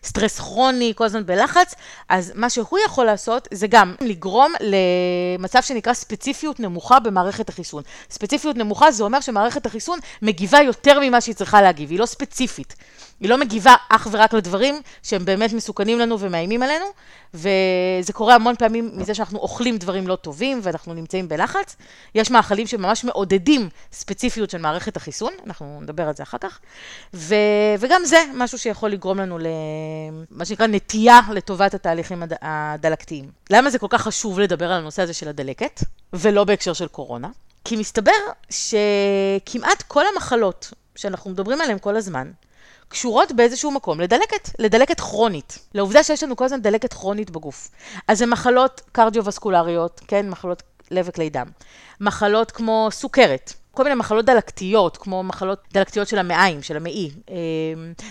בסטרס 0.03 0.39
כרוני, 0.39 0.93
כל 0.95 1.03
הזמן 1.03 1.25
בלחץ, 1.25 1.75
אז 2.09 2.31
מה 2.35 2.49
שהוא 2.49 2.79
יכול 2.85 3.05
לעשות, 3.05 3.47
זה 3.51 3.67
גם 3.67 3.95
לגרום 4.01 4.53
למצב 4.59 5.61
שנקרא 5.61 5.93
ספציפיות 5.93 6.59
נמוכה 6.59 6.99
במערכת 6.99 7.49
החיסון. 7.49 7.83
ספציפיות 8.09 8.55
נמוכה 8.55 8.91
זה 8.91 9.03
אומר 9.03 9.21
שמערכת 9.21 9.65
החיסון 9.65 9.99
מגיבה 10.21 10.61
יותר 10.61 10.99
ממה 10.99 11.21
שהיא 11.21 11.35
צריכה 11.35 11.61
להגיב, 11.61 11.89
היא 11.89 11.99
לא 11.99 12.05
ספציפית. 12.05 12.75
היא 13.19 13.29
לא 13.29 13.37
מגיבה 13.37 13.75
אך 13.89 14.07
ורק 14.11 14.33
לדברים 14.33 14.81
שהם 15.03 15.25
באמת 15.25 15.53
מסוכנים 15.53 15.99
לנו 15.99 16.19
ומאיימים 16.19 16.63
עלינו, 16.63 16.85
וזה 17.33 18.13
קורה 18.13 18.35
המון 18.35 18.55
פעמים 18.55 18.91
מזה 18.93 19.13
שאנחנו 19.13 19.39
אוכלים 19.39 19.77
דברים 19.77 20.07
לא 20.07 20.15
טובים 20.15 20.50
ואנחנו 20.63 20.93
נמצאים 20.93 21.29
בלחץ. 21.29 21.75
יש 22.15 22.31
מאכלים 22.31 22.67
שממש 22.67 23.03
מעודדים 23.03 23.69
ספציפיות 23.91 24.49
של 24.49 24.57
מערכת 24.57 24.97
החיסון, 24.97 25.33
אנחנו 25.45 25.79
נדבר 25.81 26.07
על 26.07 26.15
זה 26.15 26.23
אחר 26.23 26.37
כך, 26.37 26.59
ו... 27.13 27.35
וגם 27.79 28.01
זה 28.05 28.17
משהו 28.33 28.57
שיכול 28.57 28.89
לגרום 28.89 29.19
לנו 29.19 29.37
למה 30.31 30.45
שנקרא 30.45 30.67
נטייה 30.67 31.19
לטובת 31.33 31.73
התהליכים 31.73 32.23
הד... 32.23 32.33
הדלקתיים. 32.41 33.31
למה 33.49 33.69
זה 33.69 33.79
כל 33.79 33.87
כך 33.89 34.01
חשוב 34.01 34.39
לדבר 34.39 34.71
על 34.71 34.79
הנושא 34.79 35.01
הזה 35.01 35.13
של 35.13 35.27
הדלקת, 35.27 35.83
ולא 36.13 36.43
בהקשר 36.43 36.73
של 36.73 36.87
קורונה? 36.87 37.29
כי 37.65 37.75
מסתבר 37.75 38.11
שכמעט 38.49 39.81
כל 39.87 40.03
המחלות 40.13 40.73
שאנחנו 40.95 41.29
מדברים 41.31 41.61
עליהן 41.61 41.79
כל 41.79 41.95
הזמן, 41.95 42.31
קשורות 42.91 43.31
באיזשהו 43.31 43.71
מקום 43.71 43.99
לדלקת, 43.99 44.49
לדלקת 44.59 44.99
כרונית. 44.99 45.59
לעובדה 45.73 46.03
שיש 46.03 46.23
לנו 46.23 46.35
כל 46.35 46.45
הזמן 46.45 46.61
דלקת 46.61 46.93
כרונית 46.93 47.29
בגוף. 47.29 47.69
אז 48.07 48.17
זה 48.17 48.25
מחלות 48.25 48.81
קרדיו-וסקולריות, 48.91 50.01
כן, 50.07 50.29
מחלות 50.29 50.63
לב 50.91 51.05
וכלי 51.09 51.29
דם. 51.29 51.47
מחלות 52.01 52.51
כמו 52.51 52.87
סוכרת, 52.91 53.53
כל 53.71 53.83
מיני 53.83 53.95
מחלות 53.95 54.25
דלקתיות, 54.25 54.97
כמו 54.97 55.23
מחלות 55.23 55.59
דלקתיות 55.73 56.07
של 56.07 56.17
המעיים, 56.17 56.61
של 56.63 56.77
המעי, 56.77 57.11
אה, 57.29 57.35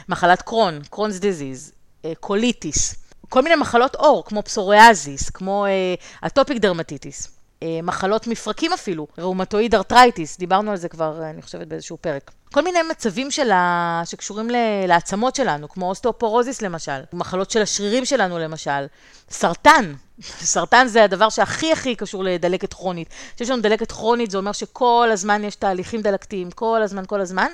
מחלת 0.09 0.43
קרון, 0.43 0.81
Crohn's 0.91 1.19
disease, 1.19 1.73
אה, 2.05 2.13
קוליטיס. 2.21 2.95
כל 3.29 3.43
מיני 3.43 3.57
מחלות 3.57 3.95
עור, 3.95 4.25
כמו 4.25 4.43
פסוריאזיס, 4.43 5.31
כמו 5.31 5.67
אה, 5.67 5.95
atopic 6.27 6.59
dermatitis, 6.59 7.40
מחלות 7.83 8.27
מפרקים 8.27 8.73
אפילו, 8.73 9.07
rheumatoid 9.19 9.75
arthritis, 9.75 10.39
דיברנו 10.39 10.71
על 10.71 10.77
זה 10.77 10.89
כבר, 10.89 11.23
אני 11.31 11.43
חושבת, 11.43 11.67
באיזשהו 11.67 11.97
פרק. 11.97 12.31
כל 12.53 12.61
מיני 12.63 12.79
מצבים 12.91 13.31
של 13.31 13.51
ה... 13.51 14.03
שקשורים 14.05 14.51
ל... 14.51 14.57
לעצמות 14.87 15.37
שלנו, 15.37 15.69
כמו 15.69 15.89
אוסטאופורוזיס 15.89 16.63
למשל, 16.63 17.01
מחלות 17.13 17.51
של 17.51 17.63
השרירים 17.63 18.05
שלנו 18.05 18.39
למשל, 18.39 18.87
סרטן, 19.31 19.95
סרטן 20.55 20.87
זה 20.87 21.05
הדבר 21.05 21.29
שהכי 21.29 21.73
הכי 21.73 21.95
קשור 21.95 22.25
לדלקת 22.25 22.75
כרונית. 22.75 23.09
כשיש 23.37 23.51
לנו 23.51 23.63
דלקת 23.63 23.93
כרונית 23.93 24.31
זה 24.31 24.39
אומר 24.39 24.53
שכל 24.53 25.09
הזמן 25.13 25.45
יש 25.45 25.57
תהליכים 25.57 26.03
דלקתיים, 26.03 26.51
כל 26.51 26.83
הזמן, 26.83 27.03
כל 27.07 27.21
הזמן, 27.21 27.49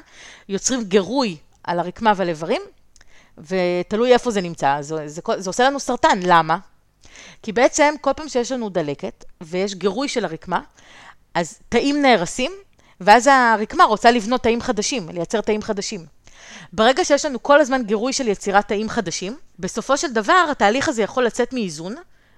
יוצרים 0.48 0.84
גירוי 0.84 1.36
על 1.64 1.78
הרקמה 1.78 2.12
והאיברים, 2.16 2.62
ותלוי 3.38 4.12
איפה 4.12 4.30
זה 4.30 4.40
נמצא, 4.40 4.76
זה, 4.80 5.08
זה, 5.08 5.20
זה 5.36 5.50
עושה 5.50 5.64
לנו 5.64 5.80
סרטן, 5.80 6.18
למה? 6.22 6.58
כי 7.42 7.52
בעצם 7.52 7.94
כל 8.00 8.12
פעם 8.16 8.28
שיש 8.28 8.52
לנו 8.52 8.68
דלקת 8.68 9.24
ויש 9.40 9.74
גירוי 9.74 10.08
של 10.08 10.24
הרקמה, 10.24 10.60
אז 11.34 11.58
תאים 11.68 12.02
נהרסים, 12.02 12.52
ואז 13.00 13.26
הרקמה 13.26 13.84
רוצה 13.84 14.10
לבנות 14.10 14.42
תאים 14.42 14.60
חדשים, 14.60 15.08
לייצר 15.08 15.40
תאים 15.40 15.62
חדשים. 15.62 16.06
ברגע 16.72 17.04
שיש 17.04 17.24
לנו 17.24 17.42
כל 17.42 17.60
הזמן 17.60 17.82
גירוי 17.84 18.12
של 18.12 18.28
יצירת 18.28 18.68
תאים 18.68 18.88
חדשים, 18.88 19.36
בסופו 19.58 19.96
של 19.96 20.12
דבר 20.12 20.46
התהליך 20.50 20.88
הזה 20.88 21.02
יכול 21.02 21.24
לצאת 21.24 21.52
מאיזון, 21.52 21.94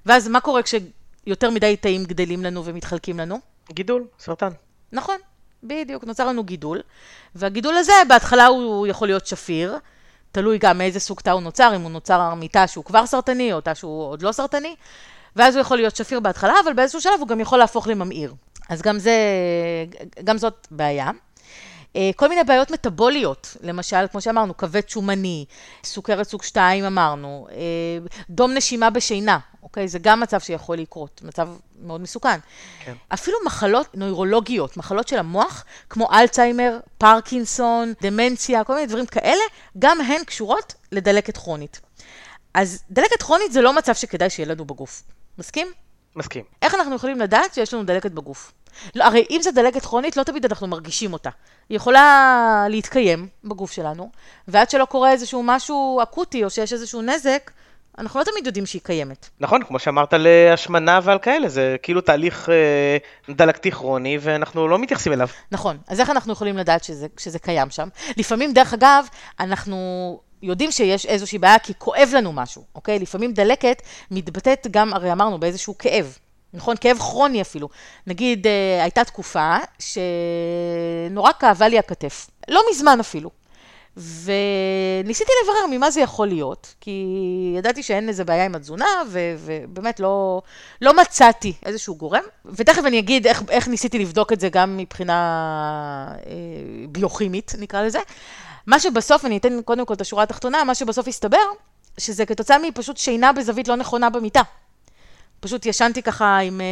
ואז 0.06 0.28
מה 0.28 0.40
קורה 0.40 0.60
כשיותר 0.62 1.50
מדי 1.50 1.76
תאים 1.76 2.04
גדלים 2.04 2.44
לנו 2.44 2.64
ומתחלקים 2.64 3.18
לנו? 3.18 3.38
גידול, 3.72 4.06
סרטן. 4.18 4.50
נכון, 4.92 5.16
בדיוק, 5.62 6.04
נוצר 6.04 6.26
לנו 6.26 6.44
גידול, 6.44 6.80
והגידול 7.34 7.76
הזה 7.76 7.92
בהתחלה 8.08 8.46
הוא 8.46 8.86
יכול 8.86 9.08
להיות 9.08 9.26
שפיר, 9.26 9.76
תלוי 10.32 10.58
גם 10.58 10.78
מאיזה 10.78 11.00
סוג 11.00 11.20
תא 11.20 11.30
הוא 11.30 11.42
נוצר, 11.42 11.72
אם 11.76 11.80
הוא 11.80 11.90
נוצר 11.90 12.34
מתא 12.34 12.66
שהוא 12.66 12.84
כבר 12.84 13.06
סרטני 13.06 13.52
או 13.52 13.60
תא 13.60 13.74
שהוא 13.74 14.02
עוד 14.04 14.22
לא 14.22 14.32
סרטני, 14.32 14.74
ואז 15.36 15.56
הוא 15.56 15.60
יכול 15.60 15.76
להיות 15.76 15.96
שפיר 15.96 16.20
בהתחלה, 16.20 16.54
אבל 16.64 16.72
באיזשהו 16.72 17.00
שלב 17.00 17.20
הוא 17.20 17.28
גם 17.28 17.40
יכול 17.40 17.58
להפוך 17.58 17.88
לממאיר. 17.88 18.34
אז 18.68 18.82
גם 18.82 18.98
זה, 18.98 19.16
גם 20.24 20.38
זאת 20.38 20.66
בעיה. 20.70 21.10
אה, 21.98 22.10
כל 22.16 22.28
מיני 22.28 22.44
בעיות 22.44 22.70
מטבוליות, 22.70 23.56
למשל, 23.60 24.06
כמו 24.10 24.20
שאמרנו, 24.20 24.56
כבד 24.56 24.88
שומני, 24.88 25.44
סוכרת 25.84 26.28
סוג 26.28 26.42
2 26.42 26.84
אמרנו, 26.84 27.48
אה, 27.50 27.56
דום 28.30 28.54
נשימה 28.54 28.90
בשינה, 28.90 29.38
אוקיי? 29.62 29.88
זה 29.88 29.98
גם 29.98 30.20
מצב 30.20 30.40
שיכול 30.40 30.76
לקרות, 30.76 31.20
מצב 31.24 31.48
מאוד 31.82 32.00
מסוכן. 32.00 32.38
כן. 32.84 32.94
אפילו 33.08 33.38
מחלות 33.46 33.94
נוירולוגיות, 33.94 34.76
מחלות 34.76 35.08
של 35.08 35.18
המוח, 35.18 35.64
כמו 35.90 36.08
אלצהיימר, 36.12 36.78
פרקינסון, 36.98 37.92
דמנציה, 38.02 38.64
כל 38.64 38.74
מיני 38.74 38.86
דברים 38.86 39.06
כאלה, 39.06 39.42
גם 39.78 40.00
הן 40.00 40.24
קשורות 40.24 40.74
לדלקת 40.92 41.36
כרונית. 41.36 41.80
אז 42.54 42.82
דלקת 42.90 43.22
כרונית 43.22 43.52
זה 43.52 43.60
לא 43.60 43.72
מצב 43.72 43.94
שכדאי 43.94 44.30
שיהיה 44.30 44.48
לנו 44.48 44.64
בגוף. 44.64 45.02
מסכים? 45.38 45.66
מסכים. 46.16 46.44
איך 46.62 46.74
אנחנו 46.74 46.94
יכולים 46.94 47.20
לדעת 47.20 47.54
שיש 47.54 47.74
לנו 47.74 47.84
דלקת 47.84 48.10
בגוף? 48.10 48.52
לא, 48.94 49.04
הרי 49.04 49.24
אם 49.30 49.38
זה 49.42 49.52
דלקת 49.52 49.82
כרונית, 49.82 50.16
לא 50.16 50.22
תמיד 50.22 50.44
אנחנו 50.44 50.66
מרגישים 50.66 51.12
אותה. 51.12 51.30
היא 51.68 51.76
יכולה 51.76 52.66
להתקיים 52.68 53.28
בגוף 53.44 53.72
שלנו, 53.72 54.10
ועד 54.48 54.70
שלא 54.70 54.84
קורה 54.84 55.12
איזשהו 55.12 55.42
משהו 55.44 56.00
אקוטי, 56.02 56.44
או 56.44 56.50
שיש 56.50 56.72
איזשהו 56.72 57.02
נזק, 57.02 57.50
אנחנו 57.98 58.20
לא 58.20 58.24
תמיד 58.24 58.46
יודעים 58.46 58.66
שהיא 58.66 58.82
קיימת. 58.84 59.28
נכון, 59.40 59.64
כמו 59.64 59.78
שאמרת 59.78 60.12
על 60.12 60.26
השמנה 60.54 61.00
ועל 61.02 61.18
כאלה, 61.18 61.48
זה 61.48 61.76
כאילו 61.82 62.00
תהליך 62.00 62.48
אה, 62.48 63.34
דלקתי 63.34 63.70
כרוני, 63.70 64.18
ואנחנו 64.20 64.68
לא 64.68 64.78
מתייחסים 64.78 65.12
אליו. 65.12 65.28
נכון, 65.52 65.78
אז 65.88 66.00
איך 66.00 66.10
אנחנו 66.10 66.32
יכולים 66.32 66.56
לדעת 66.56 66.84
שזה, 66.84 67.06
שזה 67.18 67.38
קיים 67.38 67.70
שם? 67.70 67.88
לפעמים, 68.16 68.52
דרך 68.52 68.74
אגב, 68.74 69.06
אנחנו 69.40 70.20
יודעים 70.42 70.70
שיש 70.72 71.06
איזושהי 71.06 71.38
בעיה 71.38 71.58
כי 71.58 71.72
כואב 71.78 72.10
לנו 72.12 72.32
משהו, 72.32 72.64
אוקיי? 72.74 72.98
לפעמים 72.98 73.32
דלקת 73.32 73.82
מתבטאת 74.10 74.66
גם, 74.70 74.94
הרי 74.94 75.12
אמרנו, 75.12 75.40
באיזשהו 75.40 75.78
כאב. 75.78 76.18
נכון? 76.54 76.76
כאב 76.80 76.98
כרוני 76.98 77.40
אפילו. 77.40 77.68
נגיד, 78.06 78.46
אה, 78.46 78.82
הייתה 78.82 79.04
תקופה 79.04 79.56
שנורא 79.78 81.32
כאבה 81.38 81.68
לי 81.68 81.78
הכתף. 81.78 82.30
לא 82.48 82.62
מזמן 82.70 83.00
אפילו. 83.00 83.30
וניסיתי 83.98 85.32
לברר 85.42 85.66
ממה 85.70 85.90
זה 85.90 86.00
יכול 86.00 86.28
להיות, 86.28 86.74
כי 86.80 87.04
ידעתי 87.56 87.82
שאין 87.82 88.08
איזה 88.08 88.24
בעיה 88.24 88.44
עם 88.44 88.54
התזונה, 88.54 88.86
ו- 89.08 89.34
ובאמת 89.38 90.00
לא, 90.00 90.42
לא 90.82 90.96
מצאתי 90.96 91.52
איזשהו 91.66 91.96
גורם. 91.96 92.22
ותכף 92.44 92.82
אני 92.86 92.98
אגיד 92.98 93.26
איך, 93.26 93.42
איך 93.48 93.68
ניסיתי 93.68 93.98
לבדוק 93.98 94.32
את 94.32 94.40
זה 94.40 94.48
גם 94.48 94.76
מבחינה 94.76 95.14
אה, 96.26 96.32
ביוכימית, 96.88 97.54
נקרא 97.58 97.82
לזה. 97.82 97.98
מה 98.68 98.78
שבסוף, 98.80 99.24
אני 99.24 99.36
אתן 99.36 99.62
קודם 99.62 99.86
כל 99.86 99.94
את 99.94 100.00
השורה 100.00 100.22
התחתונה, 100.22 100.64
מה 100.64 100.74
שבסוף 100.74 101.08
הסתבר, 101.08 101.36
שזה 101.98 102.26
כתוצאה 102.26 102.58
מפשוט 102.58 102.96
שינה 102.96 103.32
בזווית 103.32 103.68
לא 103.68 103.76
נכונה 103.76 104.10
במיטה. 104.10 104.42
פשוט 105.40 105.66
ישנתי 105.66 106.02
ככה 106.02 106.38
עם, 106.38 106.60
אה, 106.60 106.66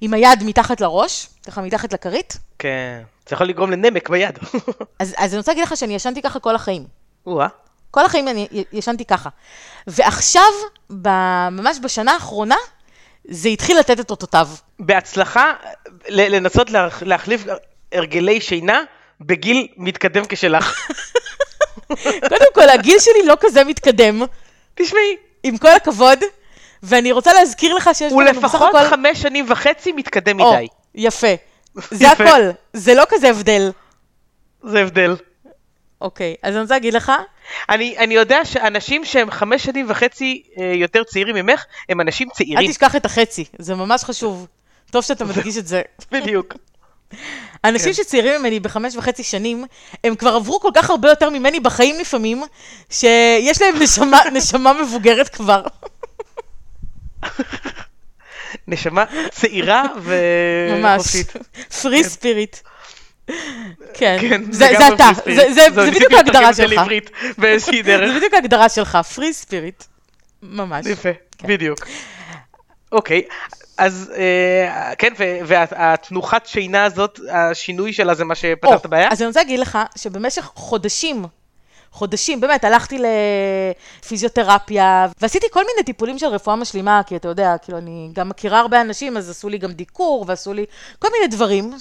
עם 0.00 0.14
היד 0.14 0.42
מתחת 0.44 0.80
לראש, 0.80 1.28
ככה 1.46 1.62
מתחת 1.62 1.92
לכרית. 1.92 2.38
כן, 2.58 3.02
זה 3.28 3.34
יכול 3.34 3.46
לגרום 3.46 3.70
לנמק 3.70 4.10
ביד. 4.10 4.38
אז, 5.00 5.14
אז 5.16 5.32
אני 5.32 5.38
רוצה 5.38 5.52
להגיד 5.52 5.64
לך 5.64 5.76
שאני 5.76 5.94
ישנתי 5.94 6.22
ככה 6.22 6.40
כל 6.40 6.54
החיים. 6.54 6.84
או-אה. 7.26 7.48
כל 7.90 8.04
החיים 8.04 8.28
אני 8.28 8.48
ישנתי 8.72 9.04
ככה. 9.04 9.30
ועכשיו, 9.86 10.52
ממש 11.50 11.78
בשנה 11.82 12.12
האחרונה, 12.12 12.56
זה 13.24 13.48
התחיל 13.48 13.78
לתת 13.78 14.00
את 14.00 14.10
אותותיו. 14.10 14.48
בהצלחה 14.78 15.52
לנסות 16.08 16.70
להחליף 17.02 17.44
הרגלי 17.92 18.40
שינה 18.40 18.82
בגיל 19.20 19.68
מתקדם 19.76 20.22
כשלך. 20.28 20.74
קודם 22.28 22.46
כל, 22.54 22.68
הגיל 22.68 22.98
שלי 22.98 23.26
לא 23.26 23.36
כזה 23.40 23.64
מתקדם. 23.64 24.22
תשמעי. 24.74 25.16
עם 25.42 25.58
כל 25.58 25.70
הכבוד. 25.70 26.18
ואני 26.82 27.12
רוצה 27.12 27.32
להזכיר 27.32 27.74
לך 27.74 27.90
שיש 27.92 28.12
לנו 28.12 28.20
בסך 28.20 28.54
הכל... 28.54 28.64
הוא 28.64 28.68
לפחות 28.68 28.90
חמש 28.90 29.22
שנים 29.22 29.46
וחצי 29.48 29.92
מתקדם 29.92 30.40
או, 30.40 30.52
מדי. 30.52 30.66
יפה. 30.94 31.34
זה 31.90 32.10
הכל. 32.10 32.40
זה 32.72 32.94
לא 32.94 33.04
כזה 33.08 33.30
הבדל. 33.30 33.70
זה 34.62 34.80
הבדל. 34.80 35.16
אוקיי, 36.00 36.34
אז 36.42 36.54
אני 36.54 36.62
רוצה 36.62 36.74
להגיד 36.74 36.94
לך... 36.94 37.12
אני, 37.68 37.98
אני 37.98 38.14
יודע 38.14 38.44
שאנשים 38.44 39.04
שהם 39.04 39.30
חמש 39.30 39.64
שנים 39.64 39.86
וחצי 39.88 40.42
אה, 40.58 40.72
יותר 40.74 41.04
צעירים 41.04 41.34
ממך, 41.34 41.64
הם 41.88 42.00
אנשים 42.00 42.28
צעירים. 42.34 42.58
אל 42.58 42.68
תשכח 42.68 42.96
את 42.96 43.04
החצי, 43.04 43.44
זה 43.58 43.74
ממש 43.74 44.04
חשוב. 44.04 44.46
טוב 44.90 45.02
שאתה 45.02 45.24
מדגיש 45.24 45.58
את 45.58 45.66
זה. 45.66 45.82
בדיוק. 46.12 46.54
אנשים 47.64 47.92
כן. 47.92 48.02
שצעירים 48.02 48.40
ממני 48.40 48.60
בחמש 48.60 48.96
וחצי 48.96 49.22
שנים, 49.22 49.64
הם 50.04 50.14
כבר 50.14 50.34
עברו 50.34 50.60
כל 50.60 50.70
כך 50.74 50.90
הרבה 50.90 51.08
יותר 51.08 51.30
ממני 51.30 51.60
בחיים 51.60 52.00
לפעמים, 52.00 52.42
שיש 52.90 53.62
להם 53.62 53.82
נשמה, 53.82 54.20
נשמה 54.36 54.72
מבוגרת 54.72 55.28
כבר. 55.28 55.62
נשמה 58.68 59.04
צעירה 59.30 59.84
וחופשית. 59.96 61.36
ממש, 61.36 61.46
פרי 61.82 62.04
ספיריט. 62.04 62.56
כן, 63.94 64.42
זה 64.50 64.88
אתה, 64.88 65.10
זה 65.26 65.66
בדיוק 65.90 66.12
ההגדרה 66.12 66.54
שלך. 66.54 66.80
באיזושהי 67.38 67.82
דרך. 67.82 68.08
זה 68.08 68.16
בדיוק 68.16 68.34
ההגדרה 68.34 68.68
שלך, 68.68 68.96
פרי 69.14 69.32
ספיריט. 69.32 69.84
ממש. 70.42 70.86
יפה, 70.86 71.08
כן. 71.38 71.48
בדיוק. 71.48 71.78
אוקיי, 72.92 73.22
אז 73.78 74.12
אה, 74.16 74.94
כן, 74.98 75.12
והתנוחת 75.46 76.46
שינה 76.46 76.84
הזאת, 76.84 77.20
השינוי 77.30 77.92
שלה 77.92 78.14
זה 78.14 78.24
מה 78.24 78.34
שפתר 78.34 78.76
את 78.76 78.84
הבעיה? 78.84 79.08
אז 79.12 79.22
אני 79.22 79.26
רוצה 79.26 79.40
להגיד 79.40 79.60
לך 79.60 79.78
שבמשך 79.96 80.50
חודשים 80.54 81.24
חודשים, 81.94 82.40
באמת, 82.40 82.64
הלכתי 82.64 82.98
לפיזיותרפיה, 84.02 85.06
ועשיתי 85.20 85.46
כל 85.50 85.60
מיני 85.60 85.84
טיפולים 85.84 86.18
של 86.18 86.26
רפואה 86.26 86.56
משלימה, 86.56 87.00
כי 87.06 87.16
אתה 87.16 87.28
יודע, 87.28 87.54
כאילו, 87.62 87.78
אני 87.78 88.10
גם 88.12 88.28
מכירה 88.28 88.60
הרבה 88.60 88.80
אנשים, 88.80 89.16
אז 89.16 89.30
עשו 89.30 89.48
לי 89.48 89.58
גם 89.58 89.72
דיקור, 89.72 90.24
ועשו 90.28 90.52
לי 90.52 90.64
כל 90.98 91.08
מיני 91.12 91.26
דברים, 91.36 91.72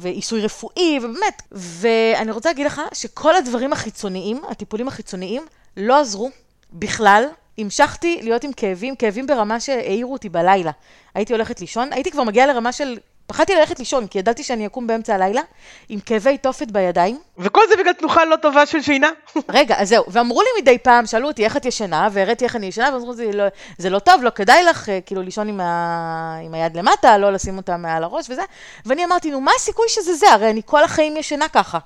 ועיסוי 0.00 0.40
רפואי, 0.40 0.98
ובאמת. 1.02 1.42
ואני 1.52 2.30
רוצה 2.30 2.48
להגיד 2.48 2.66
לך 2.66 2.80
שכל 2.92 3.36
הדברים 3.36 3.72
החיצוניים, 3.72 4.40
הטיפולים 4.48 4.88
החיצוניים, 4.88 5.42
לא 5.76 6.00
עזרו 6.00 6.30
בכלל. 6.72 7.24
המשכתי 7.58 8.20
להיות 8.22 8.44
עם 8.44 8.52
כאבים, 8.52 8.96
כאבים 8.96 9.26
ברמה 9.26 9.60
שהעירו 9.60 10.12
אותי 10.12 10.28
בלילה. 10.28 10.70
הייתי 11.14 11.32
הולכת 11.32 11.60
לישון, 11.60 11.92
הייתי 11.92 12.10
כבר 12.10 12.22
מגיעה 12.22 12.46
לרמה 12.46 12.72
של 12.72 12.98
פחדתי 13.26 13.54
ללכת 13.54 13.78
לישון, 13.78 14.06
כי 14.06 14.18
ידעתי 14.18 14.42
שאני 14.42 14.66
אקום 14.66 14.86
באמצע 14.86 15.14
הלילה 15.14 15.40
עם 15.88 16.00
כאבי 16.00 16.38
תופת 16.38 16.70
בידיים. 16.70 17.18
וכל 17.38 17.60
זה 17.68 17.76
בגלל 17.76 17.92
תנוחה 17.92 18.24
לא 18.24 18.36
טובה 18.36 18.66
של 18.66 18.82
שינה? 18.82 19.10
רגע, 19.48 19.74
אז 19.78 19.88
זהו. 19.88 20.04
ואמרו 20.08 20.42
לי 20.42 20.62
מדי 20.62 20.78
פעם, 20.78 21.06
שאלו 21.06 21.28
אותי 21.28 21.44
איך 21.44 21.56
את 21.56 21.64
ישנה, 21.64 22.08
והראיתי 22.12 22.44
איך 22.44 22.56
אני 22.56 22.66
ישנה, 22.66 22.90
ואמרו 22.92 23.12
לי, 23.12 23.32
לא, 23.32 23.44
זה 23.78 23.90
לא 23.90 23.98
טוב, 23.98 24.22
לא 24.22 24.30
כדאי 24.30 24.64
לך, 24.64 24.88
אה, 24.88 25.00
כאילו, 25.00 25.22
לישון 25.22 25.48
עם, 25.48 25.60
ה... 25.60 26.38
עם 26.44 26.54
היד 26.54 26.76
למטה, 26.76 27.18
לא 27.18 27.32
לשים 27.32 27.56
אותה 27.56 27.76
מעל 27.76 28.04
הראש 28.04 28.30
וזה. 28.30 28.42
ואני 28.86 29.04
אמרתי, 29.04 29.30
נו, 29.30 29.40
מה 29.40 29.50
הסיכוי 29.56 29.88
שזה 29.88 30.14
זה? 30.14 30.26
הרי 30.32 30.50
אני 30.50 30.62
כל 30.66 30.84
החיים 30.84 31.16
ישנה 31.16 31.48
ככה. 31.48 31.78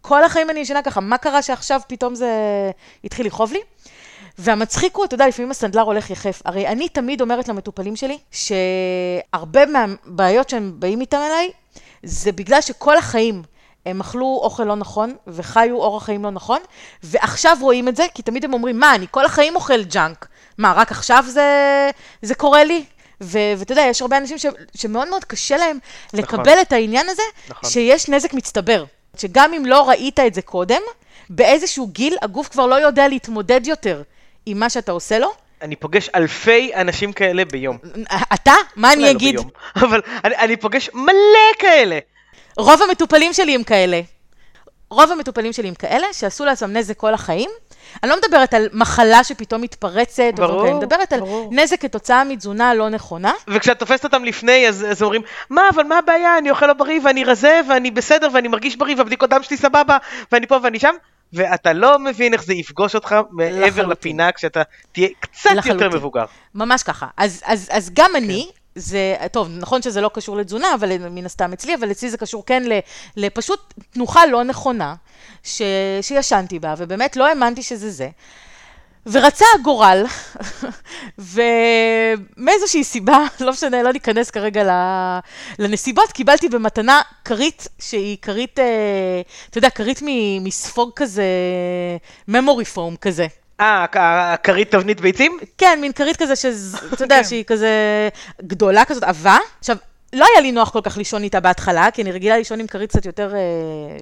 כל 0.00 0.24
החיים 0.24 0.50
אני 0.50 0.60
ישנה 0.60 0.82
ככה, 0.82 1.00
מה 1.00 1.18
קרה 1.18 1.42
שעכשיו 1.42 1.80
פתאום 1.88 2.14
זה 2.14 2.30
התחיל 3.04 3.26
לכאוב 3.26 3.52
לי? 3.52 3.60
והמצחיק 4.38 4.96
הוא, 4.96 5.04
אתה 5.04 5.14
יודע, 5.14 5.28
לפעמים 5.28 5.50
הסנדלר 5.50 5.82
הולך 5.82 6.10
יחף. 6.10 6.42
הרי 6.44 6.68
אני 6.68 6.88
תמיד 6.88 7.20
אומרת 7.20 7.48
למטופלים 7.48 7.96
שלי, 7.96 8.18
שהרבה 8.30 9.66
מהבעיות 9.66 10.48
שהם 10.48 10.72
באים 10.78 11.00
איתם 11.00 11.16
אליי, 11.26 11.50
זה 12.02 12.32
בגלל 12.32 12.60
שכל 12.60 12.96
החיים 12.96 13.42
הם 13.86 14.00
אכלו 14.00 14.40
אוכל 14.42 14.64
לא 14.64 14.74
נכון, 14.74 15.14
וחיו 15.26 15.76
אורח 15.76 16.04
חיים 16.04 16.24
לא 16.24 16.30
נכון, 16.30 16.58
ועכשיו 17.02 17.56
רואים 17.60 17.88
את 17.88 17.96
זה, 17.96 18.06
כי 18.14 18.22
תמיד 18.22 18.44
הם 18.44 18.52
אומרים, 18.52 18.80
מה, 18.80 18.94
אני 18.94 19.06
כל 19.10 19.24
החיים 19.24 19.56
אוכל 19.56 19.82
ג'אנק. 19.82 20.28
מה, 20.58 20.72
רק 20.76 20.90
עכשיו 20.90 21.24
זה, 21.28 21.90
זה 22.22 22.34
קורה 22.34 22.64
לי? 22.64 22.84
ואתה 23.20 23.72
יודע, 23.72 23.82
יש 23.82 24.02
הרבה 24.02 24.16
אנשים 24.16 24.38
ש- 24.38 24.46
שמאוד 24.76 25.08
מאוד 25.08 25.24
קשה 25.24 25.56
להם 25.56 25.78
לקבל 26.12 26.60
את 26.60 26.72
העניין 26.72 27.08
הזה, 27.08 27.22
נכון. 27.48 27.70
שיש 27.70 28.08
נזק 28.08 28.34
מצטבר. 28.34 28.84
שגם 29.18 29.54
אם 29.54 29.66
לא 29.66 29.88
ראית 29.88 30.20
את 30.20 30.34
זה 30.34 30.42
קודם, 30.42 30.80
באיזשהו 31.30 31.86
גיל 31.86 32.16
הגוף 32.22 32.48
כבר 32.48 32.66
לא 32.66 32.74
יודע 32.74 33.08
להתמודד 33.08 33.66
יותר 33.66 34.02
עם 34.46 34.60
מה 34.60 34.70
שאתה 34.70 34.92
עושה 34.92 35.18
לו. 35.18 35.32
אני 35.62 35.76
פוגש 35.76 36.08
אלפי 36.14 36.70
אנשים 36.74 37.12
כאלה 37.12 37.44
ביום. 37.44 37.78
אתה? 38.34 38.54
מה 38.76 38.92
אני 38.92 39.02
לא 39.02 39.10
אגיד? 39.10 39.36
ביום, 39.36 39.50
אבל 39.76 40.00
אני, 40.24 40.36
אני 40.36 40.56
פוגש 40.56 40.90
מלא 40.94 41.58
כאלה. 41.58 41.98
רוב 42.56 42.82
המטופלים 42.82 43.32
שלי 43.32 43.54
הם 43.54 43.62
כאלה. 43.62 44.00
רוב 44.90 45.12
המטופלים 45.12 45.52
שלי 45.52 45.68
הם 45.68 45.74
כאלה 45.74 46.06
שעשו 46.12 46.44
לעצמם 46.44 46.72
נזק 46.72 46.96
כל 46.96 47.14
החיים. 47.14 47.50
אני 48.02 48.10
לא 48.10 48.16
מדברת 48.16 48.54
על 48.54 48.68
מחלה 48.72 49.24
שפתאום 49.24 49.62
מתפרצת, 49.62 50.32
ברור, 50.36 50.60
כאלה, 50.60 50.70
אני 50.70 50.78
מדברת 50.78 51.12
על 51.12 51.20
ברור. 51.20 51.48
נזק 51.52 51.80
כתוצאה 51.80 52.24
מתזונה 52.24 52.74
לא 52.74 52.88
נכונה. 52.88 53.32
וכשאת 53.48 53.78
תופסת 53.78 54.04
אותם 54.04 54.24
לפני, 54.24 54.68
אז, 54.68 54.86
אז 54.90 55.02
אומרים, 55.02 55.22
מה, 55.50 55.62
אבל 55.74 55.82
מה 55.82 55.98
הבעיה, 55.98 56.38
אני 56.38 56.50
אוכל 56.50 56.66
לא 56.66 56.72
בריא, 56.72 57.00
ואני 57.04 57.24
רזה, 57.24 57.60
ואני 57.68 57.90
בסדר, 57.90 58.28
ואני 58.32 58.48
מרגיש 58.48 58.76
בריא, 58.76 58.94
והבדיקות 58.98 59.30
דם 59.30 59.42
שלי 59.42 59.56
סבבה, 59.56 59.98
ואני 60.32 60.46
פה 60.46 60.56
ואני 60.62 60.78
שם, 60.78 60.94
ואתה 61.34 61.72
לא 61.72 61.98
מבין 61.98 62.32
איך 62.32 62.44
זה 62.44 62.54
יפגוש 62.54 62.94
אותך 62.94 63.14
מעבר 63.30 63.66
לחלוטין. 63.66 63.90
לפינה 63.90 64.32
כשאתה 64.32 64.62
תהיה 64.92 65.08
קצת 65.20 65.50
לחלוטין. 65.54 65.82
יותר 65.82 65.96
מבוגר. 65.96 66.24
ממש 66.54 66.82
ככה. 66.82 67.06
אז, 67.16 67.42
אז, 67.44 67.68
אז 67.72 67.90
גם 67.94 68.10
כן. 68.10 68.16
אני, 68.24 68.48
זה, 68.74 69.16
טוב, 69.32 69.48
נכון 69.50 69.82
שזה 69.82 70.00
לא 70.00 70.10
קשור 70.14 70.36
לתזונה, 70.36 70.74
אבל 70.74 71.08
מן 71.08 71.26
הסתם 71.26 71.52
אצלי, 71.52 71.74
אבל 71.74 71.90
אצלי 71.90 72.10
זה 72.10 72.16
קשור 72.16 72.46
כן 72.46 72.62
לפשוט 73.16 73.74
תנוחה 73.90 74.26
לא 74.26 74.44
נכונה, 74.44 74.94
ש, 75.42 75.62
שישנתי 76.02 76.58
בה, 76.58 76.74
ובאמת 76.78 77.16
לא 77.16 77.28
האמנתי 77.28 77.62
שזה 77.62 77.90
זה. 77.90 78.08
ורצה 79.06 79.44
הגורל, 79.60 80.04
ומאיזושהי 82.38 82.84
סיבה, 82.84 83.18
לא 83.40 83.52
משנה, 83.52 83.82
לא 83.82 83.92
ניכנס 83.92 84.30
כרגע 84.30 84.62
לנסיבות, 85.58 86.12
קיבלתי 86.12 86.48
במתנה 86.48 87.00
כרית 87.24 87.68
שהיא 87.78 88.16
כרית, 88.22 88.58
אה, 88.58 88.64
אתה 89.50 89.58
יודע, 89.58 89.70
כרית 89.70 90.00
מספוג 90.40 90.90
כזה, 90.96 91.24
memory 92.30 92.76
foam 92.76 92.96
כזה. 93.00 93.26
אה, 93.60 93.84
הכ- 93.84 93.98
הכרית 94.34 94.70
תבנית 94.70 95.00
ביצים? 95.00 95.38
כן, 95.58 95.78
מין 95.80 95.92
כרית 95.92 96.16
כזה, 96.16 96.36
שאתה 96.36 96.56
יודע, 97.04 97.16
כן. 97.16 97.24
שהיא 97.28 97.44
כזה 97.44 97.68
גדולה 98.42 98.84
כזאת, 98.84 99.02
עבה. 99.02 99.38
עכשיו, 99.60 99.76
לא 100.12 100.26
היה 100.32 100.40
לי 100.40 100.52
נוח 100.52 100.70
כל 100.70 100.80
כך 100.82 100.96
לישון 100.96 101.22
איתה 101.22 101.40
בהתחלה, 101.40 101.88
כי 101.90 102.02
אני 102.02 102.12
רגילה 102.12 102.36
לישון 102.38 102.60
עם 102.60 102.66
כרית 102.66 102.90
קצת 102.90 103.06
יותר 103.06 103.34
אה, 103.34 103.40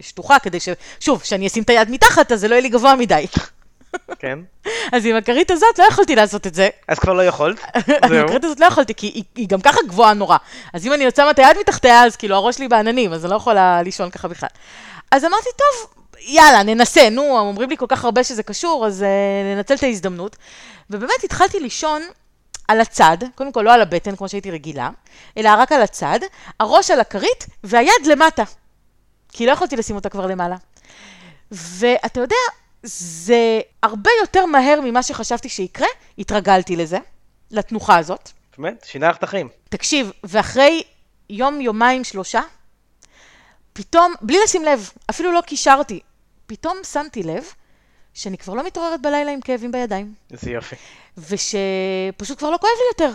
שטוחה, 0.00 0.38
כדי 0.38 0.61
ש... 0.61 0.68
שוב, 1.00 1.22
שאני 1.24 1.46
אשים 1.46 1.62
את 1.62 1.70
היד 1.70 1.90
מתחת, 1.90 2.32
אז 2.32 2.40
זה 2.40 2.48
לא 2.48 2.55
יהיה 2.55 2.62
לי 2.62 2.68
גבוה 2.68 2.96
מדי. 2.96 3.26
כן. 4.18 4.38
אז 4.93 5.07
עם 5.07 5.16
הכרית 5.16 5.51
הזאת 5.51 5.78
לא 5.78 5.84
יכולתי 5.84 6.16
לעשות 6.16 6.47
את 6.47 6.55
זה. 6.55 6.68
אז 6.88 6.99
כבר 6.99 7.12
לא 7.12 7.24
יכולת. 7.24 7.61
עם 8.05 8.09
זהו. 8.09 8.24
הכרית 8.24 8.45
הזאת 8.45 8.61
לא 8.61 8.66
יכולתי, 8.66 8.95
כי 8.95 9.07
היא, 9.07 9.24
היא 9.34 9.49
גם 9.49 9.61
ככה 9.61 9.78
גבוהה 9.88 10.14
נורא. 10.14 10.36
אז 10.72 10.86
אם 10.86 10.93
אני 10.93 11.05
יוצאה 11.05 11.30
את 11.30 11.38
היד 11.38 11.57
מתחתיה, 11.61 12.05
אז 12.05 12.16
כאילו 12.16 12.36
הראש 12.36 12.57
שלי 12.57 12.68
בעננים, 12.68 13.12
אז 13.12 13.24
אני 13.24 13.30
לא 13.30 13.36
יכולה 13.36 13.82
לישון 13.82 14.11
ככה 14.11 14.28
בכלל. 14.28 14.49
אז 15.11 15.24
אמרתי, 15.24 15.49
טוב, 15.57 16.05
יאללה, 16.20 16.62
ננסה, 16.62 17.11
נו, 17.11 17.38
אומרים 17.38 17.70
לי 17.70 17.76
כל 17.76 17.86
כך 17.88 18.05
הרבה 18.05 18.24
שזה 18.24 18.43
קשור, 18.43 18.86
אז 18.86 19.03
uh, 19.03 19.57
ננצל 19.57 19.74
את 19.74 19.82
ההזדמנות. 19.82 20.36
ובאמת 20.90 21.24
התחלתי 21.24 21.61
לישון 21.61 22.03
על 22.68 22.80
הצד, 22.80 23.16
קודם 23.34 23.53
כל 23.53 23.62
לא 23.62 23.72
על 23.72 23.82
הבטן, 23.82 24.16
כמו 24.16 24.28
שהייתי 24.28 24.51
רגילה, 24.51 24.90
אלא 25.36 25.51
רק 25.59 25.72
על 25.72 25.82
הצד, 25.82 26.18
הראש 26.61 26.90
על 26.90 27.01
הכרית 27.01 27.47
והיד 27.64 28.07
למטה. 28.07 28.43
כי 29.32 29.47
לא 29.47 29.53
יכולתי 29.53 29.76
לשים 29.76 29.97
אותה 29.97 30.09
כבר 30.09 30.26
למעלה. 30.26 30.57
ואתה 31.53 32.20
יודע, 32.20 32.36
זה 32.82 33.60
הרבה 33.82 34.10
יותר 34.20 34.46
מהר 34.46 34.80
ממה 34.84 35.02
שחשבתי 35.02 35.48
שיקרה, 35.48 35.86
התרגלתי 36.18 36.76
לזה, 36.76 36.98
לתנוחה 37.50 37.98
הזאת. 37.98 38.30
באמת, 38.58 38.84
שינה 38.86 39.08
לך 39.08 39.16
את 39.16 39.22
החיים. 39.22 39.48
תקשיב, 39.68 40.12
ואחרי 40.24 40.82
יום, 41.30 41.60
יומיים, 41.60 42.04
שלושה, 42.04 42.40
פתאום, 43.72 44.14
בלי 44.20 44.38
לשים 44.44 44.64
לב, 44.64 44.90
אפילו 45.10 45.32
לא 45.32 45.40
קישרתי, 45.40 46.00
פתאום 46.46 46.76
שמתי 46.92 47.22
לב 47.22 47.44
שאני 48.14 48.38
כבר 48.38 48.54
לא 48.54 48.64
מתעוררת 48.66 49.02
בלילה 49.02 49.30
עם 49.30 49.40
כאבים 49.40 49.72
בידיים, 49.72 50.14
איזה 50.32 50.50
יופי. 50.50 50.76
ושפשוט 51.18 52.38
כבר 52.38 52.50
לא 52.50 52.56
כואב 52.56 52.72
לי 52.76 53.04
יותר. 53.04 53.14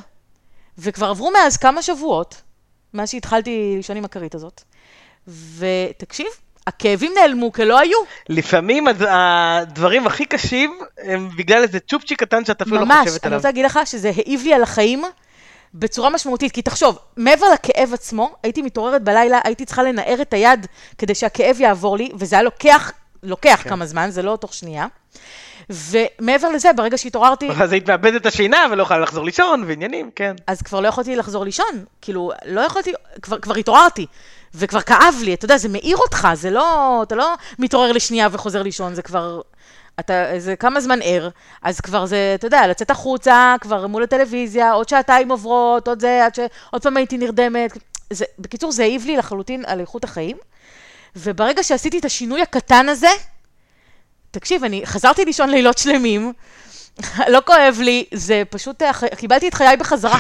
וכבר 0.78 1.10
עברו 1.10 1.32
מאז 1.32 1.58
כמה 1.58 1.82
שבועות, 1.82 2.42
מאז 2.94 3.10
שהתחלתי 3.10 3.74
לישון 3.76 3.98
עם 3.98 4.06
הכרית 4.06 4.36
הזאת, 4.36 4.64
ותקשיב, 5.28 6.28
הכאבים 6.72 7.12
נעלמו 7.20 7.52
כלא 7.52 7.80
היו. 7.80 7.98
לפעמים 8.30 8.88
הד- 8.88 9.04
הדברים 9.08 10.08
הכי 10.08 10.26
קשים 10.26 10.80
הם 11.04 11.30
בגלל 11.38 11.62
איזה 11.64 11.80
צ'ופצ'יק 11.80 12.20
קטן 12.20 12.46
שאת 12.46 12.62
אפילו 12.62 12.78
לא 12.78 12.86
ממש, 12.86 13.08
חושבת 13.08 13.24
אני 13.24 13.28
עליו. 13.28 13.38
רוצה 13.38 13.48
להגיד 13.48 13.66
לך 13.66 13.80
שזה 13.86 14.12
העיב 14.18 14.42
לי 14.44 14.54
על 14.54 14.64
החיים 14.64 15.04
בצורה 15.74 16.10
משמעותית. 16.10 16.52
כי 16.52 16.62
תחשוב, 16.62 16.98
מעבר 17.18 17.46
לכאב 17.54 17.94
עצמו, 17.94 18.32
הייתי 18.44 18.62
מתעוררת 18.62 19.04
בלילה, 19.04 19.40
הייתי 19.44 19.66
צריכה 19.66 19.84
לנער 19.84 20.18
את 20.22 20.34
היד 20.34 20.68
כדי 20.98 21.16
שהכאב 21.16 21.62
יעבור 21.62 21.98
לי, 21.98 22.10
וזה 22.20 22.36
היה 22.36 22.44
לוקח, 22.44 22.92
לוקח 23.24 23.60
כן. 23.64 23.70
כמה 23.70 23.86
זמן, 23.86 24.10
זה 24.10 24.22
לא 24.22 24.38
תוך 24.42 24.54
שנייה. 24.54 24.86
ומעבר 25.70 26.50
לזה, 26.50 26.74
ברגע 26.74 26.98
שהתעוררתי, 26.98 27.50
אז 27.62 27.72
היית 27.72 27.90
מאבדת 27.90 28.22
את 28.22 28.26
השינה 28.26 28.66
ולא 28.72 28.84
יכולה 28.84 29.00
לחזור 29.00 29.26
לישון 29.26 29.64
ועניינים, 29.68 30.10
כן. 30.16 30.36
אז 30.48 30.62
כבר 30.62 30.80
לא 30.80 30.88
יכולתי 30.88 31.16
לחזור 31.16 31.46
לישון. 31.46 31.66
כאילו, 32.02 32.32
לא 32.46 32.62
יכולתי, 32.62 32.94
כבר, 33.22 33.40
כבר 33.40 33.56
התעוררתי, 33.56 34.06
וכבר 34.54 34.82
כאב 34.82 35.16
לי, 35.24 35.34
אתה 35.34 35.46
יודע, 35.46 35.58
זה 35.58 35.70
מעיר 35.70 35.98
אותך, 35.98 36.28
זה 36.34 36.50
לא, 36.50 37.00
אתה 37.04 37.16
לא 37.16 37.36
מתעורר 37.60 37.92
לשנייה 37.92 38.28
וחוזר 38.32 38.64
לישון, 38.64 38.96
זה 38.96 39.02
כבר, 39.02 39.42
אתה, 40.00 40.14
זה 40.38 40.56
כמה 40.56 40.82
זמן 40.82 41.00
ער, 41.04 41.30
אז 41.62 41.82
כבר 41.82 42.06
זה, 42.06 42.32
אתה 42.36 42.48
יודע, 42.48 42.68
לצאת 42.68 42.92
החוצה, 42.92 43.56
כבר 43.62 43.88
מול 43.88 44.04
הטלוויזיה, 44.04 44.72
עוד 44.72 44.90
שעתיים 44.90 45.32
עוברות, 45.32 45.88
עוד 45.88 46.00
זה, 46.00 46.26
עד 46.26 46.36
שעוד 46.36 46.84
פעם 46.84 46.98
הייתי 46.98 47.18
נרדמת. 47.18 47.78
זה, 48.14 48.26
בקיצור, 48.40 48.72
זה 48.72 48.84
העיב 48.84 49.06
לי 49.06 49.18
לחלוטין 49.18 49.64
על 49.68 49.80
איכות 49.80 50.04
החיים, 50.04 50.38
וברגע 51.16 51.64
שעשיתי 51.64 52.00
את 52.00 52.06
השינוי 52.06 52.42
הקטן 52.42 52.90
הזה, 52.90 53.10
תקשיב, 54.32 54.64
אני 54.64 54.82
חזרתי 54.86 55.26
לישון 55.26 55.50
לילות 55.50 55.78
שלמים, 55.78 56.34
לא 57.34 57.40
כואב 57.46 57.80
לי, 57.82 58.06
זה 58.14 58.44
פשוט, 58.50 58.82
אה, 58.82 58.92
קיבלתי 59.18 59.48
את 59.48 59.54
חיי 59.54 59.78
בחזרה. 59.78 60.18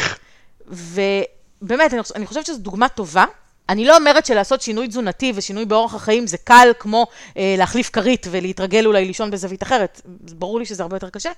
ובאמת, 0.68 1.94
אני, 1.94 2.02
אני 2.16 2.26
חושבת 2.26 2.46
שזו 2.46 2.60
דוגמה 2.60 2.90
טובה. 2.90 3.26
אני 3.70 3.86
לא 3.86 3.98
אומרת 3.98 4.26
שלעשות 4.26 4.62
שינוי 4.62 4.88
תזונתי 4.88 5.34
ושינוי 5.36 5.66
באורח 5.66 5.96
החיים 5.96 6.28
זה 6.28 6.38
קל 6.38 6.70
כמו 6.80 7.08
אה, 7.38 7.56
להחליף 7.58 7.90
כרית 7.90 8.28
ולהתרגל 8.32 8.86
אולי 8.86 9.06
לישון 9.06 9.32
בזווית 9.32 9.64
אחרת. 9.64 10.02
ברור 10.06 10.60
לי 10.60 10.66
שזה 10.66 10.84
הרבה 10.84 10.96
יותר 10.96 11.10
קשה, 11.10 11.32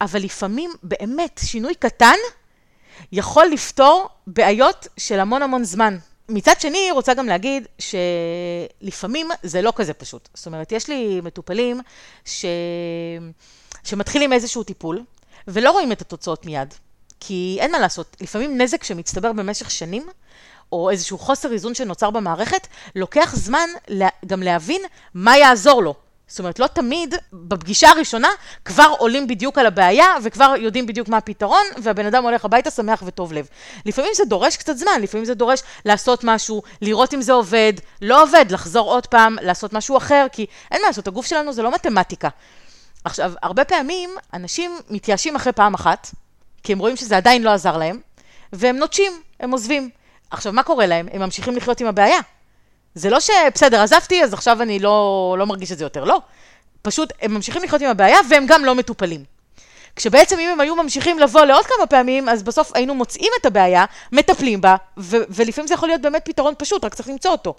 אבל 0.00 0.22
לפעמים 0.22 0.70
באמת 0.82 1.40
שינוי 1.44 1.74
קטן 1.74 2.16
יכול 3.12 3.46
לפתור 3.46 4.08
בעיות 4.26 4.88
של 4.96 5.20
המון 5.20 5.42
המון 5.42 5.64
זמן. 5.64 5.98
מצד 6.28 6.60
שני, 6.60 6.90
רוצה 6.90 7.14
גם 7.14 7.26
להגיד 7.26 7.66
שלפעמים 7.78 9.28
זה 9.42 9.62
לא 9.62 9.72
כזה 9.76 9.94
פשוט. 9.94 10.28
זאת 10.34 10.46
אומרת, 10.46 10.72
יש 10.72 10.88
לי 10.88 11.20
מטופלים 11.20 11.80
ש... 12.24 12.44
שמתחילים 13.84 14.32
איזשהו 14.32 14.62
טיפול, 14.62 15.02
ולא 15.48 15.70
רואים 15.70 15.92
את 15.92 16.00
התוצאות 16.00 16.46
מיד. 16.46 16.74
כי 17.20 17.56
אין 17.60 17.72
מה 17.72 17.78
לעשות, 17.78 18.16
לפעמים 18.20 18.60
נזק 18.60 18.84
שמצטבר 18.84 19.32
במשך 19.32 19.70
שנים, 19.70 20.06
או 20.72 20.90
איזשהו 20.90 21.18
חוסר 21.18 21.52
איזון 21.52 21.74
שנוצר 21.74 22.10
במערכת, 22.10 22.66
לוקח 22.96 23.34
זמן 23.36 23.68
גם 24.26 24.42
להבין 24.42 24.82
מה 25.14 25.36
יעזור 25.36 25.82
לו. 25.82 25.94
זאת 26.28 26.38
אומרת, 26.38 26.58
לא 26.58 26.66
תמיד 26.66 27.14
בפגישה 27.32 27.90
הראשונה 27.90 28.28
כבר 28.64 28.92
עולים 28.98 29.26
בדיוק 29.26 29.58
על 29.58 29.66
הבעיה 29.66 30.06
וכבר 30.22 30.54
יודעים 30.58 30.86
בדיוק 30.86 31.08
מה 31.08 31.16
הפתרון, 31.16 31.64
והבן 31.82 32.06
אדם 32.06 32.24
הולך 32.24 32.44
הביתה 32.44 32.70
שמח 32.70 33.02
וטוב 33.06 33.32
לב. 33.32 33.48
לפעמים 33.86 34.10
זה 34.14 34.24
דורש 34.24 34.56
קצת 34.56 34.76
זמן, 34.76 35.00
לפעמים 35.02 35.24
זה 35.24 35.34
דורש 35.34 35.62
לעשות 35.84 36.24
משהו, 36.24 36.62
לראות 36.82 37.14
אם 37.14 37.22
זה 37.22 37.32
עובד, 37.32 37.72
לא 38.02 38.22
עובד, 38.22 38.44
לחזור 38.50 38.90
עוד 38.90 39.06
פעם, 39.06 39.36
לעשות 39.42 39.72
משהו 39.72 39.96
אחר, 39.96 40.26
כי 40.32 40.46
אין 40.70 40.80
מה 40.82 40.86
לעשות, 40.86 41.06
הגוף 41.08 41.26
שלנו 41.26 41.52
זה 41.52 41.62
לא 41.62 41.74
מתמטיקה. 41.74 42.28
עכשיו, 43.04 43.32
הרבה 43.42 43.64
פעמים 43.64 44.10
אנשים 44.34 44.78
מתייאשים 44.90 45.36
אחרי 45.36 45.52
פעם 45.52 45.74
אחת, 45.74 46.10
כי 46.62 46.72
הם 46.72 46.78
רואים 46.78 46.96
שזה 46.96 47.16
עדיין 47.16 47.42
לא 47.42 47.50
עזר 47.50 47.76
להם, 47.76 48.00
והם 48.52 48.76
נוטשים, 48.76 49.12
הם 49.40 49.50
עוזבים. 49.50 49.90
עכשיו, 50.30 50.52
מה 50.52 50.62
קורה 50.62 50.86
להם? 50.86 51.08
הם 51.12 51.20
ממשיכים 51.20 51.56
לחיות 51.56 51.80
עם 51.80 51.86
הבעיה. 51.86 52.18
זה 52.94 53.10
לא 53.10 53.20
שבסדר, 53.20 53.80
עזבתי, 53.80 54.24
אז 54.24 54.32
עכשיו 54.32 54.62
אני 54.62 54.78
לא, 54.78 55.36
לא 55.38 55.46
מרגיש 55.46 55.72
את 55.72 55.78
זה 55.78 55.84
יותר, 55.84 56.04
לא. 56.04 56.20
פשוט 56.82 57.12
הם 57.22 57.34
ממשיכים 57.34 57.62
לחיות 57.62 57.82
עם 57.82 57.88
הבעיה, 57.88 58.18
והם 58.30 58.44
גם 58.48 58.64
לא 58.64 58.74
מטופלים. 58.74 59.24
כשבעצם 59.96 60.38
אם 60.38 60.48
הם 60.48 60.60
היו 60.60 60.76
ממשיכים 60.76 61.18
לבוא 61.18 61.44
לעוד 61.44 61.66
כמה 61.66 61.86
פעמים, 61.86 62.28
אז 62.28 62.42
בסוף 62.42 62.70
היינו 62.74 62.94
מוצאים 62.94 63.32
את 63.40 63.46
הבעיה, 63.46 63.84
מטפלים 64.12 64.60
בה, 64.60 64.76
ו- 64.98 65.24
ולפעמים 65.28 65.68
זה 65.68 65.74
יכול 65.74 65.88
להיות 65.88 66.00
באמת 66.00 66.22
פתרון 66.24 66.54
פשוט, 66.58 66.84
רק 66.84 66.94
צריך 66.94 67.08
למצוא 67.08 67.30
אותו. 67.30 67.54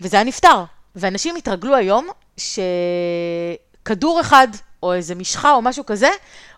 וזה 0.00 0.16
היה 0.16 0.24
נפתר. 0.24 0.64
ואנשים 0.96 1.36
התרגלו 1.36 1.76
היום 1.76 2.08
שכדור 2.36 4.20
אחד, 4.20 4.48
או 4.82 4.94
איזה 4.94 5.14
משחה 5.14 5.52
או 5.52 5.62
משהו 5.62 5.86
כזה, 5.86 6.08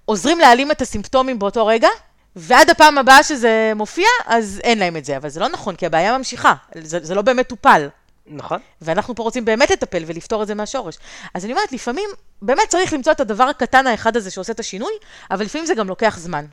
עוזרים 0.05 0.39
להעלים 0.39 0.71
את 0.71 0.83
הסימפטומים 0.83 1.39
באותו 1.39 1.67
רגע, 1.67 1.89
ועד 2.37 2.71
הפעם 2.71 2.99
הבאה 2.99 3.23
שזה 3.23 3.73
מופיע, 3.77 4.09
אז 4.27 4.61
אין 4.65 4.79
להם 4.79 4.97
את 4.97 5.05
זה. 5.05 5.17
אבל 5.17 5.29
זה 5.29 5.41
לא 5.41 5.49
נכון, 5.49 5.77
כי 5.77 5.87
הבעיה 5.87 6.19
ממשיכה. 6.19 6.55
זה, 6.83 6.99
זה 7.03 7.15
לא 7.15 7.23
באמת 7.23 7.49
טופל. 7.49 7.89
נכון. 8.27 8.59
ואנחנו 8.83 9.15
פה 9.15 9.23
רוצים 9.23 9.45
באמת 9.45 9.71
לטפל 9.71 10.03
ולפתור 10.07 10.43
את 10.43 10.47
זה 10.47 10.55
מהשורש. 10.55 10.99
אז 11.35 11.45
אני 11.45 11.53
אומרת, 11.53 11.73
לפעמים 11.73 12.09
באמת 12.43 12.69
צריך 12.69 12.93
למצוא 12.93 13.13
את 13.13 13.21
הדבר 13.21 13.45
הקטן 13.45 13.87
האחד 13.87 14.17
הזה 14.17 14.31
שעושה 14.31 14.53
את 14.53 14.61
השינוי, 14.61 14.93
אבל 15.31 15.45
לפעמים 15.45 15.67
זה 15.67 15.75
גם 15.75 15.89
לוקח 15.89 16.19
זמן. 16.19 16.45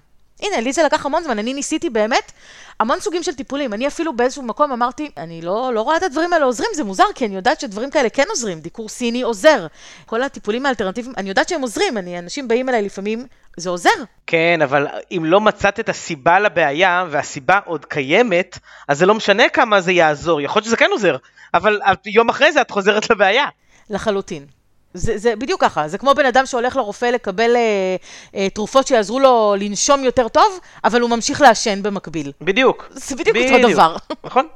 הנה, 0.42 0.60
לי 0.62 0.74
זה 0.74 0.84
לקח 0.84 1.06
המון 1.06 1.24
זמן, 1.24 1.40
אני 1.40 1.54
ניסיתי 1.54 1.90
באמת 1.90 2.32
המון 2.80 3.00
סוגים 3.00 3.24
של 3.24 3.34
טיפולים. 3.34 3.74
אני 3.74 3.88
אפילו 3.88 4.16
באיזשהו 4.16 4.44
מקום 4.44 4.72
אמרתי, 4.72 5.12
אני 5.18 5.42
לא, 5.42 5.72
לא 5.74 5.82
רואה 5.82 5.98
את 5.98 6.04
הדברים 6.04 6.34
האלה 6.34 6.46
עוזרים, 6.46 6.70
זה 6.76 6.84
מוזר, 6.84 7.04
כי 7.16 7.26
אני 7.26 7.36
יודעת 7.36 7.60
שדברים 7.60 7.90
כאלה 7.92 8.10
כן 8.10 8.24
עוזרים, 8.30 8.60
דיקור 8.60 8.90
סיני 8.90 9.22
עוזר. 9.22 9.68
כל 10.06 10.24
הטיפולים 10.24 10.66
האלטרנטיביים, 10.66 11.14
אני 11.18 11.30
יודעת 11.30 11.50
שהם 11.50 11.62
עוזרים, 11.62 11.98
אני, 11.98 12.20
אנשים 12.20 12.48
באים 12.48 12.70
אליי 12.70 12.82
לפעמים, 12.82 13.26
זה 13.58 13.70
עוזר. 13.70 13.90
כן, 14.28 14.60
אבל 14.64 14.88
אם 15.12 15.26
לא 15.26 15.42
מצאת 15.42 15.80
את 15.80 15.90
הסיבה 15.90 16.40
לבעיה, 16.40 17.06
והסיבה 17.10 17.60
עוד 17.66 17.86
קיימת, 17.86 18.60
אז 18.88 19.00
זה 19.00 19.06
לא 19.06 19.16
משנה 19.16 19.50
כמה 19.50 19.82
זה 19.82 19.92
יעזור, 19.92 20.42
יכול 20.42 20.60
להיות 20.60 20.66
שזה 20.66 20.78
כן 20.78 20.90
עוזר, 20.92 21.18
אבל 21.54 21.80
יום 22.06 22.30
אחרי 22.30 22.52
זה 22.52 22.62
את 22.62 22.72
חוזרת 22.72 23.10
לבעיה. 23.10 23.46
לחלוטין. 23.90 24.61
זה, 24.94 25.18
זה 25.18 25.36
בדיוק 25.36 25.62
ככה, 25.62 25.88
זה 25.88 25.98
כמו 25.98 26.14
בן 26.14 26.26
אדם 26.26 26.46
שהולך 26.46 26.76
לרופא 26.76 27.06
לקבל 27.06 27.56
אה, 27.56 27.96
אה, 28.36 28.50
תרופות 28.50 28.88
שיעזרו 28.88 29.20
לו 29.20 29.56
לנשום 29.60 30.04
יותר 30.04 30.28
טוב, 30.28 30.60
אבל 30.84 31.02
הוא 31.02 31.10
ממשיך 31.10 31.42
לעשן 31.42 31.84
במקביל. 31.84 32.32
בדיוק. 32.42 32.88
זה 32.92 33.16
בדיוק, 33.16 33.38
בדיוק. 33.38 33.54
אותו 33.54 33.74
דבר. 33.74 33.96
נכון. 34.24 34.48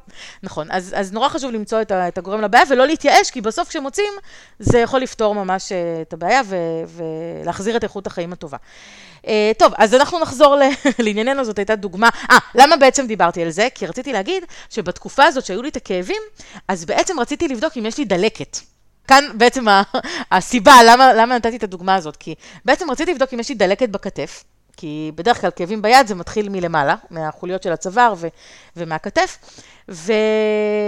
נכון, 0.43 0.67
אז, 0.71 0.93
אז 0.97 1.13
נורא 1.13 1.29
חשוב 1.29 1.51
למצוא 1.51 1.81
את, 1.81 1.91
ה, 1.91 2.07
את 2.07 2.17
הגורם 2.17 2.41
לבעיה 2.41 2.63
ולא 2.69 2.87
להתייאש, 2.87 3.31
כי 3.31 3.41
בסוף 3.41 3.69
כשמוצאים, 3.69 4.13
זה 4.59 4.79
יכול 4.79 4.99
לפתור 4.99 5.35
ממש 5.35 5.71
אה, 5.71 6.01
את 6.01 6.13
הבעיה 6.13 6.41
ו, 6.45 6.55
ולהחזיר 6.87 7.77
את 7.77 7.83
איכות 7.83 8.07
החיים 8.07 8.33
הטובה. 8.33 8.57
אה, 9.27 9.51
טוב, 9.57 9.73
אז 9.77 9.93
אנחנו 9.93 10.19
נחזור 10.19 10.55
ל, 10.55 10.61
לענייננו, 11.05 11.43
זאת 11.43 11.59
הייתה 11.59 11.75
דוגמה. 11.75 12.09
אה, 12.31 12.37
למה 12.55 12.77
בעצם 12.77 13.07
דיברתי 13.07 13.43
על 13.43 13.49
זה? 13.49 13.67
כי 13.75 13.85
רציתי 13.85 14.13
להגיד 14.13 14.43
שבתקופה 14.69 15.23
הזאת 15.23 15.45
שהיו 15.45 15.61
לי 15.61 15.69
את 15.69 15.75
הכאבים, 15.75 16.21
אז 16.67 16.85
בעצם 16.85 17.19
רציתי 17.19 17.47
לבדוק 17.47 17.77
אם 17.77 17.85
יש 17.85 17.97
לי 17.97 18.05
דלקת. 18.05 18.74
כאן 19.07 19.23
בעצם 19.37 19.65
הסיבה 20.31 20.73
למה, 20.85 21.13
למה 21.13 21.35
נתתי 21.35 21.57
את 21.57 21.63
הדוגמה 21.63 21.95
הזאת, 21.95 22.15
כי 22.15 22.35
בעצם 22.65 22.91
רציתי 22.91 23.11
לבדוק 23.11 23.33
אם 23.33 23.39
יש 23.39 23.49
לי 23.49 23.55
דלקת 23.55 23.89
בכתף, 23.89 24.43
כי 24.77 25.11
בדרך 25.15 25.41
כלל 25.41 25.51
כאבים 25.55 25.81
ביד 25.81 26.07
זה 26.07 26.15
מתחיל 26.15 26.49
מלמעלה, 26.49 26.95
מהחוליות 27.11 27.63
של 27.63 27.71
הצוואר 27.71 28.13
ו, 28.17 28.27
ומהכתף, 28.75 29.37
ו... 29.89 30.13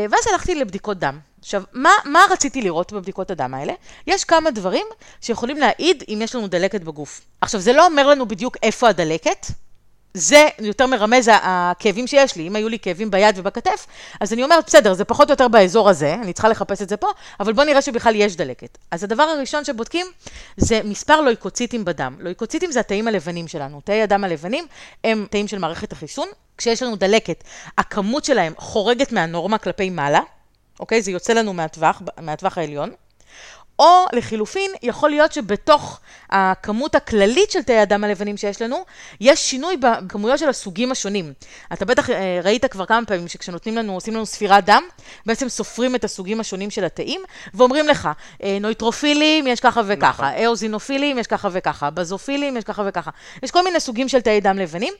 ואז 0.09 0.27
הלכתי 0.31 0.55
לבדיקות 0.55 0.99
דם. 0.99 1.19
עכשיו, 1.39 1.63
מה, 1.73 1.89
מה 2.05 2.19
רציתי 2.31 2.61
לראות 2.61 2.93
בבדיקות 2.93 3.31
הדם 3.31 3.53
האלה? 3.53 3.73
יש 4.07 4.23
כמה 4.23 4.51
דברים 4.51 4.85
שיכולים 5.21 5.57
להעיד 5.57 6.03
אם 6.09 6.19
יש 6.23 6.35
לנו 6.35 6.47
דלקת 6.47 6.81
בגוף. 6.81 7.21
עכשיו, 7.41 7.61
זה 7.61 7.73
לא 7.73 7.85
אומר 7.85 8.07
לנו 8.07 8.27
בדיוק 8.27 8.57
איפה 8.63 8.89
הדלקת, 8.89 9.47
זה 10.17 10.47
יותר 10.59 10.87
מרמז 10.87 11.29
הכאבים 11.33 12.07
שיש 12.07 12.35
לי. 12.35 12.47
אם 12.47 12.55
היו 12.55 12.69
לי 12.69 12.79
כאבים 12.79 13.11
ביד 13.11 13.39
ובכתף, 13.39 13.87
אז 14.19 14.33
אני 14.33 14.43
אומרת, 14.43 14.65
בסדר, 14.65 14.93
זה 14.93 15.05
פחות 15.05 15.27
או 15.29 15.33
יותר 15.33 15.47
באזור 15.47 15.89
הזה, 15.89 16.13
אני 16.13 16.33
צריכה 16.33 16.49
לחפש 16.49 16.81
את 16.81 16.89
זה 16.89 16.97
פה, 16.97 17.07
אבל 17.39 17.53
בוא 17.53 17.63
נראה 17.63 17.81
שבכלל 17.81 18.15
יש 18.15 18.35
דלקת. 18.35 18.77
אז 18.91 19.03
הדבר 19.03 19.23
הראשון 19.23 19.65
שבודקים 19.65 20.07
זה 20.57 20.81
מספר 20.83 21.21
לויקוציטים 21.21 21.85
בדם. 21.85 22.15
לויקוציטים 22.19 22.71
זה 22.71 22.79
התאים 22.79 23.07
הלבנים 23.07 23.47
שלנו. 23.47 23.81
תאי 23.81 24.01
הדם 24.01 24.23
הלבנים 24.23 24.65
הם 25.03 25.27
תאים 25.29 25.47
של 25.47 25.57
מערכת 25.57 25.91
החיסון. 25.91 26.27
כשיש 26.57 26.83
לנו 26.83 26.95
דלקת, 26.95 27.43
הכמות 27.77 28.25
שלהם 28.25 28.53
חורגת 28.57 29.11
מהנורמה 29.11 29.57
כלפי 29.57 29.89
מעלה, 29.89 30.21
אוקיי? 30.79 31.01
זה 31.01 31.11
יוצא 31.11 31.33
לנו 31.33 31.53
מהטווח, 31.53 32.01
מהטווח 32.21 32.57
העליון. 32.57 32.91
או 33.79 34.05
לחילופין, 34.13 34.71
יכול 34.83 35.09
להיות 35.09 35.33
שבתוך 35.33 35.99
הכמות 36.29 36.95
הכללית 36.95 37.51
של 37.51 37.63
תאי 37.63 37.77
הדם 37.77 38.03
הלבנים 38.03 38.37
שיש 38.37 38.61
לנו, 38.61 38.85
יש 39.21 39.49
שינוי 39.49 39.77
בכמויות 39.77 40.39
של 40.39 40.49
הסוגים 40.49 40.91
השונים. 40.91 41.33
אתה 41.73 41.85
בטח 41.85 42.09
אה, 42.09 42.39
ראית 42.43 42.65
כבר 42.65 42.85
כמה 42.85 43.05
פעמים 43.05 43.27
שכשנותנים 43.27 43.75
לנו, 43.75 43.93
עושים 43.93 44.15
לנו 44.15 44.25
ספירת 44.25 44.65
דם, 44.65 44.83
בעצם 45.25 45.49
סופרים 45.49 45.95
את 45.95 46.03
הסוגים 46.03 46.39
השונים 46.39 46.69
של 46.69 46.85
התאים, 46.85 47.21
ואומרים 47.53 47.87
לך, 47.87 48.09
אה, 48.43 48.57
נויטרופילים 48.61 49.47
יש 49.47 49.59
ככה 49.59 49.81
וככה, 49.87 50.29
נכון. 50.29 50.45
אאוזינופילים 50.45 51.17
יש 51.17 51.27
ככה 51.27 51.49
וככה, 51.51 51.89
בזופילים 51.89 52.57
יש 52.57 52.63
ככה 52.63 52.83
וככה. 52.87 53.11
יש 53.43 53.51
כל 53.51 53.63
מיני 53.63 53.79
סוגים 53.79 54.09
של 54.09 54.21
תאי 54.21 54.41
דם 54.41 54.57
לבנים, 54.57 54.93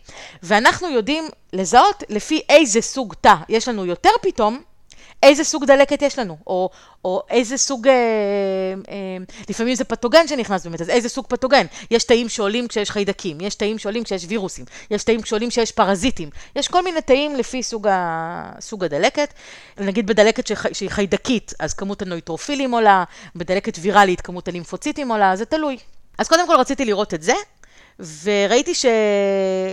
ואנחנו 0.43 0.89
יודעים 0.89 1.29
לזהות 1.53 2.03
לפי 2.09 2.41
איזה 2.49 2.81
סוג 2.81 3.13
תא 3.21 3.35
יש 3.49 3.67
לנו 3.67 3.85
יותר 3.85 4.09
פתאום, 4.21 4.61
איזה 5.23 5.43
סוג 5.43 5.65
דלקת 5.65 6.01
יש 6.01 6.19
לנו, 6.19 6.37
או, 6.47 6.69
או 7.05 7.21
איזה 7.29 7.57
סוג, 7.57 7.87
אה, 7.87 7.93
אה, 8.89 9.17
לפעמים 9.49 9.75
זה 9.75 9.83
פתוגן 9.83 10.27
שנכנס 10.27 10.65
באמת, 10.65 10.81
אז 10.81 10.89
איזה 10.89 11.09
סוג 11.09 11.25
פתוגן. 11.27 11.65
יש 11.91 12.03
תאים 12.03 12.29
שעולים 12.29 12.67
כשיש 12.67 12.91
חיידקים, 12.91 13.41
יש 13.41 13.55
תאים 13.55 13.79
שעולים 13.79 14.03
כשיש 14.03 14.25
וירוסים, 14.27 14.65
יש 14.91 15.03
תאים 15.03 15.23
שעולים 15.25 15.49
כשיש 15.49 15.71
פרזיטים, 15.71 16.29
יש 16.55 16.67
כל 16.67 16.83
מיני 16.83 17.01
תאים 17.01 17.35
לפי 17.35 17.63
סוג, 17.63 17.87
ה, 17.87 18.51
סוג 18.59 18.83
הדלקת. 18.83 19.33
נגיד 19.77 20.07
בדלקת 20.07 20.47
שח, 20.47 20.73
שהיא 20.73 20.89
חיידקית, 20.89 21.53
אז 21.59 21.73
כמות 21.73 22.01
הנויטרופילים 22.01 22.71
עולה, 22.71 23.03
בדלקת 23.35 23.77
ויראלית 23.81 24.21
כמות 24.21 24.47
הלימפוציטים 24.47 25.11
עולה, 25.11 25.35
זה 25.35 25.45
תלוי. 25.45 25.77
אז 26.17 26.27
קודם 26.27 26.47
כל 26.47 26.55
רציתי 26.55 26.85
לראות 26.85 27.13
את 27.13 27.23
זה, 27.23 27.33
וראיתי. 28.23 28.73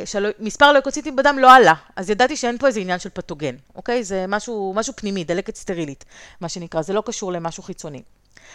שמספר 0.05 0.65
הלויקוציטים 0.65 1.17
בדם 1.17 1.37
לא 1.39 1.55
עלה, 1.55 1.75
אז 1.97 2.11
ידעתי 2.11 2.37
שאין 2.37 2.59
פה 2.59 2.67
איזה 2.67 2.81
עניין 2.81 2.99
של 2.99 3.09
פתוגן, 3.09 3.55
אוקיי? 3.75 4.05
זה 4.05 4.25
משהו, 4.29 4.73
משהו 4.77 4.93
פנימי, 4.97 5.25
דלקת 5.25 5.57
סטרילית, 5.57 6.05
מה 6.41 6.49
שנקרא, 6.49 6.83
זה 6.83 6.93
לא 6.93 7.03
קשור 7.07 7.33
למשהו 7.33 7.63
חיצוני. 7.63 8.03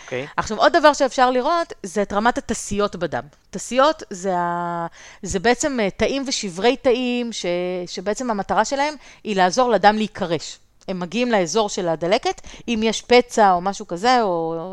אוקיי. 0.03 0.27
עכשיו, 0.37 0.57
עוד 0.57 0.73
דבר 0.73 0.93
שאפשר 0.93 1.31
לראות, 1.31 1.73
זה 1.83 2.01
את 2.01 2.13
רמת 2.13 2.37
התסיות 2.37 2.95
בדם. 2.95 3.23
תסיות 3.49 4.03
זה, 4.09 4.37
ה... 4.37 4.87
זה 5.23 5.39
בעצם 5.39 5.79
אה, 5.79 5.89
תאים 5.89 6.23
ושברי 6.27 6.77
תאים, 6.77 7.33
ש... 7.33 7.45
שבעצם 7.87 8.31
המטרה 8.31 8.65
שלהם 8.65 8.95
היא 9.23 9.35
לעזור 9.35 9.69
לדם 9.69 9.95
להיקרש. 9.95 10.59
הם 10.89 10.99
מגיעים 10.99 11.31
לאזור 11.31 11.69
של 11.69 11.87
הדלקת, 11.87 12.41
אם 12.67 12.79
יש 12.83 13.01
פצע 13.01 13.51
או 13.51 13.61
משהו 13.61 13.87
כזה, 13.87 14.21
או, 14.21 14.65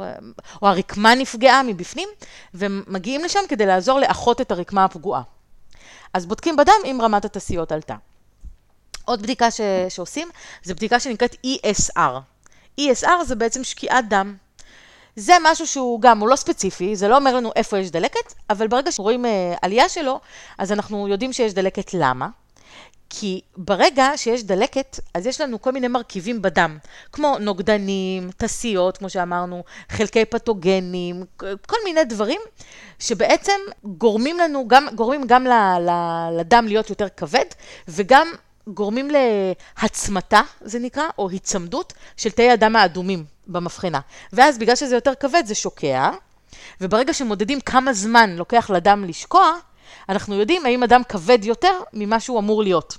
או 0.62 0.68
הרקמה 0.68 1.14
נפגעה 1.14 1.62
מבפנים, 1.62 2.08
ומגיעים 2.54 3.24
לשם 3.24 3.40
כדי 3.48 3.66
לעזור 3.66 4.00
לאחות 4.00 4.40
את 4.40 4.50
הרקמה 4.50 4.84
הפגועה. 4.84 5.22
אז 6.14 6.26
בודקים 6.26 6.56
בדם 6.56 6.72
אם 6.84 6.98
רמת 7.02 7.24
התסיות 7.24 7.72
עלתה. 7.72 7.94
עוד 9.04 9.22
בדיקה 9.22 9.50
ש, 9.50 9.60
שעושים, 9.88 10.28
זו 10.64 10.74
בדיקה 10.74 11.00
שנקראת 11.00 11.36
ESR. 11.46 12.00
ESR 12.80 13.24
זה 13.24 13.34
בעצם 13.34 13.64
שקיעת 13.64 14.08
דם. 14.08 14.36
זה 15.16 15.32
משהו 15.42 15.66
שהוא 15.66 16.00
גם, 16.00 16.20
הוא 16.20 16.28
לא 16.28 16.36
ספציפי, 16.36 16.96
זה 16.96 17.08
לא 17.08 17.16
אומר 17.16 17.36
לנו 17.36 17.50
איפה 17.56 17.78
יש 17.78 17.90
דלקת, 17.90 18.34
אבל 18.50 18.66
ברגע 18.66 18.92
שרואים 18.92 19.24
uh, 19.24 19.28
עלייה 19.62 19.88
שלו, 19.88 20.20
אז 20.58 20.72
אנחנו 20.72 21.08
יודעים 21.08 21.32
שיש 21.32 21.54
דלקת 21.54 21.94
למה. 21.94 22.28
כי 23.10 23.40
ברגע 23.56 24.10
שיש 24.16 24.44
דלקת, 24.44 25.00
אז 25.14 25.26
יש 25.26 25.40
לנו 25.40 25.62
כל 25.62 25.72
מיני 25.72 25.88
מרכיבים 25.88 26.42
בדם, 26.42 26.78
כמו 27.12 27.36
נוגדנים, 27.40 28.30
תסיות, 28.36 28.96
כמו 28.96 29.10
שאמרנו, 29.10 29.64
חלקי 29.88 30.24
פתוגנים, 30.24 31.24
כל 31.66 31.76
מיני 31.84 32.04
דברים 32.04 32.40
שבעצם 32.98 33.52
גורמים 33.84 34.38
לנו, 34.38 34.68
גם, 34.68 34.86
גורמים 34.94 35.26
גם 35.26 35.46
ל, 35.46 35.52
ל, 35.78 35.90
לדם 36.40 36.64
להיות 36.68 36.90
יותר 36.90 37.08
כבד, 37.16 37.44
וגם 37.88 38.28
גורמים 38.68 39.10
להצמתה, 39.82 40.40
זה 40.60 40.78
נקרא, 40.78 41.04
או 41.18 41.28
היצמדות 41.28 41.92
של 42.16 42.30
תאי 42.30 42.50
הדם 42.50 42.76
האדומים 42.76 43.24
במבחנה. 43.46 44.00
ואז 44.32 44.58
בגלל 44.58 44.76
שזה 44.76 44.94
יותר 44.94 45.12
כבד 45.20 45.42
זה 45.46 45.54
שוקע, 45.54 46.10
וברגע 46.80 47.12
שמודדים 47.12 47.60
כמה 47.60 47.92
זמן 47.92 48.36
לוקח 48.36 48.70
לדם 48.70 49.04
לשקוע, 49.04 49.52
אנחנו 50.08 50.34
יודעים 50.34 50.66
האם 50.66 50.82
אדם 50.82 51.02
כבד 51.08 51.44
יותר 51.44 51.80
ממה 51.92 52.20
שהוא 52.20 52.38
אמור 52.38 52.62
להיות. 52.62 52.96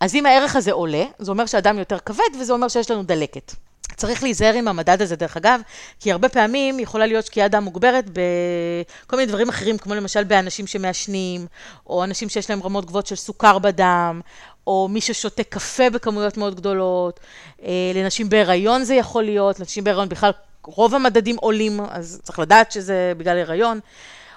אז 0.00 0.14
אם 0.14 0.26
הערך 0.26 0.56
הזה 0.56 0.72
עולה, 0.72 1.04
זה 1.18 1.30
אומר 1.30 1.46
שהדם 1.46 1.78
יותר 1.78 1.98
כבד 1.98 2.40
וזה 2.40 2.52
אומר 2.52 2.68
שיש 2.68 2.90
לנו 2.90 3.02
דלקת. 3.02 3.52
צריך 3.96 4.22
להיזהר 4.22 4.54
עם 4.54 4.68
המדד 4.68 5.02
הזה, 5.02 5.16
דרך 5.16 5.36
אגב, 5.36 5.60
כי 6.00 6.12
הרבה 6.12 6.28
פעמים 6.28 6.80
יכולה 6.80 7.06
להיות 7.06 7.26
שקיעת 7.26 7.50
דם 7.50 7.64
מוגברת 7.64 8.04
בכל 8.10 9.16
מיני 9.16 9.26
דברים 9.26 9.48
אחרים, 9.48 9.78
כמו 9.78 9.94
למשל 9.94 10.24
באנשים 10.24 10.66
שמעשנים, 10.66 11.46
או 11.86 12.04
אנשים 12.04 12.28
שיש 12.28 12.50
להם 12.50 12.62
רמות 12.62 12.84
גבוהות 12.84 13.06
של 13.06 13.16
סוכר 13.16 13.58
בדם, 13.58 14.20
או 14.66 14.88
מי 14.90 15.00
ששותה 15.00 15.44
קפה 15.44 15.90
בכמויות 15.90 16.36
מאוד 16.36 16.54
גדולות, 16.54 17.20
אה, 17.62 17.68
לנשים 17.94 18.28
בהיריון 18.28 18.84
זה 18.84 18.94
יכול 18.94 19.22
להיות, 19.22 19.60
לנשים 19.60 19.84
בהיריון 19.84 20.08
בכלל 20.08 20.30
רוב 20.64 20.94
המדדים 20.94 21.36
עולים, 21.36 21.80
אז 21.90 22.20
צריך 22.22 22.38
לדעת 22.38 22.72
שזה 22.72 23.12
בגלל 23.16 23.38
הריון. 23.38 23.80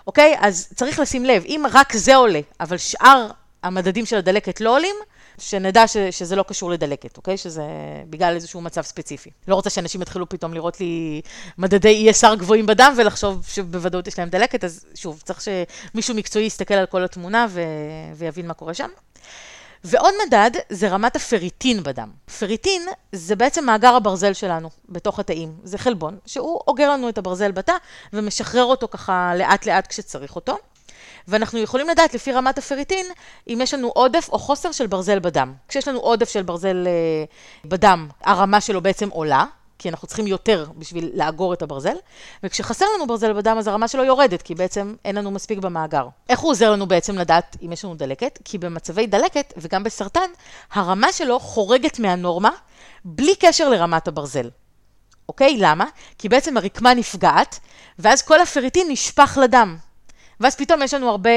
אוקיי? 0.08 0.36
אז 0.40 0.68
צריך 0.76 1.00
לשים 1.00 1.26
לב, 1.26 1.44
אם 1.46 1.66
רק 1.72 1.96
זה 1.96 2.16
עולה, 2.16 2.40
אבל 2.60 2.78
שאר 2.78 3.28
המדדים 3.64 4.06
של 4.06 4.18
הדלקת 4.18 4.62
לא 4.62 4.76
עולים, 4.76 4.96
שנדע 5.38 5.88
ש, 5.88 5.98
שזה 5.98 6.36
לא 6.36 6.44
קשור 6.48 6.72
לדלקת, 6.72 7.18
אוקיי? 7.18 7.38
שזה 7.38 7.64
בגלל 8.10 8.36
איזשהו 8.36 8.62
מצב 8.62 8.82
ספציפי. 8.82 9.30
לא 9.48 9.56
רוצה 9.56 9.70
שאנשים 9.70 10.02
יתחילו 10.02 10.30
פתאום 10.30 10.54
לראות 10.54 10.80
לי 10.80 11.22
מדדי 11.58 12.12
ESR 12.12 12.36
גבוהים 12.36 12.66
בדם 12.66 12.94
ולחשוב 12.98 13.46
שבוודאות 13.48 14.08
יש 14.08 14.20
להם 14.20 14.30
דלקת, 14.30 14.64
אז 14.64 14.86
שוב, 14.96 15.22
צריך 15.26 15.42
שמישהו 15.42 16.16
מקצועי 16.16 16.46
יסתכל 16.46 16.74
על 16.74 16.86
כל 16.86 17.04
התמונה 17.04 17.48
ו... 17.50 17.62
ויבין 18.16 18.48
מה 18.48 18.54
קורה 18.54 18.74
שם. 18.74 18.90
ועוד 19.88 20.14
מדד 20.28 20.52
זה 20.70 20.90
רמת 20.90 21.16
הפריטין 21.16 21.84
בדם. 21.84 22.10
פריטין 22.40 22.88
זה 23.12 23.36
בעצם 23.36 23.66
מאגר 23.66 23.96
הברזל 23.96 24.34
שלנו 24.34 24.70
בתוך 24.90 25.20
התאים. 25.20 25.54
זה 25.64 25.78
חלבון 25.78 26.18
שהוא 26.26 26.60
אוגר 26.68 26.92
לנו 26.92 27.10
את 27.10 27.18
הברזל 27.18 27.52
בתא 27.52 27.74
ומשחרר 28.14 28.64
אותו 28.64 28.88
ככה 28.88 29.32
לאט 29.36 29.66
לאט 29.66 29.88
כשצריך 29.88 30.36
אותו. 30.36 30.58
ואנחנו 31.28 31.60
יכולים 31.60 31.90
לדעת 31.90 32.14
לפי 32.14 32.32
רמת 32.32 32.58
הפריטין 32.58 33.06
אם 33.48 33.60
יש 33.62 33.74
לנו 33.74 33.88
עודף 33.88 34.30
או 34.32 34.40
חוסר 34.40 34.72
של 34.72 34.88
ברזל 34.88 35.20
בדם. 35.20 35.54
כשיש 35.68 35.88
לנו 35.88 36.00
עודף 36.00 36.30
של 36.30 36.44
ברזל 36.44 36.88
אה, 36.88 37.24
בדם, 37.66 38.08
הרמה 38.22 38.62
שלו 38.62 38.82
בעצם 38.82 39.10
עולה, 39.10 39.46
כי 39.80 39.90
אנחנו 39.90 40.08
צריכים 40.08 40.28
יותר 40.28 40.66
בשביל 40.78 41.12
לאגור 41.14 41.54
את 41.54 41.62
הברזל, 41.62 41.96
וכשחסר 42.44 42.86
לנו 42.96 43.08
ברזל 43.08 43.34
בדם, 43.34 43.58
אז 43.58 43.68
הרמה 43.68 43.88
שלו 43.88 44.04
יורדת, 44.04 44.42
כי 44.42 44.56
בעצם 44.56 44.96
אין 45.06 45.16
לנו 45.16 45.32
מספיק 45.32 45.60
במאגר. 45.60 46.08
איך 46.30 46.40
הוא 46.40 46.52
עוזר 46.52 46.72
לנו 46.72 46.88
בעצם 46.88 47.18
לדעת 47.18 47.58
אם 47.66 47.72
יש 47.72 47.86
לנו 47.86 47.96
דלקת? 47.96 48.40
כי 48.46 48.58
במצבי 48.58 49.08
דלקת, 49.08 49.54
וגם 49.58 49.84
בסרטן, 49.84 50.30
הרמה 50.72 51.12
שלו 51.12 51.40
חורגת 51.40 52.00
מהנורמה, 52.00 52.52
בלי 53.06 53.36
קשר 53.36 53.70
לרמת 53.70 54.08
הברזל. 54.08 54.50
אוקיי? 55.30 55.58
למה? 55.58 55.86
כי 56.18 56.30
בעצם 56.30 56.58
הרקמה 56.58 56.94
נפגעת, 56.94 57.60
ואז 58.00 58.22
כל 58.22 58.42
הפריטין 58.42 58.88
נשפך 58.90 59.38
לדם. 59.42 59.78
ואז 60.40 60.56
פתאום 60.56 60.82
יש 60.82 60.94
לנו 60.94 61.10
הרבה, 61.10 61.30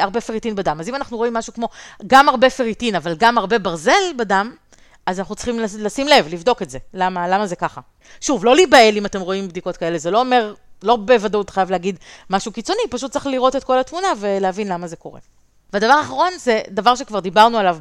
הרבה 0.00 0.20
פריטין 0.20 0.54
בדם. 0.54 0.80
אז 0.80 0.88
אם 0.88 0.94
אנחנו 0.94 1.16
רואים 1.16 1.34
משהו 1.34 1.52
כמו 1.52 1.68
גם 2.06 2.28
הרבה 2.28 2.50
פריטין, 2.50 2.94
אבל 2.94 3.14
גם 3.18 3.38
הרבה 3.38 3.58
ברזל 3.58 4.12
בדם, 4.16 4.54
אז 5.06 5.18
אנחנו 5.18 5.34
צריכים 5.34 5.60
לשים 5.60 6.08
לב, 6.08 6.28
לבדוק 6.30 6.62
את 6.62 6.70
זה. 6.70 6.78
למה, 6.94 7.28
למה 7.28 7.46
זה 7.46 7.56
ככה? 7.56 7.80
שוב, 8.20 8.44
לא 8.44 8.54
להיבהל 8.54 8.96
אם 8.96 9.06
אתם 9.06 9.20
רואים 9.20 9.48
בדיקות 9.48 9.76
כאלה, 9.76 9.98
זה 9.98 10.10
לא 10.10 10.20
אומר, 10.20 10.54
לא 10.82 10.96
בוודאות 10.96 11.50
חייב 11.50 11.70
להגיד 11.70 11.98
משהו 12.30 12.52
קיצוני, 12.52 12.80
פשוט 12.90 13.12
צריך 13.12 13.26
לראות 13.26 13.56
את 13.56 13.64
כל 13.64 13.78
התמונה 13.78 14.08
ולהבין 14.20 14.68
למה 14.68 14.86
זה 14.86 14.96
קורה. 14.96 15.20
והדבר 15.72 15.92
האחרון 15.92 16.32
זה 16.38 16.60
דבר 16.68 16.94
שכבר 16.94 17.20
דיברנו 17.20 17.58
עליו 17.58 17.78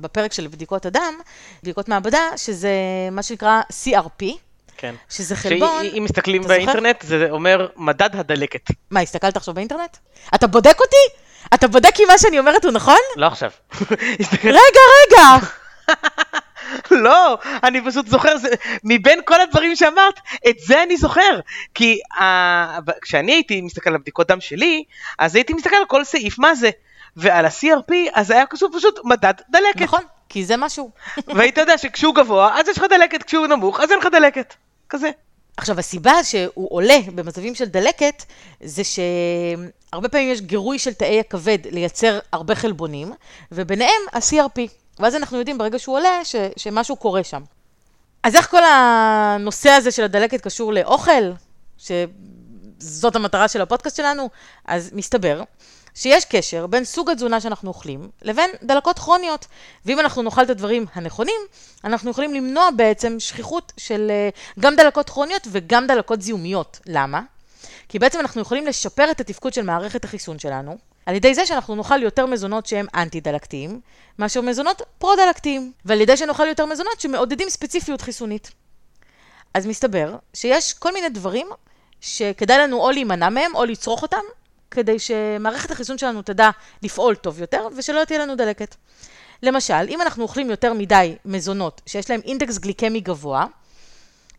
בפרק 0.00 0.32
של 0.32 0.46
בדיקות 0.46 0.86
הדם, 0.86 1.14
בדיקות 1.62 1.88
מעבדה, 1.88 2.20
שזה 2.36 2.70
מה 3.12 3.22
שנקרא 3.22 3.60
CRP, 3.70 4.24
כן. 4.76 4.94
שזה 5.10 5.36
חלבון. 5.36 5.84
שאם 5.84 6.04
מסתכלים 6.04 6.42
באינטרנט, 6.42 7.02
זה 7.02 7.26
אומר 7.30 7.68
מדד 7.76 8.10
הדלקת. 8.16 8.70
מה, 8.90 9.00
הסתכלת 9.00 9.36
עכשיו 9.36 9.54
באינטרנט? 9.54 9.96
אתה 10.34 10.46
בודק 10.46 10.76
אותי? 10.80 11.20
אתה 11.54 11.68
בודק 11.68 11.94
אם 12.00 12.04
מה 12.08 12.18
שאני 12.18 12.38
אומרת 12.38 12.64
הוא 12.64 12.72
נכון? 12.72 12.98
לא 13.16 13.26
עכשיו. 13.26 13.50
רגע, 14.44 14.80
רגע! 15.06 15.38
לא, 17.06 17.38
אני 17.62 17.80
פשוט 17.84 18.06
זוכר, 18.06 18.36
זה, 18.36 18.48
מבין 18.84 19.20
כל 19.24 19.40
הדברים 19.40 19.76
שאמרת, 19.76 20.20
את 20.48 20.58
זה 20.58 20.82
אני 20.82 20.96
זוכר. 20.96 21.40
כי 21.74 22.00
uh, 22.14 22.22
כשאני 23.02 23.32
הייתי 23.32 23.60
מסתכל 23.60 23.90
על 23.90 23.96
הבדיקות 23.96 24.26
דם 24.26 24.40
שלי, 24.40 24.84
אז 25.18 25.34
הייתי 25.34 25.54
מסתכל 25.54 25.76
על 25.76 25.84
כל 25.88 26.04
סעיף 26.04 26.38
מה 26.38 26.54
זה. 26.54 26.70
ועל 27.16 27.46
ה-CRP, 27.46 27.92
אז 28.12 28.30
היה 28.30 28.46
כתוב 28.46 28.76
פשוט 28.78 28.98
מדד 29.04 29.34
דלקת. 29.50 29.80
נכון, 29.80 30.02
כי 30.28 30.44
זה 30.44 30.56
משהו. 30.56 30.90
והיית 31.36 31.58
יודע 31.58 31.78
שכשהוא 31.78 32.14
גבוה, 32.14 32.60
אז 32.60 32.68
יש 32.68 32.78
לך 32.78 32.84
דלקת, 32.90 33.22
כשהוא 33.22 33.46
נמוך, 33.46 33.80
אז 33.80 33.90
אין 33.90 33.98
לך 33.98 34.06
דלקת. 34.12 34.54
כזה. 34.88 35.10
עכשיו, 35.56 35.78
הסיבה 35.78 36.24
שהוא 36.24 36.68
עולה 36.70 36.98
במצבים 37.14 37.54
של 37.54 37.64
דלקת, 37.64 38.24
זה 38.60 38.82
שהרבה 38.84 40.08
פעמים 40.08 40.32
יש 40.32 40.40
גירוי 40.40 40.78
של 40.78 40.92
תאי 40.92 41.20
הכבד 41.20 41.58
לייצר 41.70 42.18
הרבה 42.32 42.54
חלבונים, 42.54 43.12
וביניהם 43.52 44.00
ה-CRP. 44.12 44.60
ואז 45.00 45.14
אנחנו 45.14 45.38
יודעים 45.38 45.58
ברגע 45.58 45.78
שהוא 45.78 45.96
עולה, 45.96 46.24
ש, 46.24 46.36
שמשהו 46.56 46.96
קורה 46.96 47.24
שם. 47.24 47.42
אז 48.22 48.36
איך 48.36 48.50
כל 48.50 48.64
הנושא 48.64 49.70
הזה 49.70 49.90
של 49.90 50.04
הדלקת 50.04 50.40
קשור 50.40 50.72
לאוכל, 50.72 51.32
שזאת 51.78 53.16
המטרה 53.16 53.48
של 53.48 53.60
הפודקאסט 53.60 53.96
שלנו? 53.96 54.28
אז 54.64 54.90
מסתבר 54.92 55.42
שיש 55.94 56.24
קשר 56.24 56.66
בין 56.66 56.84
סוג 56.84 57.10
התזונה 57.10 57.40
שאנחנו 57.40 57.68
אוכלים 57.68 58.10
לבין 58.22 58.50
דלקות 58.62 58.98
כרוניות. 58.98 59.46
ואם 59.86 60.00
אנחנו 60.00 60.22
נאכל 60.22 60.42
את 60.42 60.50
הדברים 60.50 60.86
הנכונים, 60.94 61.40
אנחנו 61.84 62.10
יכולים 62.10 62.34
למנוע 62.34 62.68
בעצם 62.76 63.16
שכיחות 63.18 63.72
של 63.76 64.10
אה, 64.10 64.28
גם 64.60 64.76
דלקות 64.76 65.10
כרוניות 65.10 65.46
וגם 65.50 65.86
דלקות 65.86 66.22
זיהומיות. 66.22 66.80
למה? 66.86 67.20
כי 67.88 67.98
בעצם 67.98 68.20
אנחנו 68.20 68.40
יכולים 68.40 68.66
לשפר 68.66 69.10
את 69.10 69.20
התפקוד 69.20 69.52
של 69.52 69.62
מערכת 69.62 70.04
החיסון 70.04 70.38
שלנו, 70.38 70.78
על 71.08 71.14
ידי 71.14 71.34
זה 71.34 71.46
שאנחנו 71.46 71.74
נאכל 71.74 72.02
יותר 72.02 72.26
מזונות 72.26 72.66
שהם 72.66 72.86
אנטי-דלקתיים, 72.94 73.80
מאשר 74.18 74.40
מזונות 74.40 74.82
פרו-דלקתיים, 74.98 75.72
ועל 75.84 76.00
ידי 76.00 76.16
שנאכל 76.16 76.46
יותר 76.46 76.66
מזונות 76.66 77.00
שמעודדים 77.00 77.48
ספציפיות 77.48 78.00
חיסונית. 78.00 78.50
אז 79.54 79.66
מסתבר 79.66 80.16
שיש 80.34 80.72
כל 80.72 80.92
מיני 80.92 81.08
דברים 81.08 81.46
שכדאי 82.00 82.58
לנו 82.58 82.80
או 82.80 82.90
להימנע 82.90 83.28
מהם 83.28 83.54
או 83.54 83.64
לצרוך 83.64 84.02
אותם, 84.02 84.20
כדי 84.70 84.98
שמערכת 84.98 85.70
החיסון 85.70 85.98
שלנו 85.98 86.22
תדע 86.22 86.50
לפעול 86.82 87.14
טוב 87.14 87.40
יותר 87.40 87.68
ושלא 87.76 88.04
תהיה 88.04 88.18
לנו 88.20 88.36
דלקת. 88.36 88.74
למשל, 89.42 89.88
אם 89.88 90.02
אנחנו 90.02 90.22
אוכלים 90.22 90.50
יותר 90.50 90.72
מדי 90.72 91.16
מזונות 91.24 91.80
שיש 91.86 92.10
להם 92.10 92.20
אינדקס 92.24 92.58
גליקמי 92.58 93.00
גבוה, 93.00 93.46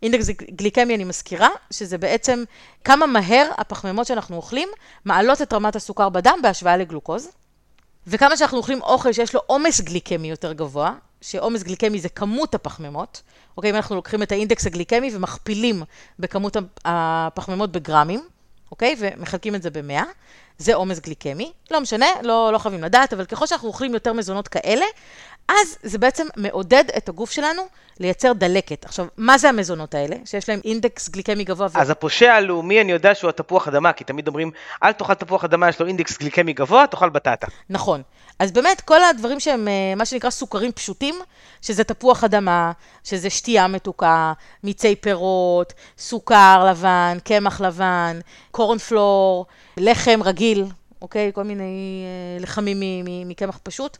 אינדקס 0.02 0.30
גליקמי, 0.30 0.94
אני 0.94 1.04
מזכירה, 1.04 1.48
שזה 1.70 1.98
בעצם 1.98 2.44
כמה 2.84 3.06
מהר 3.06 3.50
הפחמימות 3.58 4.06
שאנחנו 4.06 4.36
אוכלים 4.36 4.68
מעלות 5.04 5.42
את 5.42 5.52
רמת 5.52 5.76
הסוכר 5.76 6.08
בדם 6.08 6.38
בהשוואה 6.42 6.76
לגלוקוז. 6.76 7.28
וכמה 8.06 8.36
שאנחנו 8.36 8.58
אוכלים 8.58 8.82
אוכל 8.82 9.12
שיש 9.12 9.34
לו 9.34 9.40
עומס 9.46 9.80
גליקמי 9.80 10.30
יותר 10.30 10.52
גבוה, 10.52 10.92
שעומס 11.20 11.62
גליקמי 11.62 12.00
זה 12.00 12.08
כמות 12.08 12.54
הפחמימות, 12.54 13.22
אוקיי, 13.56 13.70
אם 13.70 13.76
אנחנו 13.76 13.96
לוקחים 13.96 14.22
את 14.22 14.32
האינדקס 14.32 14.66
הגליקמי 14.66 15.16
ומכפילים 15.16 15.82
בכמות 16.18 16.56
הפחמימות 16.84 17.72
בגרמים, 17.72 18.20
אוקיי, 18.70 18.96
ומחלקים 18.98 19.54
את 19.54 19.62
זה 19.62 19.70
ב-100, 19.70 20.04
זה 20.58 20.74
עומס 20.74 20.98
גליקמי. 20.98 21.52
לא 21.70 21.80
משנה, 21.80 22.06
לא, 22.22 22.52
לא 22.52 22.58
חייבים 22.58 22.84
לדעת, 22.84 23.12
אבל 23.12 23.24
ככל 23.24 23.46
שאנחנו 23.46 23.68
אוכלים 23.68 23.94
יותר 23.94 24.12
מזונות 24.12 24.48
כאלה, 24.48 24.84
אז 25.48 25.78
זה 25.82 25.98
בעצם 25.98 26.26
מעודד 26.36 26.84
את 26.96 27.08
הגוף 27.08 27.30
שלנו 27.30 27.62
לייצר 28.00 28.32
דלקת. 28.32 28.84
עכשיו, 28.84 29.06
מה 29.16 29.38
זה 29.38 29.48
המזונות 29.48 29.94
האלה, 29.94 30.16
שיש 30.24 30.48
להם 30.48 30.60
אינדקס 30.64 31.08
גליקמי 31.08 31.44
גבוה? 31.44 31.66
אז 31.74 31.88
ו... 31.88 31.92
הפושע 31.92 32.32
הלאומי, 32.32 32.80
אני 32.80 32.92
יודע 32.92 33.14
שהוא 33.14 33.28
התפוח 33.28 33.68
אדמה, 33.68 33.92
כי 33.92 34.04
תמיד 34.04 34.28
אומרים, 34.28 34.50
אל 34.82 34.92
תאכל 34.92 35.14
תפוח 35.14 35.44
אדמה, 35.44 35.68
יש 35.68 35.80
לו 35.80 35.86
אינדקס 35.86 36.18
גליקמי 36.18 36.52
גבוה, 36.52 36.86
תאכל 36.86 37.08
בטטה. 37.08 37.46
נכון. 37.70 38.02
אז 38.38 38.52
באמת, 38.52 38.80
כל 38.80 39.02
הדברים 39.02 39.40
שהם 39.40 39.68
אה, 39.68 39.94
מה 39.96 40.04
שנקרא 40.04 40.30
סוכרים 40.30 40.72
פשוטים, 40.72 41.14
שזה 41.62 41.84
תפוח 41.84 42.24
אדמה, 42.24 42.72
שזה 43.04 43.30
שתייה 43.30 43.68
מתוקה, 43.68 44.32
מיצי 44.64 44.96
פירות, 44.96 45.72
סוכר 45.98 46.66
לבן, 46.70 47.18
קמח 47.24 47.60
לבן, 47.60 48.20
קורנפלור, 48.50 49.46
לחם 49.76 50.20
רגיל, 50.24 50.64
אוקיי? 51.02 51.30
כל 51.34 51.42
מיני 51.42 52.04
אה, 52.04 52.42
לחמים 52.42 52.80
מקמח 53.26 53.58
פשוט. 53.62 53.98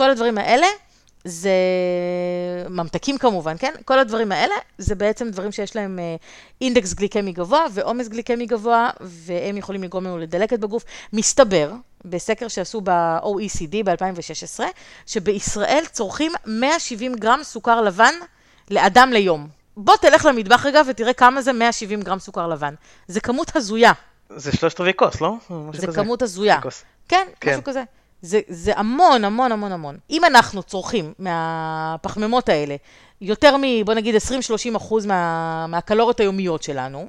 כל 0.00 0.10
הדברים 0.10 0.38
האלה 0.38 0.66
זה 1.24 1.50
ממתקים 2.68 3.18
כמובן, 3.18 3.56
כן? 3.58 3.72
כל 3.84 3.98
הדברים 3.98 4.32
האלה 4.32 4.54
זה 4.78 4.94
בעצם 4.94 5.30
דברים 5.30 5.52
שיש 5.52 5.76
להם 5.76 5.98
אה, 5.98 6.16
אינדקס 6.60 6.94
גליקמי 6.94 7.32
גבוה 7.32 7.66
ועומס 7.72 8.08
גליקמי 8.08 8.46
גבוה, 8.46 8.90
והם 9.00 9.56
יכולים 9.56 9.82
לגרום 9.82 10.04
לנו 10.04 10.18
לדלקת 10.18 10.58
בגוף. 10.58 10.84
מסתבר, 11.12 11.72
בסקר 12.04 12.48
שעשו 12.48 12.80
ב-OECD 12.80 13.76
ב-2016, 13.84 14.60
שבישראל 15.06 15.84
צורכים 15.92 16.32
170 16.46 17.14
גרם 17.14 17.40
סוכר 17.42 17.80
לבן 17.80 18.14
לאדם 18.70 19.10
ליום. 19.12 19.48
בוא 19.76 19.96
תלך 19.96 20.24
למטבח 20.24 20.66
רגע 20.66 20.82
ותראה 20.88 21.12
כמה 21.12 21.42
זה 21.42 21.52
170 21.52 22.02
גרם 22.02 22.18
סוכר 22.18 22.48
לבן. 22.48 22.74
זה 23.08 23.20
כמות 23.20 23.56
הזויה. 23.56 23.92
זה 24.36 24.52
שלושת 24.52 24.80
רבעי 24.80 24.94
כוס, 24.96 25.20
לא? 25.20 25.34
זה 25.72 25.86
כזה. 25.86 25.96
כמות 25.96 26.22
הזויה. 26.22 26.60
כן, 27.08 27.26
כן, 27.40 27.50
משהו 27.50 27.64
כזה. 27.64 27.82
זה, 28.22 28.40
זה 28.48 28.72
המון, 28.76 29.24
המון, 29.24 29.52
המון, 29.52 29.72
המון. 29.72 29.98
אם 30.10 30.24
אנחנו 30.24 30.62
צורכים 30.62 31.12
מהפחמימות 31.18 32.48
האלה 32.48 32.76
יותר 33.20 33.56
מ, 33.56 33.62
בוא 33.84 33.94
נגיד, 33.94 34.14
20-30 34.14 34.76
אחוז 34.76 35.06
מה, 35.06 35.66
מהקלוריות 35.66 36.20
היומיות 36.20 36.62
שלנו, 36.62 37.08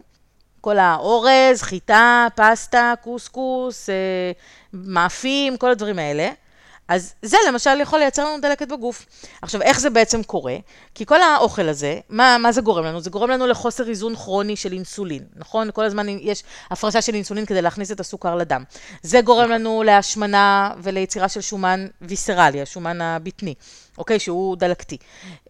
כל 0.62 0.80
האורז, 0.80 1.62
חיטה, 1.62 2.28
פסטה, 2.36 2.94
קוסקוס, 3.04 3.90
אה, 3.90 4.32
מאפים, 4.74 5.58
כל 5.58 5.72
הדברים 5.72 6.00
האלה, 6.00 6.30
אז 6.92 7.14
זה 7.22 7.38
למשל 7.48 7.80
יכול 7.82 8.00
לייצר 8.00 8.26
לנו 8.26 8.42
דלקת 8.42 8.68
בגוף. 8.68 9.06
עכשיו, 9.42 9.62
איך 9.62 9.80
זה 9.80 9.90
בעצם 9.90 10.24
קורה? 10.24 10.56
כי 10.96 11.06
כל 11.06 11.22
האוכל 11.22 11.70
הזה, 11.70 12.00
מה, 12.10 12.38
מה 12.38 12.52
זה 12.52 12.62
גורם 12.62 12.86
לנו? 12.86 13.02
זה 13.02 13.10
גורם 13.10 13.30
לנו 13.30 13.48
לחוסר 13.48 13.90
איזון 13.90 14.16
כרוני 14.16 14.56
של 14.56 14.72
אינסולין, 14.72 15.24
נכון? 15.36 15.70
כל 15.74 15.84
הזמן 15.84 16.10
יש 16.10 16.44
הפרשה 16.72 17.02
של 17.02 17.14
אינסולין 17.14 17.46
כדי 17.46 17.62
להכניס 17.62 17.92
את 17.92 18.00
הסוכר 18.00 18.36
לדם. 18.36 18.64
זה 19.04 19.22
גורם 19.22 19.44
נכון. 19.44 19.52
לנו 19.52 19.84
להשמנה 19.84 20.72
וליצירה 20.78 21.30
של 21.30 21.42
שומן 21.42 21.88
ויסרלי, 22.02 22.62
השומן 22.62 23.02
הבטני. 23.02 23.54
אוקיי? 23.98 24.20
שהוא 24.20 24.56
דלקתי. 24.56 24.98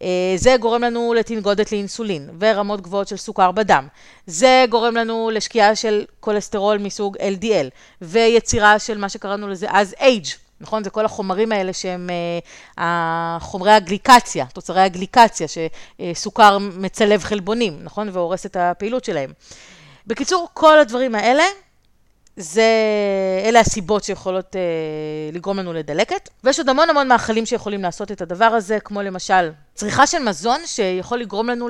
אה, 0.01 0.07
זה 0.35 0.55
גורם 0.59 0.81
לנו 0.81 1.13
לתנגודת 1.13 1.71
לאינסולין 1.71 2.29
ורמות 2.39 2.81
גבוהות 2.81 3.07
של 3.07 3.17
סוכר 3.17 3.51
בדם. 3.51 3.87
זה 4.27 4.65
גורם 4.69 4.95
לנו 4.95 5.29
לשקיעה 5.33 5.75
של 5.75 6.05
כולסטרול 6.19 6.77
מסוג 6.77 7.17
LDL 7.17 7.69
ויצירה 8.01 8.79
של 8.79 8.97
מה 8.97 9.09
שקראנו 9.09 9.47
לזה 9.47 9.67
אז 9.69 9.95
אייג', 9.99 10.25
נכון? 10.61 10.83
זה 10.83 10.89
כל 10.89 11.05
החומרים 11.05 11.51
האלה 11.51 11.73
שהם 11.73 12.09
אה, 12.79 13.37
חומרי 13.41 13.71
הגליקציה, 13.71 14.45
תוצרי 14.45 14.81
הגליקציה, 14.81 15.47
שסוכר 15.47 16.57
מצלב 16.57 17.23
חלבונים, 17.23 17.79
נכון? 17.83 18.09
והורס 18.13 18.45
את 18.45 18.57
הפעילות 18.59 19.05
שלהם. 19.05 19.31
בקיצור, 20.07 20.47
כל 20.53 20.79
הדברים 20.79 21.15
האלה, 21.15 21.43
זה, 22.35 22.65
אלה 23.45 23.59
הסיבות 23.59 24.03
שיכולות 24.03 24.55
אה, 24.55 24.61
לגרום 25.33 25.59
לנו 25.59 25.73
לדלקת. 25.73 26.29
ויש 26.43 26.59
עוד 26.59 26.69
המון 26.69 26.89
המון 26.89 27.07
מאכלים 27.07 27.45
שיכולים 27.45 27.81
לעשות 27.81 28.11
את 28.11 28.21
הדבר 28.21 28.45
הזה, 28.45 28.79
כמו 28.79 29.01
למשל 29.01 29.51
צריכה 29.81 30.07
של 30.07 30.19
מזון 30.19 30.59
שיכול 30.65 31.19
לגרום 31.19 31.49
לנו 31.49 31.67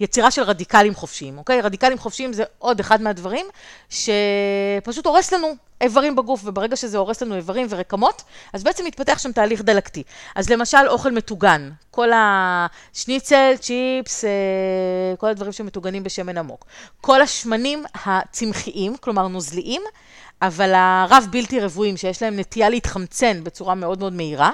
ליצירה 0.00 0.30
של 0.30 0.42
רדיקלים 0.42 0.94
חופשיים, 0.94 1.38
אוקיי? 1.38 1.60
רדיקלים 1.60 1.98
חופשיים 1.98 2.32
זה 2.32 2.44
עוד 2.58 2.80
אחד 2.80 3.02
מהדברים 3.02 3.46
שפשוט 3.88 5.06
הורס 5.06 5.32
לנו 5.32 5.56
איברים 5.80 6.16
בגוף, 6.16 6.40
וברגע 6.44 6.76
שזה 6.76 6.98
הורס 6.98 7.22
לנו 7.22 7.36
איברים 7.36 7.66
ורקמות, 7.70 8.22
אז 8.52 8.64
בעצם 8.64 8.84
מתפתח 8.84 9.18
שם 9.18 9.32
תהליך 9.32 9.62
דלקתי. 9.62 10.02
אז 10.34 10.50
למשל 10.50 10.88
אוכל 10.88 11.12
מטוגן, 11.12 11.70
כל 11.90 12.08
השניצל, 12.14 13.54
צ'יפס, 13.60 14.24
אה, 14.24 14.30
כל 15.18 15.26
הדברים 15.26 15.52
שמטוגנים 15.52 16.02
בשמן 16.02 16.38
עמוק. 16.38 16.66
כל 17.00 17.22
השמנים 17.22 17.84
הצמחיים, 18.04 18.96
כלומר 18.96 19.28
נוזליים, 19.28 19.82
אבל 20.42 20.72
הרב 20.74 21.26
בלתי 21.30 21.60
רבועים, 21.60 21.96
שיש 21.96 22.22
להם 22.22 22.38
נטייה 22.38 22.68
להתחמצן 22.68 23.44
בצורה 23.44 23.74
מאוד 23.74 23.98
מאוד 23.98 24.12
מהירה, 24.12 24.50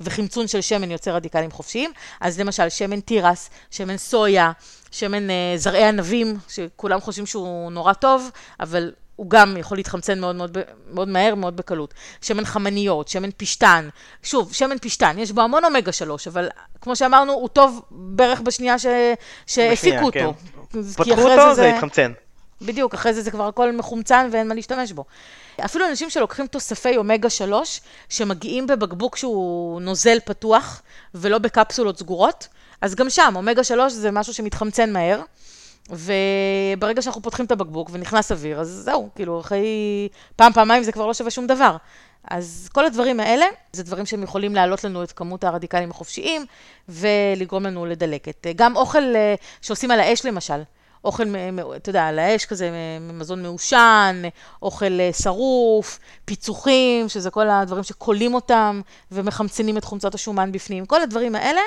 וחמצון 0.00 0.48
של 0.48 0.60
שמן 0.60 0.90
יוצר 0.90 1.14
רדיקלים 1.14 1.50
חופשיים, 1.50 1.90
אז 2.20 2.40
למשל 2.40 2.68
שמן 2.68 3.00
תירס, 3.00 3.50
שמן 3.70 3.96
סויה, 3.96 4.52
שמן 4.90 5.30
uh, 5.30 5.32
זרעי 5.56 5.84
ענבים, 5.84 6.36
שכולם 6.48 7.00
חושבים 7.00 7.26
שהוא 7.26 7.72
נורא 7.72 7.92
טוב, 7.92 8.30
אבל 8.60 8.92
הוא 9.16 9.30
גם 9.30 9.56
יכול 9.56 9.78
להתחמצן 9.78 10.20
מאוד 10.20 10.36
מאוד, 10.36 10.58
מאוד 10.92 11.08
מהר, 11.08 11.34
מאוד 11.34 11.56
בקלות. 11.56 11.94
שמן 12.22 12.44
חמניות, 12.44 13.08
שמן 13.08 13.28
פשטן. 13.36 13.88
שוב, 14.22 14.52
שמן 14.52 14.78
פשטן, 14.78 15.18
יש 15.18 15.32
בו 15.32 15.40
המון 15.40 15.64
אומגה 15.64 15.92
3, 15.92 16.28
אבל 16.28 16.48
כמו 16.80 16.96
שאמרנו, 16.96 17.32
הוא 17.32 17.48
טוב 17.48 17.82
בערך 17.90 18.40
בשנייה 18.40 18.78
ש... 18.78 18.86
שהפיקו 19.46 20.04
אותו. 20.04 20.34
כן. 20.72 20.82
פתחו 20.82 21.20
אותו, 21.20 21.48
זה, 21.48 21.54
זה 21.54 21.74
התחמצן. 21.74 22.12
בדיוק, 22.62 22.94
אחרי 22.94 23.14
זה 23.14 23.22
זה 23.22 23.30
כבר 23.30 23.46
הכל 23.46 23.72
מחומצן 23.72 24.28
ואין 24.32 24.48
מה 24.48 24.54
להשתמש 24.54 24.92
בו. 24.92 25.04
אפילו 25.64 25.86
אנשים 25.88 26.10
שלוקחים 26.10 26.46
תוספי 26.46 26.96
אומגה 26.96 27.30
3, 27.30 27.80
שמגיעים 28.08 28.66
בבקבוק 28.66 29.16
שהוא 29.16 29.80
נוזל 29.80 30.18
פתוח, 30.24 30.82
ולא 31.14 31.38
בקפסולות 31.38 31.98
סגורות, 31.98 32.48
אז 32.80 32.94
גם 32.94 33.10
שם, 33.10 33.32
אומגה 33.36 33.64
3 33.64 33.92
זה 33.92 34.10
משהו 34.10 34.34
שמתחמצן 34.34 34.92
מהר, 34.92 35.20
וברגע 35.90 37.02
שאנחנו 37.02 37.22
פותחים 37.22 37.46
את 37.46 37.52
הבקבוק 37.52 37.90
ונכנס 37.92 38.32
אוויר, 38.32 38.60
אז 38.60 38.68
זהו, 38.84 39.08
כאילו, 39.14 39.40
אחרי 39.40 40.08
פעם, 40.36 40.52
פעמיים 40.52 40.82
זה 40.82 40.92
כבר 40.92 41.06
לא 41.06 41.14
שווה 41.14 41.30
שום 41.30 41.46
דבר. 41.46 41.76
אז 42.30 42.68
כל 42.72 42.84
הדברים 42.86 43.20
האלה, 43.20 43.46
זה 43.72 43.82
דברים 43.82 44.06
שהם 44.06 44.22
יכולים 44.22 44.54
להעלות 44.54 44.84
לנו 44.84 45.02
את 45.02 45.12
כמות 45.12 45.44
הרדיקלים 45.44 45.90
החופשיים, 45.90 46.46
ולגרום 46.88 47.66
לנו 47.66 47.86
לדלקת. 47.86 48.46
גם 48.56 48.76
אוכל 48.76 49.16
אה, 49.16 49.34
שעושים 49.62 49.90
על 49.90 50.00
האש 50.00 50.26
למשל. 50.26 50.62
אוכל, 51.04 51.24
אתה 51.76 51.90
יודע, 51.90 52.06
על 52.06 52.18
האש 52.18 52.44
כזה, 52.44 52.70
מזון 53.12 53.42
מעושן, 53.42 54.22
אוכל 54.62 55.00
אה, 55.00 55.10
שרוף, 55.12 55.98
פיצוחים, 56.24 57.08
שזה 57.08 57.30
כל 57.30 57.48
הדברים 57.50 57.82
שכולים 57.84 58.34
אותם 58.34 58.80
ומחמצנים 59.12 59.76
את 59.76 59.84
חומצות 59.84 60.14
השומן 60.14 60.52
בפנים. 60.52 60.86
כל 60.86 61.02
הדברים 61.02 61.34
האלה, 61.34 61.60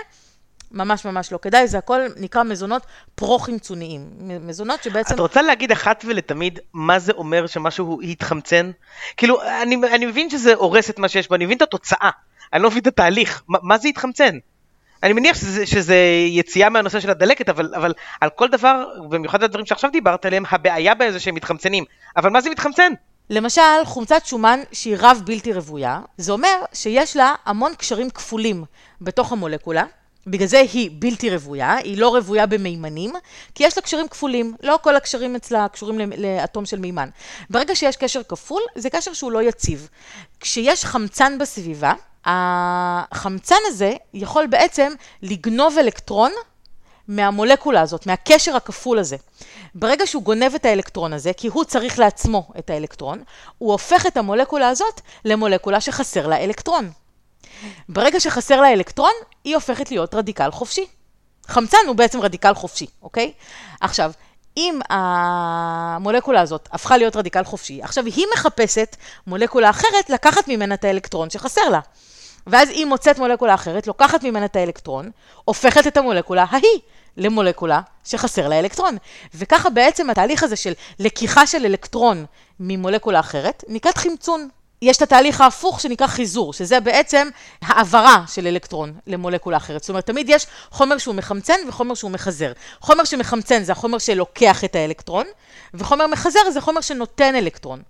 ממש 0.72 1.06
ממש 1.06 1.32
לא 1.32 1.40
כדאי, 1.42 1.68
זה 1.68 1.78
הכל 1.78 2.02
נקרא 2.18 2.44
מזונות 2.44 2.86
פרו-חמצוניים. 3.16 4.10
מזונות 4.20 4.84
שבעצם... 4.84 5.16
את 5.16 5.20
רוצה 5.20 5.42
להגיד 5.42 5.72
אחת 5.72 6.06
ולתמיד 6.08 6.60
מה 6.74 7.00
זה 7.00 7.12
אומר 7.12 7.48
שמשהו 7.48 8.02
התחמצן? 8.02 8.72
כאילו, 9.18 9.42
אני, 9.62 9.76
אני 9.96 10.06
מבין 10.06 10.30
שזה 10.30 10.54
הורס 10.54 10.90
את 10.90 11.00
מה 11.00 11.10
שיש 11.10 11.28
בו, 11.28 11.36
אני 11.36 11.46
מבין 11.46 11.58
את 11.58 11.62
התוצאה, 11.62 12.10
אני 12.54 12.64
לא 12.64 12.70
מבין 12.70 12.82
את 12.82 12.88
התהליך, 12.88 13.44
מה, 13.48 13.58
מה 13.62 13.78
זה 13.78 13.88
התחמצן? 13.88 14.38
אני 15.04 15.14
מניח 15.14 15.38
שזה, 15.38 15.66
שזה 15.66 15.96
יציאה 16.30 16.70
מהנושא 16.70 17.00
של 17.00 17.10
הדלקת, 17.10 17.50
אבל, 17.50 17.72
אבל 17.76 17.94
על 18.22 18.30
כל 18.30 18.48
דבר, 18.48 18.86
במיוחד 19.10 19.44
הדברים 19.44 19.66
שעכשיו 19.66 19.92
דיברת 19.92 20.26
עליהם, 20.26 20.44
הבעיה 20.52 20.96
בהם 20.96 21.12
זה 21.12 21.20
שהם 21.20 21.36
מתחמצנים. 21.36 21.84
אבל 22.18 22.30
מה 22.30 22.42
זה 22.42 22.50
מתחמצן? 22.50 22.94
למשל, 23.30 23.62
חומצת 23.84 24.26
שומן 24.26 24.60
שהיא 24.72 24.98
רב 25.00 25.22
בלתי 25.26 25.54
רוויה, 25.54 26.00
זה 26.18 26.32
אומר 26.32 26.56
שיש 26.74 27.18
לה 27.18 27.36
המון 27.46 27.76
קשרים 27.76 28.10
כפולים 28.10 28.64
בתוך 29.02 29.32
המולקולה. 29.32 29.84
בגלל 30.28 30.48
זה 30.48 30.60
היא 30.60 30.90
בלתי 30.94 31.30
רוויה, 31.30 31.76
היא 31.76 31.98
לא 31.98 32.10
רוויה 32.10 32.46
במימנים, 32.46 33.14
כי 33.56 33.64
יש 33.64 33.78
לה 33.78 33.84
קשרים 33.84 34.08
כפולים. 34.08 34.56
לא 34.64 34.80
כל 34.84 34.96
הקשרים 34.96 35.36
אצלה 35.36 35.68
קשורים 35.68 36.12
לאטום 36.18 36.66
של 36.66 36.80
מימן. 36.80 37.10
ברגע 37.50 37.76
שיש 37.76 37.96
קשר 37.98 38.24
כפול, 38.24 38.62
זה 38.76 38.90
קשר 38.90 39.14
שהוא 39.14 39.32
לא 39.32 39.44
יציב. 39.44 39.90
כשיש 40.40 40.86
חמצן 40.86 41.38
בסביבה, 41.38 41.94
החמצן 42.26 43.56
הזה 43.68 43.94
יכול 44.14 44.48
בעצם 44.48 44.94
לגנוב 45.22 45.78
אלקטרון 45.78 46.32
מהמולקולה 47.08 47.82
הזאת, 47.82 48.08
מהקשר 48.08 48.56
הכפול 48.56 49.00
הזה. 49.00 49.16
ברגע 49.76 50.08
שהוא 50.08 50.24
גונב 50.24 50.56
את 50.56 50.66
האלקטרון 50.66 51.14
הזה, 51.14 51.34
כי 51.34 51.48
הוא 51.48 51.64
צריך 51.64 52.00
לעצמו 52.00 52.50
את 52.60 52.70
האלקטרון, 52.70 53.24
הוא 53.58 53.72
הופך 53.72 54.06
את 54.06 54.18
המולקולה 54.18 54.70
הזאת 54.70 55.02
למולקולה 55.26 55.82
שחסר 55.82 56.28
לה 56.28 56.44
אלקטרון. 56.44 56.92
ברגע 57.90 58.20
שחסר 58.20 58.62
לה 58.62 58.74
אלקטרון, 58.74 59.14
היא 59.44 59.56
הופכת 59.56 59.92
להיות 59.92 60.16
רדיקל 60.16 60.52
חופשי. 60.52 60.86
חמצן 61.48 61.78
הוא 61.88 61.96
בעצם 61.96 62.22
רדיקל 62.22 62.54
חופשי, 62.54 62.86
אוקיי? 63.02 63.34
עכשיו, 63.82 64.12
אם 64.58 64.80
המולקולה 64.90 66.42
הזאת 66.42 66.70
הפכה 66.72 66.98
להיות 66.98 67.16
רדיקל 67.16 67.44
חופשי, 67.44 67.82
עכשיו 67.84 68.06
היא 68.06 68.26
מחפשת 68.34 68.96
מולקולה 69.28 69.70
אחרת 69.70 70.10
לקחת 70.10 70.48
ממנה 70.48 70.76
את 70.76 70.84
האלקטרון 70.84 71.30
שחסר 71.30 71.70
לה. 71.70 71.80
ואז 72.48 72.70
היא 72.70 72.86
מוצאת 72.86 73.20
מולקולה 73.20 73.54
אחרת, 73.54 73.88
לוקחת 73.88 74.24
ממנה 74.24 74.46
את 74.46 74.56
האלקטרון, 74.56 75.12
הופכת 75.46 75.88
את 75.88 75.98
המולקולה 75.98 76.46
ההיא 76.50 76.80
למולקולה 77.18 77.82
שחסר 78.04 78.48
לה 78.48 78.60
אלקטרון. 78.60 78.98
וככה 79.36 79.70
בעצם 79.70 80.10
התהליך 80.10 80.44
הזה 80.44 80.56
של 80.56 80.74
לקיחה 81.00 81.48
של 81.48 81.66
אלקטרון 81.66 82.26
ממולקולה 82.60 83.20
אחרת, 83.20 83.64
נקראת 83.68 83.98
חמצון. 83.98 84.50
יש 84.82 84.98
את 84.98 85.02
התהליך 85.02 85.42
ההפוך 85.42 85.82
שנקרא 85.82 86.08
חיזור, 86.08 86.54
שזה 86.54 86.80
בעצם 86.80 87.28
העברה 87.62 88.24
של 88.28 88.48
אלקטרון 88.48 88.94
למולקולה 89.08 89.58
אחרת. 89.58 89.82
זאת 89.82 89.90
אומרת, 89.90 90.06
תמיד 90.06 90.30
יש 90.30 90.48
חומר 90.72 90.98
שהוא 90.98 91.16
מחמצן 91.16 91.54
וחומר 91.68 91.96
שהוא 91.96 92.12
מחזר. 92.12 92.52
חומר 92.80 93.04
שמחמצן 93.04 93.64
זה 93.64 93.72
החומר 93.72 93.98
שלוקח 93.98 94.64
את 94.64 94.76
האלקטרון, 94.76 95.26
וחומר 95.74 96.08
מחזר 96.08 96.40
זה 96.54 96.62
חומר 96.62 96.82
שנותן 96.82 97.36
אלקטרון. 97.36 97.82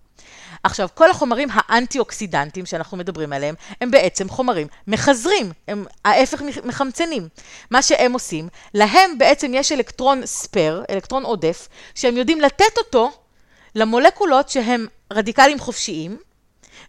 עכשיו, 0.64 0.88
כל 0.94 1.10
החומרים 1.10 1.50
האנטי-אוקסידנטיים 1.52 2.66
שאנחנו 2.66 2.98
מדברים 2.98 3.34
עליהם, 3.34 3.56
הם 3.82 3.92
בעצם 3.92 4.30
חומרים 4.30 4.68
מחזרים, 4.88 5.52
הם 5.68 5.86
ההפך 6.06 6.42
מחמצנים. 6.64 7.28
מה 7.72 7.82
שהם 7.82 8.14
עושים, 8.14 8.48
להם 8.74 9.18
בעצם 9.18 9.52
יש 9.54 9.72
אלקטרון 9.72 10.26
ספייר, 10.26 10.84
אלקטרון 10.90 11.24
עודף, 11.24 11.68
שהם 11.96 12.18
יודעים 12.18 12.42
לתת 12.42 12.78
אותו 12.78 13.12
למולקולות 13.76 14.50
שהם 14.50 14.88
רדיקלים 15.14 15.60
חופשיים, 15.60 16.18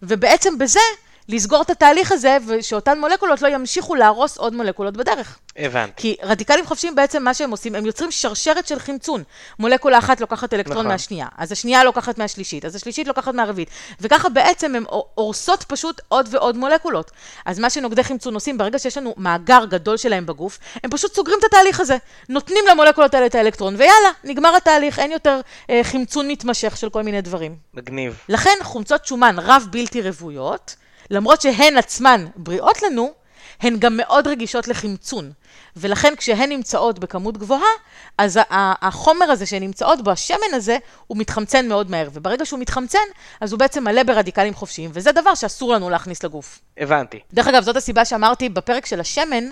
ובעצם 0.02 0.58
בזה 0.58 0.80
לסגור 1.28 1.62
את 1.62 1.70
התהליך 1.70 2.12
הזה, 2.12 2.36
ושאותן 2.46 3.00
מולקולות 3.00 3.42
לא 3.42 3.48
ימשיכו 3.48 3.94
להרוס 3.94 4.38
עוד 4.38 4.54
מולקולות 4.54 4.96
בדרך. 4.96 5.38
הבנתי. 5.56 5.92
כי 5.96 6.16
רדיקלים 6.22 6.66
חופשיים 6.66 6.94
בעצם 6.94 7.22
מה 7.22 7.34
שהם 7.34 7.50
עושים, 7.50 7.74
הם 7.74 7.86
יוצרים 7.86 8.10
שרשרת 8.10 8.66
של 8.66 8.78
חמצון. 8.78 9.22
מולקולה 9.58 9.98
אחת 9.98 10.20
לוקחת 10.20 10.54
אלקטרון 10.54 10.78
נכון. 10.78 10.88
מהשנייה, 10.88 11.26
אז 11.38 11.52
השנייה 11.52 11.84
לוקחת 11.84 12.18
מהשלישית, 12.18 12.64
אז 12.64 12.74
השלישית 12.74 13.06
לוקחת 13.06 13.34
מהרביעית, 13.34 13.68
וככה 14.00 14.28
בעצם 14.28 14.74
הם 14.74 14.84
הורסות 15.14 15.64
פשוט 15.68 16.00
עוד 16.08 16.28
ועוד 16.30 16.56
מולקולות. 16.56 17.10
אז 17.46 17.58
מה 17.58 17.70
שנוגדי 17.70 18.04
חמצון 18.04 18.34
עושים, 18.34 18.58
ברגע 18.58 18.78
שיש 18.78 18.98
לנו 18.98 19.14
מאגר 19.16 19.64
גדול 19.64 19.96
שלהם 19.96 20.26
בגוף, 20.26 20.58
הם 20.84 20.90
פשוט 20.90 21.14
סוגרים 21.14 21.38
את 21.38 21.44
התהליך 21.44 21.80
הזה. 21.80 21.96
נותנים 22.28 22.64
למולקולות 22.70 23.14
האלה 23.14 23.26
את 23.26 23.34
האלקטרון, 23.34 23.74
ויאללה, 23.74 24.10
נגמר 24.24 24.56
התהליך, 24.56 24.98
אין 24.98 25.12
יותר 25.12 25.40
אה, 25.70 25.80
חמצון 25.82 26.28
מתמשך 26.28 26.76
של 26.76 26.90
כל 26.90 27.02
מיני 27.02 27.20
דברים. 27.20 27.56
מגניב. 27.74 28.18
לכן 28.28 28.56
חומצות 28.62 29.06
שומן 29.06 29.36
רב 29.38 29.66
בלתי 29.70 30.02
רוויות, 30.02 30.76
למרות 31.10 31.40
שהן 31.40 31.76
עצמן 31.76 32.26
בריאות 32.36 32.82
לנו, 32.82 33.12
הן 33.60 33.78
גם 33.78 33.96
מאוד 33.96 34.26
רגישות 34.26 34.68
לחמצון. 34.68 35.32
ולכן 35.76 36.16
כשהן 36.16 36.48
נמצאות 36.48 36.98
בכמות 36.98 37.38
גבוהה, 37.38 37.70
אז 38.18 38.40
החומר 38.50 39.30
הזה 39.30 39.46
שהן 39.46 39.62
נמצאות 39.62 40.04
בו, 40.04 40.10
השמן 40.10 40.54
הזה, 40.54 40.78
הוא 41.06 41.18
מתחמצן 41.18 41.68
מאוד 41.68 41.90
מהר. 41.90 42.08
וברגע 42.12 42.46
שהוא 42.46 42.60
מתחמצן, 42.60 42.98
אז 43.40 43.52
הוא 43.52 43.58
בעצם 43.58 43.84
מלא 43.84 44.02
ברדיקלים 44.02 44.54
חופשיים, 44.54 44.90
וזה 44.92 45.12
דבר 45.12 45.34
שאסור 45.34 45.72
לנו 45.72 45.90
להכניס 45.90 46.24
לגוף. 46.24 46.58
הבנתי. 46.78 47.20
דרך 47.32 47.48
אגב, 47.48 47.62
זאת 47.62 47.76
הסיבה 47.76 48.04
שאמרתי 48.04 48.48
בפרק 48.48 48.86
של 48.86 49.00
השמן, 49.00 49.44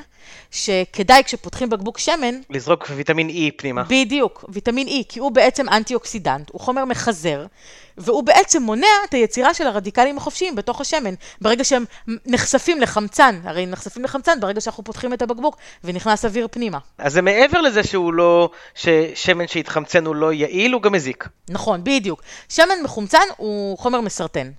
שכדאי 0.51 1.24
כשפותחים 1.24 1.70
בקבוק 1.70 1.98
שמן... 1.98 2.40
לזרוק 2.51 2.86
ויטמין 2.96 3.28
E 3.28 3.53
פנימה. 3.57 3.82
בדיוק, 3.82 4.44
ויטמין 4.48 4.88
E, 4.88 5.05
כי 5.09 5.20
הוא 5.20 5.32
בעצם 5.32 5.68
אנטי-אוקסידנט, 5.68 6.51
הוא 6.53 6.61
חומר 6.61 6.84
מחזר, 6.84 7.46
והוא 8.01 8.22
בעצם 8.22 8.62
מונע 8.62 8.86
את 9.09 9.14
היצירה 9.14 9.55
של 9.55 9.66
הרדיקלים 9.66 10.16
החופשיים 10.18 10.55
בתוך 10.55 10.80
השמן. 10.80 11.14
ברגע 11.40 11.64
שהם 11.64 11.84
נחשפים 12.26 12.80
לחמצן, 12.80 13.40
הרי 13.44 13.66
נחשפים 13.66 14.05
לחמצן 14.05 14.40
ברגע 14.40 14.61
שאנחנו 14.61 14.84
פותחים 14.84 15.12
את 15.12 15.22
הבקבוק 15.22 15.57
ונכנס 15.84 16.24
אוויר 16.24 16.48
פנימה. 16.51 16.78
אז 16.98 17.12
זה 17.12 17.22
מעבר 17.22 17.61
לזה 17.61 17.84
שהוא 17.84 18.14
לא, 18.14 18.51
ששמן 18.74 19.48
שהתחמצן 19.48 20.07
הוא 20.07 20.14
לא 20.14 20.32
יעיל, 20.32 20.72
הוא 20.72 20.82
גם 20.82 20.92
מזיק. 20.92 21.28
נכון, 21.48 21.84
בדיוק. 21.84 22.22
שמן 22.48 22.82
מחומצן 22.84 23.24
הוא 23.36 23.78
חומר 23.78 24.01
מסרטן. 24.01 24.51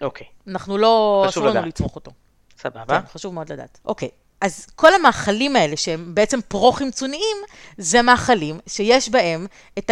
אוקיי. 0.00 0.26
אנחנו 0.48 0.78
לא, 0.78 1.24
אסור 1.28 1.46
לנו 1.46 1.66
לצרוך 1.66 1.96
אותו. 1.96 2.10
סבבה. 2.58 3.00
כן, 3.00 3.06
חשוב 3.12 3.34
מאוד 3.34 3.52
לדעת. 3.52 3.78
אוקיי. 3.84 4.08
אז 4.40 4.66
כל 4.74 4.94
המאכלים 4.94 5.56
האלה 5.56 5.76
שהם 5.76 6.14
בעצם 6.14 6.40
פרו-חמצוניים, 6.48 7.36
זה 7.78 8.02
מאכלים 8.02 8.58
שיש 8.66 9.08
בהם 9.08 9.46
את 9.78 9.90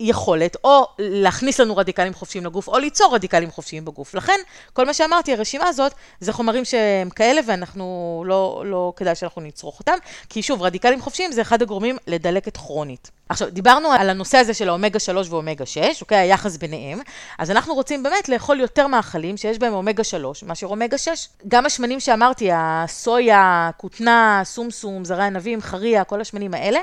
יכולת 0.00 0.56
או 0.64 0.86
להכניס 0.98 1.60
לנו 1.60 1.76
רדיקלים 1.76 2.14
חופשיים 2.14 2.46
לגוף, 2.46 2.68
או 2.68 2.78
ליצור 2.78 3.14
רדיקלים 3.14 3.50
חופשיים 3.50 3.84
בגוף. 3.84 4.14
לכן, 4.14 4.40
כל 4.72 4.86
מה 4.86 4.94
שאמרתי, 4.94 5.32
הרשימה 5.32 5.68
הזאת, 5.68 5.92
זה 6.20 6.32
חומרים 6.32 6.64
שהם 6.64 7.10
כאלה, 7.10 7.40
ואנחנו, 7.46 8.24
לא, 8.26 8.62
לא 8.66 8.92
כדאי 8.96 9.14
שאנחנו 9.14 9.42
נצרוך 9.42 9.78
אותם, 9.78 9.96
כי 10.28 10.42
שוב, 10.42 10.62
רדיקלים 10.62 11.00
חופשיים 11.00 11.32
זה 11.32 11.42
אחד 11.42 11.62
הגורמים 11.62 11.96
לדלקת 12.06 12.56
כרונית. 12.56 13.10
עכשיו, 13.28 13.50
דיברנו 13.50 13.92
על 13.92 14.10
הנושא 14.10 14.38
הזה 14.38 14.54
של 14.54 14.68
האומגה 14.68 14.98
3 14.98 15.28
ואומגה 15.30 15.66
6, 15.66 16.00
אוקיי? 16.00 16.18
היחס 16.18 16.56
ביניהם. 16.56 17.00
אז 17.38 17.50
אנחנו 17.50 17.74
רוצים 17.74 18.02
באמת 18.02 18.28
לאכול 18.28 18.60
יותר 18.60 18.86
מאכלים 18.86 19.36
שיש 19.36 19.58
בהם 19.58 19.72
אומגה 19.72 20.04
3 20.04 20.42
מאשר 20.42 20.66
אומגה 20.66 20.98
6. 20.98 21.28
גם 21.48 21.66
השמנים 21.66 22.00
שאמרתי, 22.00 22.48
הסויה, 22.52 23.70
כותנה, 23.76 24.42
סומסום, 24.44 25.04
זרי 25.04 25.24
ענבים, 25.24 25.62
חריה, 25.62 26.04
כל 26.04 26.20
השמנים 26.20 26.54
האלה, 26.54 26.80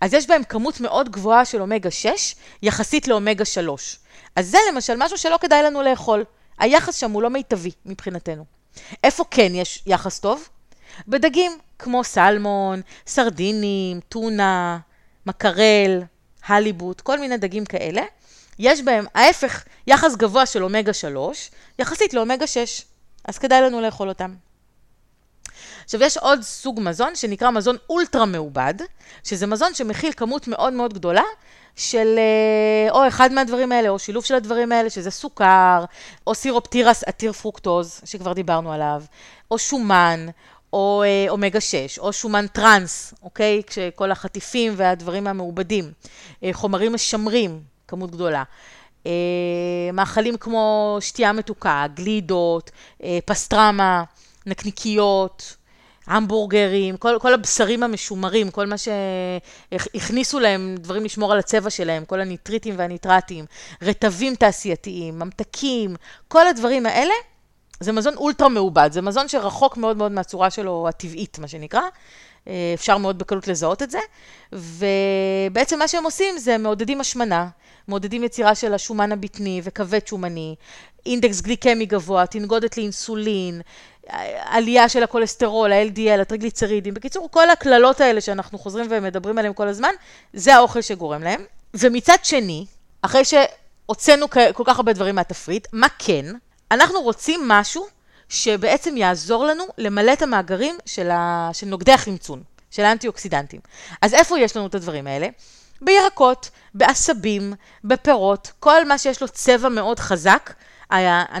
אז 0.00 0.14
יש 0.14 0.26
בהם 0.26 0.42
כמות 0.44 0.80
מאוד 0.80 1.08
גבוהה 1.08 1.44
של 1.44 1.60
אומגה 1.60 1.90
6 1.90 2.34
יחסית 2.62 3.08
לאומגה 3.08 3.44
3. 3.44 3.98
אז 4.36 4.50
זה 4.50 4.58
למשל 4.72 4.94
משהו 4.98 5.18
שלא 5.18 5.36
כדאי 5.40 5.62
לנו 5.62 5.82
לאכול. 5.82 6.24
היחס 6.58 6.96
שם 6.96 7.10
הוא 7.10 7.22
לא 7.22 7.30
מיטבי 7.30 7.70
מבחינתנו. 7.86 8.44
איפה 9.04 9.24
כן 9.30 9.54
יש 9.54 9.82
יחס 9.86 10.20
טוב? 10.20 10.48
בדגים 11.08 11.52
כמו 11.78 12.04
סלמון, 12.04 12.80
סרדינים, 13.06 14.00
טונה, 14.08 14.78
מקרל, 15.26 16.02
הליבוט, 16.46 17.00
כל 17.00 17.20
מיני 17.20 17.36
דגים 17.36 17.64
כאלה. 17.64 18.02
יש 18.58 18.82
בהם 18.82 19.06
ההפך, 19.14 19.64
יחס 19.86 20.16
גבוה 20.16 20.46
של 20.46 20.64
אומגה 20.64 20.92
3, 20.92 21.50
יחסית 21.78 22.14
לאומגה 22.14 22.46
6, 22.46 22.84
אז 23.24 23.38
כדאי 23.38 23.60
לנו 23.60 23.80
לאכול 23.80 24.08
אותם. 24.08 24.34
עכשיו, 25.84 26.02
יש 26.02 26.16
עוד 26.16 26.42
סוג 26.42 26.80
מזון 26.80 27.16
שנקרא 27.16 27.50
מזון 27.50 27.76
אולטרה 27.90 28.26
מעובד, 28.26 28.74
שזה 29.24 29.46
מזון 29.46 29.74
שמכיל 29.74 30.12
כמות 30.12 30.48
מאוד 30.48 30.72
מאוד 30.72 30.94
גדולה 30.94 31.22
של 31.76 32.18
אה, 32.18 32.90
או 32.90 33.08
אחד 33.08 33.32
מהדברים 33.32 33.72
האלה, 33.72 33.88
או 33.88 33.98
שילוב 33.98 34.24
של 34.24 34.34
הדברים 34.34 34.72
האלה, 34.72 34.90
שזה 34.90 35.10
סוכר, 35.10 35.84
או 36.26 36.34
סירופ 36.34 36.66
תירס 36.66 37.04
עתיר 37.04 37.32
פרוקטוז, 37.32 38.00
שכבר 38.04 38.32
דיברנו 38.32 38.72
עליו, 38.72 39.02
או 39.50 39.58
שומן, 39.58 40.26
או 40.72 41.02
אה, 41.06 41.26
אומגה 41.28 41.60
6, 41.60 41.98
או 41.98 42.12
שומן 42.12 42.46
טראנס, 42.46 43.14
אוקיי? 43.22 43.62
כשכל 43.66 44.10
החטיפים 44.10 44.72
והדברים 44.76 45.26
המעובדים, 45.26 45.92
אה, 46.44 46.50
חומרים 46.52 46.92
משמרים, 46.92 47.60
כמות 47.88 48.10
גדולה. 48.10 48.42
אה, 49.06 49.12
מאכלים 49.92 50.36
כמו 50.36 50.96
שתייה 51.00 51.32
מתוקה, 51.32 51.86
גלידות, 51.94 52.70
פסטרמה, 53.24 54.04
נקניקיות, 54.46 55.56
המבורגרים, 56.06 56.96
כל, 56.96 57.16
כל 57.20 57.34
הבשרים 57.34 57.82
המשומרים, 57.82 58.50
כל 58.50 58.66
מה 58.66 58.76
שהכניסו 58.78 60.40
להם 60.40 60.74
דברים 60.78 61.04
לשמור 61.04 61.32
על 61.32 61.38
הצבע 61.38 61.70
שלהם, 61.70 62.04
כל 62.04 62.20
הניטריטים 62.20 62.74
והניטרטים, 62.78 63.44
רטבים 63.82 64.34
תעשייתיים, 64.34 65.18
ממתקים, 65.18 65.96
כל 66.28 66.46
הדברים 66.46 66.86
האלה, 66.86 67.14
זה 67.82 67.92
מזון 67.92 68.14
אולטרה 68.16 68.48
מעובד, 68.48 68.90
זה 68.92 69.02
מזון 69.02 69.28
שרחוק 69.28 69.76
מאוד 69.76 69.96
מאוד 69.96 70.12
מהצורה 70.12 70.50
שלו 70.50 70.86
הטבעית, 70.88 71.38
מה 71.38 71.48
שנקרא. 71.48 71.80
אה, 72.48 72.72
אפשר 72.74 72.98
מאוד 72.98 73.18
בקלות 73.18 73.48
לזהות 73.48 73.82
את 73.82 73.90
זה, 73.90 73.98
ובעצם 74.52 75.78
מה 75.78 75.88
שהם 75.88 76.04
עושים 76.04 76.38
זה 76.38 76.58
מעודדים 76.58 77.00
השמנה, 77.00 77.48
מעודדים 77.88 78.24
יצירה 78.24 78.54
של 78.54 78.74
השומן 78.74 79.12
הבטני 79.12 79.60
וכבד 79.64 80.06
שומני, 80.06 80.54
אינדקס 81.06 81.40
גליקמי 81.40 81.86
גבוה, 81.86 82.26
תנגודת 82.26 82.76
לאינסולין, 82.76 83.60
עלייה 84.44 84.88
של 84.88 85.02
הכולסטרול, 85.02 85.72
ה-LDL, 85.72 86.20
הטריגליצרידים, 86.20 86.94
בקיצור, 86.94 87.28
כל 87.30 87.50
הקללות 87.50 88.00
האלה 88.00 88.20
שאנחנו 88.20 88.58
חוזרים 88.58 88.86
ומדברים 88.90 89.38
עליהן 89.38 89.54
כל 89.54 89.68
הזמן, 89.68 89.92
זה 90.32 90.54
האוכל 90.54 90.80
שגורם 90.80 91.22
להם. 91.22 91.40
ומצד 91.74 92.16
שני, 92.22 92.66
אחרי 93.02 93.22
שהוצאנו 93.24 94.30
כל 94.30 94.64
כך 94.66 94.76
הרבה 94.76 94.92
דברים 94.92 95.14
מהתפריט, 95.14 95.68
מה 95.72 95.86
כן? 95.98 96.26
אנחנו 96.72 97.00
רוצים 97.00 97.48
משהו 97.48 97.86
שבעצם 98.28 98.96
יעזור 98.96 99.44
לנו 99.44 99.64
למלא 99.78 100.12
את 100.12 100.22
המאגרים 100.22 100.76
של, 100.86 101.10
ה... 101.10 101.50
של 101.52 101.66
נוגדי 101.66 101.92
החמצון, 101.92 102.42
של 102.70 102.82
האנטי-אוקסידנטים. 102.84 103.60
אז 104.02 104.14
איפה 104.14 104.38
יש 104.38 104.56
לנו 104.56 104.66
את 104.66 104.74
הדברים 104.74 105.06
האלה? 105.06 105.28
בירקות, 105.80 106.50
בעשבים, 106.74 107.54
בפירות, 107.84 108.52
כל 108.60 108.84
מה 108.84 108.98
שיש 108.98 109.22
לו 109.22 109.28
צבע 109.28 109.68
מאוד 109.68 109.98
חזק, 109.98 110.52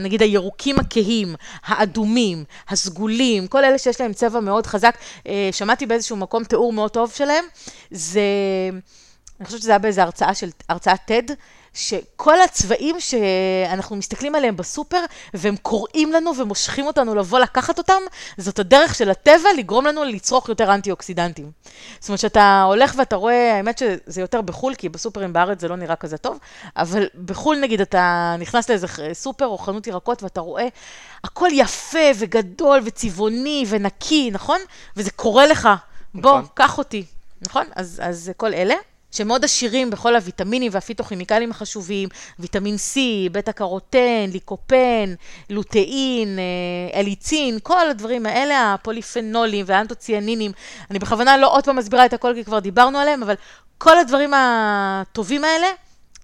נגיד 0.00 0.22
הירוקים 0.22 0.78
הכהים, 0.78 1.34
האדומים, 1.64 2.44
הסגולים, 2.68 3.46
כל 3.46 3.64
אלה 3.64 3.78
שיש 3.78 4.00
להם 4.00 4.12
צבע 4.12 4.40
מאוד 4.40 4.66
חזק, 4.66 4.96
אה, 5.26 5.48
שמעתי 5.52 5.86
באיזשהו 5.86 6.16
מקום 6.16 6.44
תיאור 6.44 6.72
מאוד 6.72 6.90
טוב 6.90 7.12
שלהם, 7.12 7.44
זה, 7.90 8.20
אני 9.40 9.46
חושבת 9.46 9.60
שזה 9.60 9.70
היה 9.70 9.78
באיזו 9.78 10.00
הרצאה 10.00 10.34
של, 10.34 10.50
הרצאת 10.68 11.10
TED, 11.10 11.32
שכל 11.74 12.40
הצבעים 12.40 12.96
שאנחנו 13.00 13.96
מסתכלים 13.96 14.34
עליהם 14.34 14.56
בסופר, 14.56 15.04
והם 15.34 15.56
קוראים 15.56 16.12
לנו 16.12 16.36
ומושכים 16.36 16.86
אותנו 16.86 17.14
לבוא 17.14 17.38
לקחת 17.38 17.78
אותם, 17.78 18.00
זאת 18.38 18.58
הדרך 18.58 18.94
של 18.94 19.10
הטבע 19.10 19.48
לגרום 19.58 19.86
לנו 19.86 20.04
לצרוך 20.04 20.48
יותר 20.48 20.74
אנטי-אוקסידנטים. 20.74 21.50
זאת 22.00 22.08
אומרת 22.08 22.20
שאתה 22.20 22.62
הולך 22.62 22.94
ואתה 22.98 23.16
רואה, 23.16 23.56
האמת 23.56 23.78
שזה 23.78 24.20
יותר 24.20 24.40
בחו"ל, 24.40 24.74
כי 24.74 24.88
בסופרים 24.88 25.32
בארץ 25.32 25.60
זה 25.60 25.68
לא 25.68 25.76
נראה 25.76 25.96
כזה 25.96 26.18
טוב, 26.18 26.38
אבל 26.76 27.06
בחו"ל 27.24 27.56
נגיד 27.56 27.80
אתה 27.80 28.34
נכנס 28.38 28.70
לאיזה 28.70 28.86
סופר 29.12 29.46
או 29.46 29.58
חנות 29.58 29.86
ירקות 29.86 30.22
ואתה 30.22 30.40
רואה 30.40 30.68
הכל 31.24 31.48
יפה 31.52 31.98
וגדול 32.18 32.80
וצבעוני 32.84 33.64
ונקי, 33.68 34.30
נכון? 34.30 34.60
וזה 34.96 35.10
קורה 35.10 35.46
לך, 35.46 35.68
בוא, 36.14 36.30
נכון. 36.30 36.46
קח 36.54 36.78
אותי, 36.78 37.04
נכון? 37.42 37.66
אז, 37.74 38.00
אז 38.04 38.32
כל 38.36 38.54
אלה. 38.54 38.74
שמאוד 39.12 39.44
עשירים 39.44 39.90
בכל 39.90 40.16
הוויטמינים 40.16 40.72
והפיתוכימיקלים 40.74 41.50
החשובים, 41.50 42.08
ויטמין 42.38 42.74
C, 42.74 42.98
בטא 43.32 43.52
קרוטן, 43.52 44.30
ליקופן, 44.32 45.14
לוטאין, 45.50 46.38
אה, 46.38 47.00
אליצין, 47.00 47.58
כל 47.62 47.90
הדברים 47.90 48.26
האלה, 48.26 48.74
הפוליפנולים 48.74 49.64
והאנטוציאנינים. 49.68 50.52
אני 50.90 50.98
בכוונה 50.98 51.36
לא 51.36 51.54
עוד 51.54 51.64
פעם 51.64 51.76
מסבירה 51.76 52.06
את 52.06 52.12
הכל 52.12 52.32
כי 52.34 52.44
כבר 52.44 52.58
דיברנו 52.58 52.98
עליהם, 52.98 53.22
אבל 53.22 53.34
כל 53.78 53.98
הדברים 53.98 54.30
הטובים 54.34 55.44
האלה, 55.44 55.66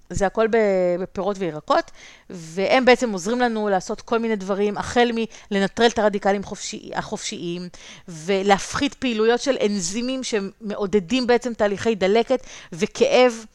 זה 0.09 0.25
הכל 0.25 0.47
בפירות 0.99 1.37
וירקות, 1.39 1.91
והם 2.29 2.85
בעצם 2.85 3.11
עוזרים 3.11 3.39
לנו 3.39 3.69
לעשות 3.69 4.01
כל 4.01 4.19
מיני 4.19 4.35
דברים, 4.35 4.77
החל 4.77 5.11
מלנטרל 5.51 5.87
את 5.87 5.99
הרדיקלים 5.99 6.43
חופשי, 6.43 6.91
החופשיים, 6.93 7.69
ולהפחית 8.07 8.93
פעילויות 8.93 9.41
של 9.41 9.57
אנזימים 9.65 10.21
שמעודדים 10.23 11.27
בעצם 11.27 11.53
תהליכי 11.53 11.95
דלקת 11.95 12.39
וכאב. 12.73 13.45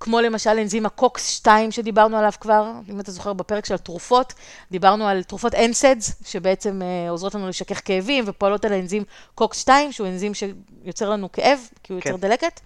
כמו 0.00 0.20
למשל 0.20 0.50
אנזים 0.50 0.86
הקוקס 0.86 1.28
2 1.28 1.72
שדיברנו 1.72 2.16
עליו 2.16 2.32
כבר, 2.40 2.72
אם 2.88 3.00
אתה 3.00 3.12
זוכר 3.12 3.32
בפרק 3.32 3.64
של 3.64 3.74
התרופות, 3.74 4.32
דיברנו 4.70 5.08
על 5.08 5.22
תרופות 5.22 5.54
NSAIDs, 5.54 6.12
שבעצם 6.24 6.82
uh, 6.82 7.10
עוזרות 7.10 7.34
לנו 7.34 7.48
לשכך 7.48 7.80
כאבים 7.84 8.24
ופועלות 8.26 8.64
על 8.64 8.72
האנזים 8.72 9.02
קוקס 9.34 9.58
2, 9.58 9.92
שהוא 9.92 10.06
אנזים 10.06 10.32
שיוצר 10.34 11.10
לנו 11.10 11.32
כאב, 11.32 11.58
כי 11.82 11.92
הוא 11.92 12.00
כן. 12.00 12.10
יוצר 12.10 12.28
דלקת. 12.28 12.60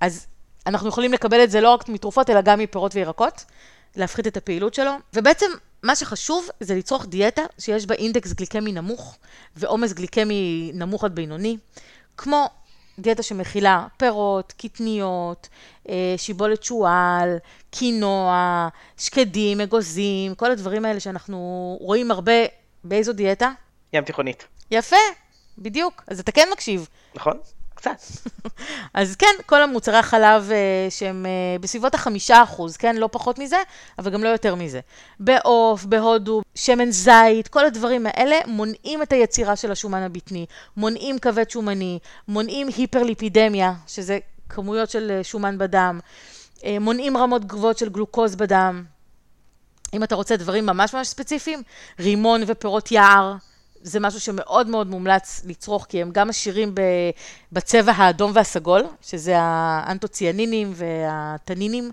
אז 0.00 0.26
אנחנו 0.66 0.88
יכולים 0.88 1.12
לקבל 1.12 1.44
את 1.44 1.50
זה 1.50 1.60
לא 1.60 1.74
רק 1.74 1.88
מתרופות, 1.88 2.30
אלא 2.30 2.40
גם 2.40 2.58
מפירות 2.58 2.94
וירקות, 2.94 3.44
להפחית 3.96 4.26
את 4.26 4.36
הפעילות 4.36 4.74
שלו. 4.74 4.90
ובעצם, 5.14 5.46
מה 5.82 5.96
שחשוב 5.96 6.48
זה 6.60 6.74
לצרוך 6.74 7.06
דיאטה 7.06 7.42
שיש 7.58 7.86
בה 7.86 7.94
אינדקס 7.94 8.32
גליקמי 8.32 8.72
נמוך 8.72 9.16
ועומס 9.56 9.92
גליקמי 9.92 10.70
נמוך 10.74 11.04
עד 11.04 11.14
בינוני, 11.14 11.56
כמו 12.16 12.46
דיאטה 12.98 13.22
שמכילה 13.22 13.86
פירות, 13.96 14.52
קטניות, 14.58 15.48
אה, 15.88 16.14
שיבולת 16.16 16.62
שועל, 16.62 17.36
קינוע, 17.70 18.68
שקדים, 18.96 19.60
אגוזים, 19.60 20.34
כל 20.34 20.50
הדברים 20.50 20.84
האלה 20.84 21.00
שאנחנו 21.00 21.76
רואים 21.80 22.10
הרבה 22.10 22.32
באיזו 22.84 23.12
דיאטה? 23.12 23.50
ים 23.92 24.04
תיכונית. 24.04 24.46
יפה, 24.70 24.96
בדיוק. 25.58 26.02
אז 26.06 26.20
אתה 26.20 26.32
כן 26.32 26.48
מקשיב. 26.52 26.88
נכון. 27.14 27.38
קצת. 27.76 28.00
אז 28.94 29.16
כן, 29.16 29.34
כל 29.46 29.62
המוצרי 29.62 29.96
החלב 29.96 30.50
uh, 30.50 30.90
שהם 30.90 31.26
uh, 31.26 31.62
בסביבות 31.62 31.94
החמישה 31.94 32.42
אחוז, 32.42 32.76
כן? 32.76 32.96
לא 32.96 33.08
פחות 33.12 33.38
מזה, 33.38 33.56
אבל 33.98 34.10
גם 34.10 34.24
לא 34.24 34.28
יותר 34.28 34.54
מזה. 34.54 34.80
בעוף, 35.20 35.84
בהודו, 35.84 36.42
שמן 36.54 36.90
זית, 36.90 37.48
כל 37.48 37.66
הדברים 37.66 38.06
האלה 38.06 38.36
מונעים 38.46 39.02
את 39.02 39.12
היצירה 39.12 39.56
של 39.56 39.72
השומן 39.72 40.02
הבטני, 40.02 40.46
מונעים 40.76 41.18
כבד 41.18 41.50
שומני, 41.50 41.98
מונעים 42.28 42.68
היפרליפידמיה, 42.76 43.72
שזה 43.86 44.18
כמויות 44.48 44.90
של 44.90 45.20
uh, 45.20 45.24
שומן 45.24 45.58
בדם, 45.58 46.00
uh, 46.56 46.62
מונעים 46.80 47.16
רמות 47.16 47.44
גבוהות 47.44 47.78
של 47.78 47.88
גלוקוז 47.88 48.36
בדם. 48.36 48.84
אם 49.94 50.02
אתה 50.02 50.14
רוצה 50.14 50.36
דברים 50.36 50.66
ממש 50.66 50.94
ממש 50.94 51.08
ספציפיים, 51.08 51.62
רימון 52.00 52.42
ופירות 52.46 52.92
יער. 52.92 53.34
זה 53.86 54.00
משהו 54.00 54.20
שמאוד 54.20 54.66
מאוד 54.66 54.86
מומלץ 54.86 55.42
לצרוך, 55.44 55.86
כי 55.88 56.02
הם 56.02 56.10
גם 56.12 56.30
עשירים 56.30 56.74
בצבע 57.52 57.92
האדום 57.96 58.32
והסגול, 58.34 58.82
שזה 59.02 59.34
האנטוציאנינים 59.38 60.72
והטנינים. 60.74 61.90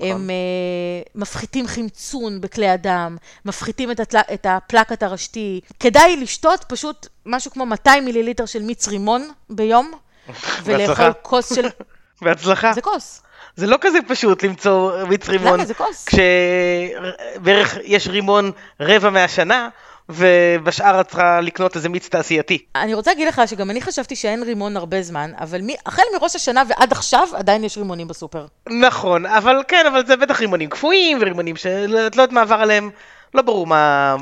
הם 0.00 0.30
uh, 0.30 1.10
מפחיתים 1.14 1.66
חמצון 1.66 2.40
בכלי 2.40 2.68
הדם, 2.68 3.16
מפחיתים 3.44 3.90
את, 3.90 4.00
התל... 4.00 4.18
את 4.34 4.46
הפלקת 4.48 5.02
הרשתי. 5.02 5.60
כדאי 5.80 6.16
לשתות 6.16 6.64
פשוט 6.68 7.06
משהו 7.26 7.50
כמו 7.50 7.66
200 7.66 8.04
מיליליטר 8.04 8.46
של 8.46 8.62
מיץ 8.62 8.88
רימון 8.88 9.30
ביום, 9.50 9.92
ולאכול 10.64 11.12
כוס 11.22 11.54
של... 11.54 11.68
בהצלחה. 12.22 12.72
זה 12.72 12.80
כוס. 12.80 13.22
זה 13.56 13.66
לא 13.66 13.76
כזה 13.80 13.98
פשוט 14.08 14.42
למצוא 14.42 15.04
מיץ 15.04 15.28
רימון. 15.28 15.54
למה? 15.54 15.64
זה 15.64 15.74
כוס. 15.74 16.06
כשבערך 16.06 17.76
יש 17.84 18.08
רימון 18.08 18.50
רבע 18.80 19.10
מהשנה, 19.10 19.68
ובשאר 20.08 21.00
את 21.00 21.08
צריכה 21.08 21.40
לקנות 21.40 21.76
איזה 21.76 21.88
מיץ 21.88 22.08
תעשייתי. 22.08 22.58
אני 22.76 22.94
רוצה 22.94 23.10
להגיד 23.10 23.28
לך 23.28 23.42
שגם 23.46 23.70
אני 23.70 23.80
חשבתי 23.80 24.16
שאין 24.16 24.42
רימון 24.42 24.76
הרבה 24.76 25.02
זמן, 25.02 25.32
אבל 25.40 25.60
מ- 25.62 25.86
החל 25.86 26.02
מראש 26.18 26.36
השנה 26.36 26.62
ועד 26.68 26.92
עכשיו 26.92 27.28
עדיין 27.34 27.64
יש 27.64 27.78
רימונים 27.78 28.08
בסופר. 28.08 28.46
נכון, 28.68 29.26
אבל 29.26 29.62
כן, 29.68 29.86
אבל 29.86 30.06
זה 30.06 30.16
בטח 30.16 30.40
רימונים 30.40 30.70
קפואים, 30.70 31.18
ורימונים 31.20 31.56
שאת 31.56 31.90
לא 31.90 31.98
יודעת 31.98 32.32
מה 32.32 32.40
עבר 32.40 32.54
עליהם, 32.54 32.90
לא 33.34 33.42
ברור 33.42 33.66
מה... 33.66 34.16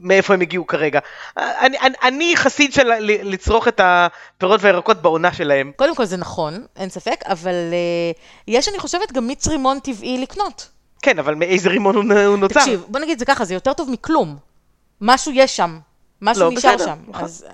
מאיפה 0.00 0.34
הם 0.34 0.40
הגיעו 0.40 0.66
כרגע. 0.66 1.00
אני, 1.36 1.78
אני, 1.78 1.94
אני 2.02 2.36
חסיד 2.36 2.72
של 2.72 2.92
לצרוך 3.00 3.68
את 3.68 3.80
הפירות 3.84 4.62
והירקות 4.62 5.02
בעונה 5.02 5.32
שלהם. 5.32 5.72
קודם 5.76 5.94
כל 5.94 6.04
זה 6.04 6.16
נכון, 6.16 6.64
אין 6.76 6.88
ספק, 6.88 7.20
אבל 7.26 7.54
uh, 7.54 8.18
יש, 8.48 8.68
אני 8.68 8.78
חושבת, 8.78 9.12
גם 9.12 9.26
מיץ 9.26 9.48
רימון 9.48 9.78
טבעי 9.78 10.18
לקנות. 10.18 10.68
כן, 11.02 11.18
אבל 11.18 11.34
מאיזה 11.34 11.68
רימון 11.68 12.12
הוא 12.12 12.36
נוצר? 12.38 12.60
תקשיב, 12.60 12.84
בוא 12.88 13.00
נגיד 13.00 13.18
זה 13.18 13.24
ככה, 13.24 13.44
זה 13.44 13.54
יותר 13.54 13.72
טוב 13.72 13.90
מכלום. 13.90 14.36
משהו 15.00 15.32
יש 15.34 15.56
שם, 15.56 15.78
משהו 16.22 16.44
לא, 16.44 16.50
נשאר 16.50 16.74
בסדר, 16.74 16.86
שם. 16.86 16.98
נכון. 17.08 17.24
אז... 17.24 17.46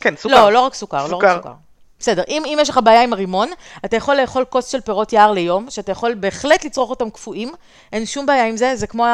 כן, 0.00 0.16
סוכר. 0.16 0.34
לא, 0.34 0.52
לא 0.52 0.60
רק 0.60 0.74
סוכר, 0.74 1.04
לא 1.04 1.08
סוכר. 1.08 1.36
רק 1.36 1.36
סוכר. 1.36 1.52
בסדר, 2.00 2.22
אם, 2.28 2.42
אם 2.46 2.58
יש 2.60 2.68
לך 2.68 2.80
בעיה 2.84 3.02
עם 3.02 3.12
הרימון, 3.12 3.48
אתה 3.84 3.96
יכול 3.96 4.16
לאכול 4.16 4.44
כוס 4.44 4.66
של 4.66 4.80
פירות 4.80 5.12
יער 5.12 5.32
ליום, 5.32 5.70
שאתה 5.70 5.92
יכול 5.92 6.14
בהחלט 6.14 6.64
לצרוך 6.64 6.90
אותם 6.90 7.10
קפואים, 7.10 7.52
אין 7.92 8.06
שום 8.06 8.26
בעיה 8.26 8.46
עם 8.46 8.56
זה, 8.56 8.76
זה 8.76 8.86
כמו 8.86 9.06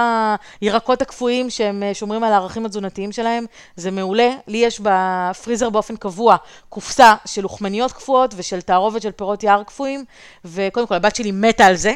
הירקות 0.60 1.02
הקפואים 1.02 1.50
שהם 1.50 1.82
אה, 1.82 1.94
שומרים 1.94 2.24
על 2.24 2.32
הערכים 2.32 2.66
התזונתיים 2.66 3.12
שלהם, 3.12 3.44
זה 3.76 3.90
מעולה. 3.90 4.30
לי 4.46 4.58
יש 4.58 4.80
בפריזר 4.82 5.70
באופן 5.70 5.96
קבוע 5.96 6.36
קופסה 6.68 7.14
של 7.24 7.42
לוחמניות 7.42 7.92
קפואות 7.92 8.34
ושל 8.36 8.60
תערובת 8.60 9.02
של 9.02 9.12
פירות 9.12 9.42
יער 9.42 9.62
קפואים, 9.62 10.04
וקודם 10.44 10.86
כל 10.86 10.94
הבת 10.94 11.16
שלי 11.16 11.32
מתה 11.32 11.66
על 11.66 11.76
זה. 11.76 11.94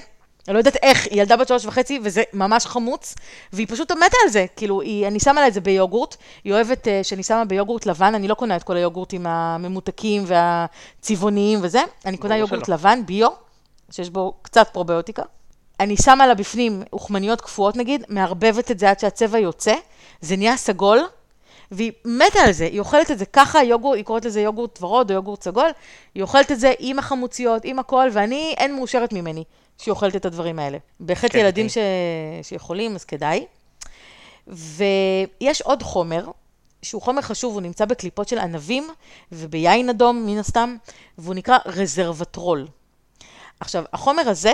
אני 0.51 0.55
לא 0.55 0.59
יודעת 0.59 0.77
איך, 0.83 1.07
היא 1.11 1.21
ילדה 1.21 1.37
בת 1.37 1.49
שלוש 1.49 1.67
וחצי, 1.67 2.01
וזה 2.03 2.23
ממש 2.33 2.67
חמוץ, 2.67 3.15
והיא 3.53 3.67
פשוט 3.71 3.93
מתה 3.93 4.17
על 4.25 4.31
זה. 4.31 4.47
כאילו, 4.57 4.81
היא, 4.81 5.07
אני 5.07 5.21
שמה 5.21 5.41
לה 5.41 5.47
את 5.47 5.55
זה 5.55 5.61
ביוגורט, 5.61 6.17
היא 6.45 6.53
אוהבת 6.53 6.87
uh, 6.87 6.91
שאני 7.03 7.23
שמה 7.23 7.45
ביוגורט 7.45 7.87
לבן, 7.87 8.15
אני 8.15 8.29
לא 8.29 8.35
קונה 8.35 8.57
את 8.57 8.63
כל 8.63 8.77
היוגורטים 8.77 9.27
הממותקים 9.27 10.25
והצבעוניים 10.27 11.59
וזה, 11.63 11.83
אני 12.07 12.17
קונה 12.17 12.37
יוגורט 12.37 12.65
שלא. 12.65 12.75
לבן, 12.75 13.07
ביו, 13.07 13.29
שיש 13.91 14.11
בו 14.11 14.35
קצת 14.43 14.69
פרוביוטיקה. 14.73 15.23
אני 15.81 15.97
שמה 15.97 16.27
לה 16.27 16.35
בפנים 16.35 16.83
אוכמניות 16.93 17.41
קפואות 17.41 17.77
נגיד, 17.77 18.05
מערבבת 18.09 18.71
את 18.71 18.79
זה 18.79 18.91
עד 18.91 19.01
שהצבע 19.01 19.39
יוצא, 19.39 19.75
זה 20.21 20.37
נהיה 20.37 20.57
סגול, 20.57 21.01
והיא 21.71 21.93
מתה 22.05 22.41
על 22.41 22.53
זה, 22.53 22.65
היא 22.65 22.81
אוכלת 22.81 23.11
את 23.11 23.19
זה 23.19 23.27
ככה, 23.27 23.63
יוגורט, 23.63 23.97
היא 23.97 24.05
קוראת 24.05 24.25
לזה 24.25 24.41
יוגורט 24.41 24.83
ורוד 24.83 25.11
או 25.11 25.15
יוגורט 25.15 25.43
סגול, 25.43 25.71
היא 26.15 26.23
אוכלת 26.23 26.53
את 26.53 26.61
זה 26.61 26.73
עם 26.79 26.99
החמוציות, 26.99 27.63
עם 27.65 27.79
הכל, 27.79 28.09
ואני, 28.13 28.55
אין 28.59 28.77
מאושרת 28.77 29.13
ממני 29.13 29.45
שהיא 29.81 29.93
אוכלת 29.93 30.17
את 30.17 30.25
הדברים 30.25 30.59
האלה. 30.59 30.79
בהחלט 31.01 31.33
כן, 31.33 31.39
ילדים 31.39 31.67
כן. 31.67 31.73
ש... 32.43 32.49
שיכולים, 32.49 32.95
אז 32.95 33.05
כדאי. 33.05 33.47
ויש 34.47 35.63
עוד 35.63 35.83
חומר, 35.83 36.27
שהוא 36.83 37.03
חומר 37.03 37.23
חשוב, 37.23 37.55
הוא 37.55 37.63
נמצא 37.63 37.85
בקליפות 37.85 38.29
של 38.29 38.39
ענבים 38.39 38.89
וביין 39.33 39.89
אדום, 39.89 40.27
מן 40.27 40.39
הסתם, 40.39 40.77
והוא 41.19 41.35
נקרא 41.35 41.59
רזרבטרול. 41.67 42.67
עכשיו, 43.61 43.85
החומר 43.93 44.29
הזה 44.29 44.53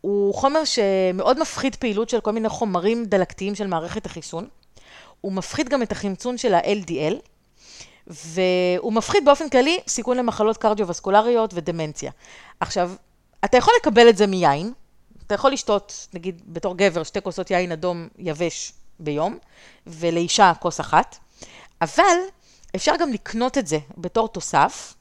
הוא 0.00 0.34
חומר 0.34 0.60
שמאוד 0.64 1.40
מפחית 1.40 1.76
פעילות 1.76 2.08
של 2.08 2.20
כל 2.20 2.30
מיני 2.30 2.48
חומרים 2.48 3.04
דלקתיים 3.04 3.54
של 3.54 3.66
מערכת 3.66 4.06
החיסון. 4.06 4.48
הוא 5.20 5.32
מפחית 5.32 5.68
גם 5.68 5.82
את 5.82 5.92
החמצון 5.92 6.38
של 6.38 6.54
ה-LDL, 6.54 7.14
והוא 8.06 8.92
מפחית 8.92 9.24
באופן 9.24 9.48
כללי 9.48 9.78
סיכון 9.88 10.16
למחלות 10.16 10.56
קרדיו-וסקולריות 10.56 11.50
ודמנציה. 11.54 12.10
עכשיו, 12.60 12.90
אתה 13.44 13.56
יכול 13.56 13.74
לקבל 13.80 14.08
את 14.08 14.16
זה 14.16 14.26
מיין, 14.26 14.72
אתה 15.26 15.34
יכול 15.34 15.52
לשתות, 15.52 16.08
נגיד, 16.14 16.42
בתור 16.46 16.76
גבר, 16.76 17.02
שתי 17.02 17.22
כוסות 17.22 17.50
יין 17.50 17.72
אדום 17.72 18.08
יבש 18.18 18.72
ביום, 18.98 19.38
ולאישה 19.86 20.52
כוס 20.60 20.80
אחת, 20.80 21.16
אבל 21.80 22.16
אפשר 22.76 22.92
גם 23.00 23.12
לקנות 23.12 23.58
את 23.58 23.66
זה 23.66 23.78
בתור 23.98 24.28
תוסף, 24.28 24.94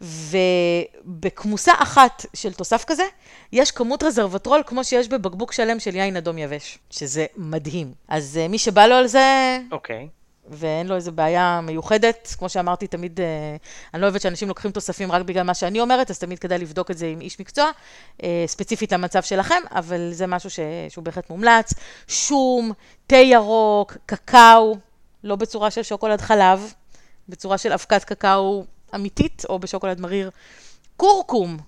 ובכמוסה 0.00 1.72
אחת 1.78 2.26
של 2.34 2.52
תוסף 2.52 2.84
כזה, 2.84 3.04
יש 3.52 3.70
כמות 3.70 4.02
רזרבטרול 4.02 4.62
כמו 4.66 4.84
שיש 4.84 5.08
בבקבוק 5.08 5.52
שלם 5.52 5.80
של 5.80 5.96
יין 5.96 6.16
אדום 6.16 6.38
יבש, 6.38 6.78
שזה 6.90 7.26
מדהים. 7.36 7.92
אז 8.08 8.38
אה, 8.42 8.48
מי 8.48 8.58
שבא 8.58 8.86
לו 8.86 8.94
על 8.94 9.06
זה, 9.06 9.58
אוקיי. 9.72 10.08
ואין 10.48 10.86
לו 10.86 10.96
איזו 10.96 11.12
בעיה 11.12 11.60
מיוחדת, 11.62 12.34
כמו 12.38 12.48
שאמרתי, 12.48 12.86
תמיד, 12.86 13.20
אה, 13.20 13.56
אני 13.94 14.02
לא 14.02 14.06
אוהבת 14.06 14.20
שאנשים 14.20 14.48
לוקחים 14.48 14.70
תוספים 14.70 15.12
רק 15.12 15.22
בגלל 15.22 15.42
מה 15.42 15.54
שאני 15.54 15.80
אומרת, 15.80 16.10
אז 16.10 16.18
תמיד 16.18 16.38
כדאי 16.38 16.58
לבדוק 16.58 16.90
את 16.90 16.98
זה 16.98 17.06
עם 17.06 17.20
איש 17.20 17.40
מקצוע, 17.40 17.70
אה, 18.22 18.44
ספציפית 18.46 18.92
למצב 18.92 19.22
שלכם, 19.22 19.62
אבל 19.70 20.12
זה 20.12 20.26
משהו 20.26 20.50
ש, 20.50 20.60
שהוא 20.88 21.04
בהחלט 21.04 21.30
מומלץ. 21.30 21.74
שום, 22.08 22.72
תה 23.06 23.16
ירוק, 23.16 23.96
קקאו, 24.06 24.76
לא 25.24 25.36
בצורה 25.36 25.70
של 25.70 25.82
שוקולד 25.82 26.20
חלב, 26.20 26.72
בצורה 27.28 27.58
של 27.58 27.72
אבקת 27.72 28.04
קקאו 28.04 28.64
אמיתית, 28.94 29.42
או 29.48 29.58
בשוקולד 29.58 30.00
מריר. 30.00 30.30
קורקום, 30.96 31.58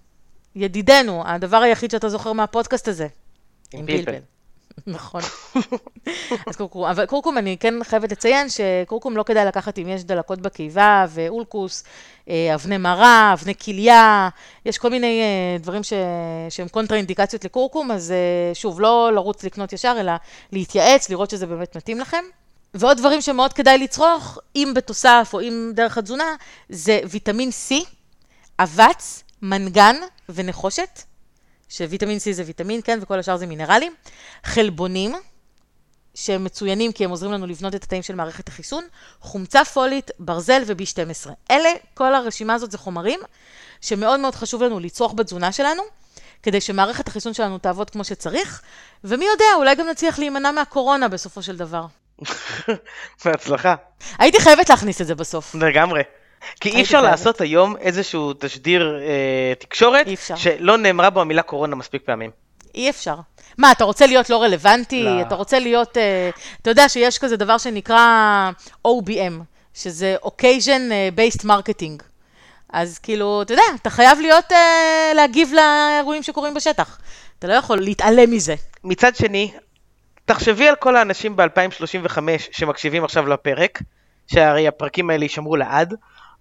ידידנו, 0.56 1.22
הדבר 1.26 1.56
היחיד 1.56 1.90
שאתה 1.90 2.08
זוכר 2.08 2.32
מהפודקאסט 2.32 2.88
הזה. 2.88 3.06
עם 3.72 3.86
פלפל. 3.86 4.34
נכון. 4.87 5.22
אז 6.47 6.57
קורקום, 6.57 6.85
אבל 6.85 7.07
קורקום 7.07 7.39
אני 7.39 7.57
כן 7.61 7.74
חייבת 7.85 8.12
לציין 8.12 8.47
שקורקום 8.49 9.16
לא 9.16 9.22
כדאי 9.22 9.45
לקחת 9.45 9.78
אם 9.78 9.89
יש 9.89 10.05
דלקות 10.05 10.41
בקיבה 10.41 11.07
ואולקוס, 11.09 11.85
אה, 12.28 12.55
אבני 12.55 12.76
מרה, 12.76 13.32
אבני 13.32 13.55
כליה, 13.55 14.28
יש 14.66 14.78
כל 14.78 14.91
מיני 14.91 15.22
אה, 15.22 15.59
דברים 15.59 15.82
ש... 15.82 15.93
שהם 16.51 16.68
קונטרה 16.68 16.99
אינדיקציות 16.99 17.45
לקורקום, 17.45 17.91
אז 17.91 18.12
אה, 18.12 18.55
שוב, 18.55 18.80
לא 18.80 19.11
לרוץ 19.14 19.45
לקנות 19.45 19.72
ישר, 19.72 19.97
אלא 20.01 20.12
להתייעץ, 20.53 21.11
לראות 21.11 21.30
שזה 21.30 21.47
באמת 21.47 21.76
מתאים 21.76 22.01
לכם. 22.01 22.24
ועוד 22.74 22.99
דברים 22.99 23.20
שמאוד 23.20 23.53
כדאי 23.53 23.78
לצרוך, 23.78 24.39
אם 24.57 24.72
בתוסף 24.74 25.30
או 25.32 25.41
אם 25.41 25.72
דרך 25.74 25.99
התזונה, 25.99 26.35
זה 26.68 27.01
ויטמין 27.11 27.51
C, 27.68 27.74
אבץ, 28.59 29.22
מנגן 29.43 29.97
ונחושת. 30.28 31.03
שוויטמין 31.68 32.18
C 32.18 32.32
זה 32.32 32.42
ויטמין, 32.46 32.80
כן, 32.84 32.98
וכל 33.02 33.18
השאר 33.18 33.36
זה 33.36 33.46
מינרלים. 33.46 33.94
חלבונים, 34.44 35.14
שהם 36.14 36.44
מצוינים 36.44 36.92
כי 36.92 37.04
הם 37.04 37.10
עוזרים 37.10 37.32
לנו 37.32 37.46
לבנות 37.46 37.74
את 37.74 37.84
התאים 37.84 38.02
של 38.02 38.14
מערכת 38.14 38.48
החיסון. 38.48 38.84
חומצה 39.20 39.64
פולית, 39.64 40.10
ברזל 40.18 40.62
ו-B12. 40.66 41.30
אלה, 41.50 41.68
כל 41.94 42.14
הרשימה 42.14 42.54
הזאת 42.54 42.70
זה 42.70 42.78
חומרים 42.78 43.20
שמאוד 43.80 44.20
מאוד 44.20 44.34
חשוב 44.34 44.62
לנו 44.62 44.80
לצרוך 44.80 45.14
בתזונה 45.16 45.52
שלנו, 45.52 45.82
כדי 46.42 46.60
שמערכת 46.60 47.08
החיסון 47.08 47.34
שלנו 47.34 47.58
תעבוד 47.58 47.90
כמו 47.90 48.04
שצריך, 48.04 48.62
ומי 49.04 49.24
יודע, 49.24 49.44
אולי 49.56 49.74
גם 49.74 49.86
נצליח 49.86 50.18
להימנע 50.18 50.50
מהקורונה 50.50 51.08
בסופו 51.08 51.42
של 51.42 51.56
דבר. 51.56 51.86
בהצלחה. 53.24 53.74
הייתי 54.18 54.40
חייבת 54.40 54.70
להכניס 54.70 55.00
את 55.00 55.06
זה 55.06 55.14
בסוף. 55.14 55.54
לגמרי. 55.54 56.02
כי 56.61 56.68
אי 56.68 56.82
אפשר. 56.82 57.03
לעשות 57.03 57.40
היום 57.40 57.76
איזשהו 57.76 58.32
תשדיר 58.38 58.99
אה, 59.01 59.55
תקשורת. 59.59 60.07
שלא 60.36 60.78
נאמרה 60.78 61.11
בו 61.11 61.20
המילה 61.20 61.42
קורונה 61.42 61.76
מספיק 61.76 62.03
פעמים. 62.05 62.30
אי 62.74 62.90
אפשר. 62.90 63.16
מה, 63.59 63.72
אתה 63.72 63.84
רוצה 63.84 64.07
להיות 64.07 64.30
לא 64.30 64.42
רלוונטי? 64.42 65.03
לא. 65.03 65.20
אתה 65.20 65.34
רוצה 65.34 65.59
להיות... 65.59 65.97
אה, 65.97 66.30
אתה 66.62 66.70
יודע 66.70 66.88
שיש 66.88 67.18
כזה 67.18 67.36
דבר 67.36 67.59
שנקרא 67.59 68.51
OBM, 68.88 69.32
שזה 69.74 70.16
Occasion 70.24 70.92
אה, 70.92 71.09
Based 71.16 71.45
Marketing. 71.45 72.03
אז 72.72 72.99
כאילו, 72.99 73.42
אתה 73.42 73.53
יודע, 73.53 73.62
אתה 73.82 73.90
חייב 73.90 74.18
להיות, 74.20 74.53
אה, 74.53 75.12
להגיב 75.14 75.53
לאירועים 75.53 76.22
שקורים 76.22 76.55
בשטח. 76.55 76.99
אתה 77.38 77.47
לא 77.47 77.53
יכול 77.53 77.80
להתעלם 77.80 78.30
מזה. 78.30 78.55
מצד 78.84 79.16
שני, 79.16 79.53
תחשבי 80.24 80.68
על 80.68 80.74
כל 80.76 80.97
האנשים 80.97 81.36
ב-2035 81.36 82.18
שמקשיבים 82.53 83.05
עכשיו 83.05 83.26
לפרק, 83.26 83.82
שהרי 84.26 84.68
הפרקים 84.68 85.11
האלה 85.11 85.24
יישמרו 85.24 85.57
לעד, 85.57 85.95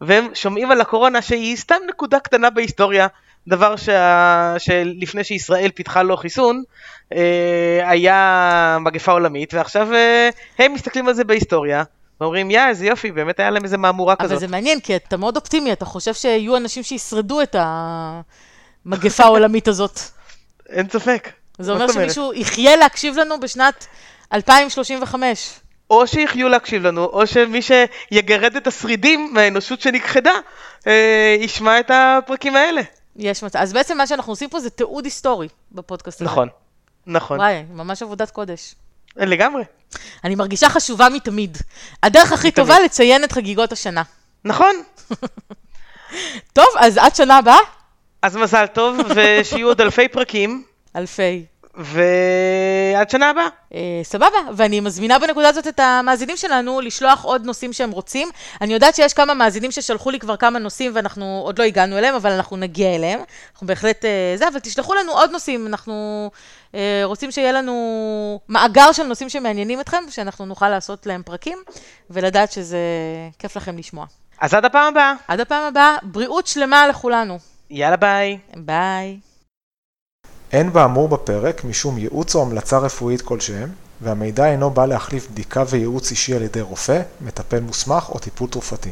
והם 0.08 0.28
שומעים 0.34 0.72
על 0.72 0.82
הקורונה 0.82 1.22
שהיא 1.22 1.58
סתם 1.58 1.76
נקודה 1.90 2.20
קטנה 2.20 2.50
בהיסטוריה, 2.50 3.08
דבר 3.48 3.76
שה... 3.76 4.56
שלפני 4.58 5.24
שישראל 5.24 5.72
פיתחה 5.72 6.04
לו 6.04 6.18
חיסון, 6.18 6.64
אה, 7.14 7.90
היה 7.90 8.78
מגפה 8.82 9.12
עולמית, 9.12 9.54
ועכשיו 9.54 9.94
אה, 9.94 10.30
הם 10.60 10.74
מסתכלים 10.74 11.08
על 11.08 11.14
זה 11.14 11.24
בהיסטוריה, 11.24 11.84
ואומרים, 12.22 12.52
יא, 12.52 12.68
איזה 12.68 12.86
יופי, 12.86 13.12
באמת 13.12 13.40
היה 13.40 13.50
להם 13.50 13.64
איזה 13.64 13.78
מהמורה 13.78 14.16
אבל 14.20 14.26
כזאת. 14.26 14.40
זה 14.40 14.48
מעניין, 14.48 14.80
כי 14.80 14.96
אתה 14.96 15.18
מאוד 15.18 15.36
אופטימי, 15.36 15.74
אתה 15.74 15.86
חושב 15.86 16.14
שיהיו 16.14 16.58
אנשים 16.58 16.84
שישרדו 16.84 17.42
את 17.42 17.56
המגפה 17.60 19.24
העולמית 19.24 19.68
הזאת. 19.68 20.00
אין 20.70 20.90
ספק. 20.90 21.30
זה 21.60 21.72
אומר? 21.72 21.92
שמישהו 21.92 22.34
יחיה 22.34 22.76
להקשיב 22.76 23.18
לנו 23.18 23.40
בשנת 23.40 23.88
2035. 24.34 25.60
או 25.90 26.08
שיחיו 26.08 26.50
להקשיב 26.50 26.88
לנו, 26.88 27.06
או 27.06 27.28
שמי 27.28 27.60
שיגרד 27.62 28.56
את 28.56 28.68
השרידים 28.68 29.30
מהאנושות 29.34 29.82
שנכחדה, 29.82 30.34
אה, 30.88 31.36
ישמע 31.40 31.80
את 31.80 31.92
הפרקים 31.94 32.56
האלה. 32.56 32.82
יש 33.16 33.44
מצב. 33.44 33.60
אז 33.60 33.74
בעצם 33.74 33.98
מה 33.98 34.08
שאנחנו 34.08 34.32
עושים 34.32 34.50
פה 34.50 34.60
זה 34.60 34.70
תיעוד 34.70 35.06
היסטורי 35.06 35.48
בפודקאסט 35.72 36.22
הזה. 36.22 36.32
נכון, 36.32 36.48
נכון, 37.08 37.40
וואי, 37.40 37.64
ממש 37.74 38.02
עבודת 38.02 38.32
קודש. 38.32 38.76
לגמרי. 39.16 39.64
אני 40.24 40.36
מרגישה 40.36 40.70
חשובה 40.70 41.10
מתמיד. 41.10 41.58
הדרך 42.04 42.32
הכי 42.32 42.48
מתמיד. 42.48 42.56
טובה 42.56 42.80
לציין 42.80 43.24
את 43.24 43.32
חגיגות 43.32 43.72
השנה. 43.72 44.02
נכון, 44.46 44.76
טוב, 46.54 46.66
אז 46.80 46.98
עד 46.98 47.16
שנה 47.16 47.38
הבאה, 47.38 47.58
אז 48.22 48.36
מזל 48.36 48.66
טוב, 48.66 48.98
ושיהיו 49.16 49.68
עוד 49.68 49.82
אלפי 49.82 50.08
פרקים, 50.08 50.64
אלפי. 50.96 51.46
ועד 51.76 53.10
שנה 53.10 53.30
הבאה. 53.30 53.48
אה, 53.74 53.80
סבבה, 54.04 54.38
ואני 54.56 54.80
מזמינה 54.80 55.20
בנקודה 55.20 55.50
הזאת 55.50 55.68
את 55.68 55.80
המאזינים 55.80 56.38
שלנו 56.38 56.82
לשלוח 56.82 57.24
עוד 57.24 57.46
נושאים 57.46 57.74
שהם 57.74 57.92
רוצים. 57.92 58.30
אני 58.62 58.74
יודעת 58.74 58.96
שיש 58.96 59.14
כמה 59.14 59.34
מאזינים 59.34 59.72
ששלחו 59.72 60.12
לי 60.12 60.20
כבר 60.20 60.36
כמה 60.38 60.60
נושאים 60.60 60.92
ואנחנו 60.96 61.42
עוד 61.46 61.60
לא 61.60 61.64
הגענו 61.64 61.98
אליהם, 61.98 62.16
אבל 62.16 62.32
אנחנו 62.32 62.58
נגיע 62.58 62.96
אליהם. 62.96 63.20
אנחנו 63.54 63.68
בהחלט 63.68 64.06
אה, 64.06 64.34
זה, 64.36 64.48
אבל 64.48 64.60
תשלחו 64.60 64.94
לנו 64.94 65.12
עוד 65.12 65.32
נושאים, 65.32 65.68
אנחנו 65.68 66.30
אה, 66.76 67.02
רוצים 67.04 67.32
שיהיה 67.32 67.52
לנו 67.52 68.40
מאגר 68.50 68.92
של 68.92 69.04
נושאים 69.04 69.30
שמעניינים 69.30 69.80
אתכם, 69.80 70.04
שאנחנו 70.10 70.46
נוכל 70.46 70.70
לעשות 70.70 71.06
להם 71.06 71.22
פרקים, 71.26 71.58
ולדעת 72.10 72.52
שזה 72.52 72.80
כיף 73.40 73.56
לכם 73.58 73.78
לשמוע. 73.78 74.06
אז 74.42 74.54
עד 74.54 74.66
הפעם 74.66 74.88
הבאה. 74.94 75.14
עד 75.28 75.40
הפעם 75.40 75.64
הבאה, 75.64 75.98
בריאות 76.04 76.48
שלמה 76.48 76.88
לכולנו. 76.88 77.38
יאללה 77.70 77.98
ביי. 77.98 78.38
ביי. 78.56 79.33
אין 80.54 80.74
באמור 80.74 81.08
בפרק 81.08 81.64
משום 81.64 81.98
ייעוץ 81.98 82.36
או 82.36 82.42
המלצה 82.42 82.78
רפואית 82.78 83.22
כלשהם, 83.22 83.70
והמידע 84.02 84.46
אינו 84.46 84.70
בא 84.70 84.86
להחליף 84.86 85.28
בדיקה 85.32 85.64
וייעוץ 85.70 86.12
אישי 86.12 86.36
על 86.36 86.42
ידי 86.42 86.62
רופא, 86.62 87.02
מטפל 87.22 87.60
מוסמך 87.60 88.10
או 88.10 88.20
טיפול 88.20 88.50
תרופתי. 88.50 88.92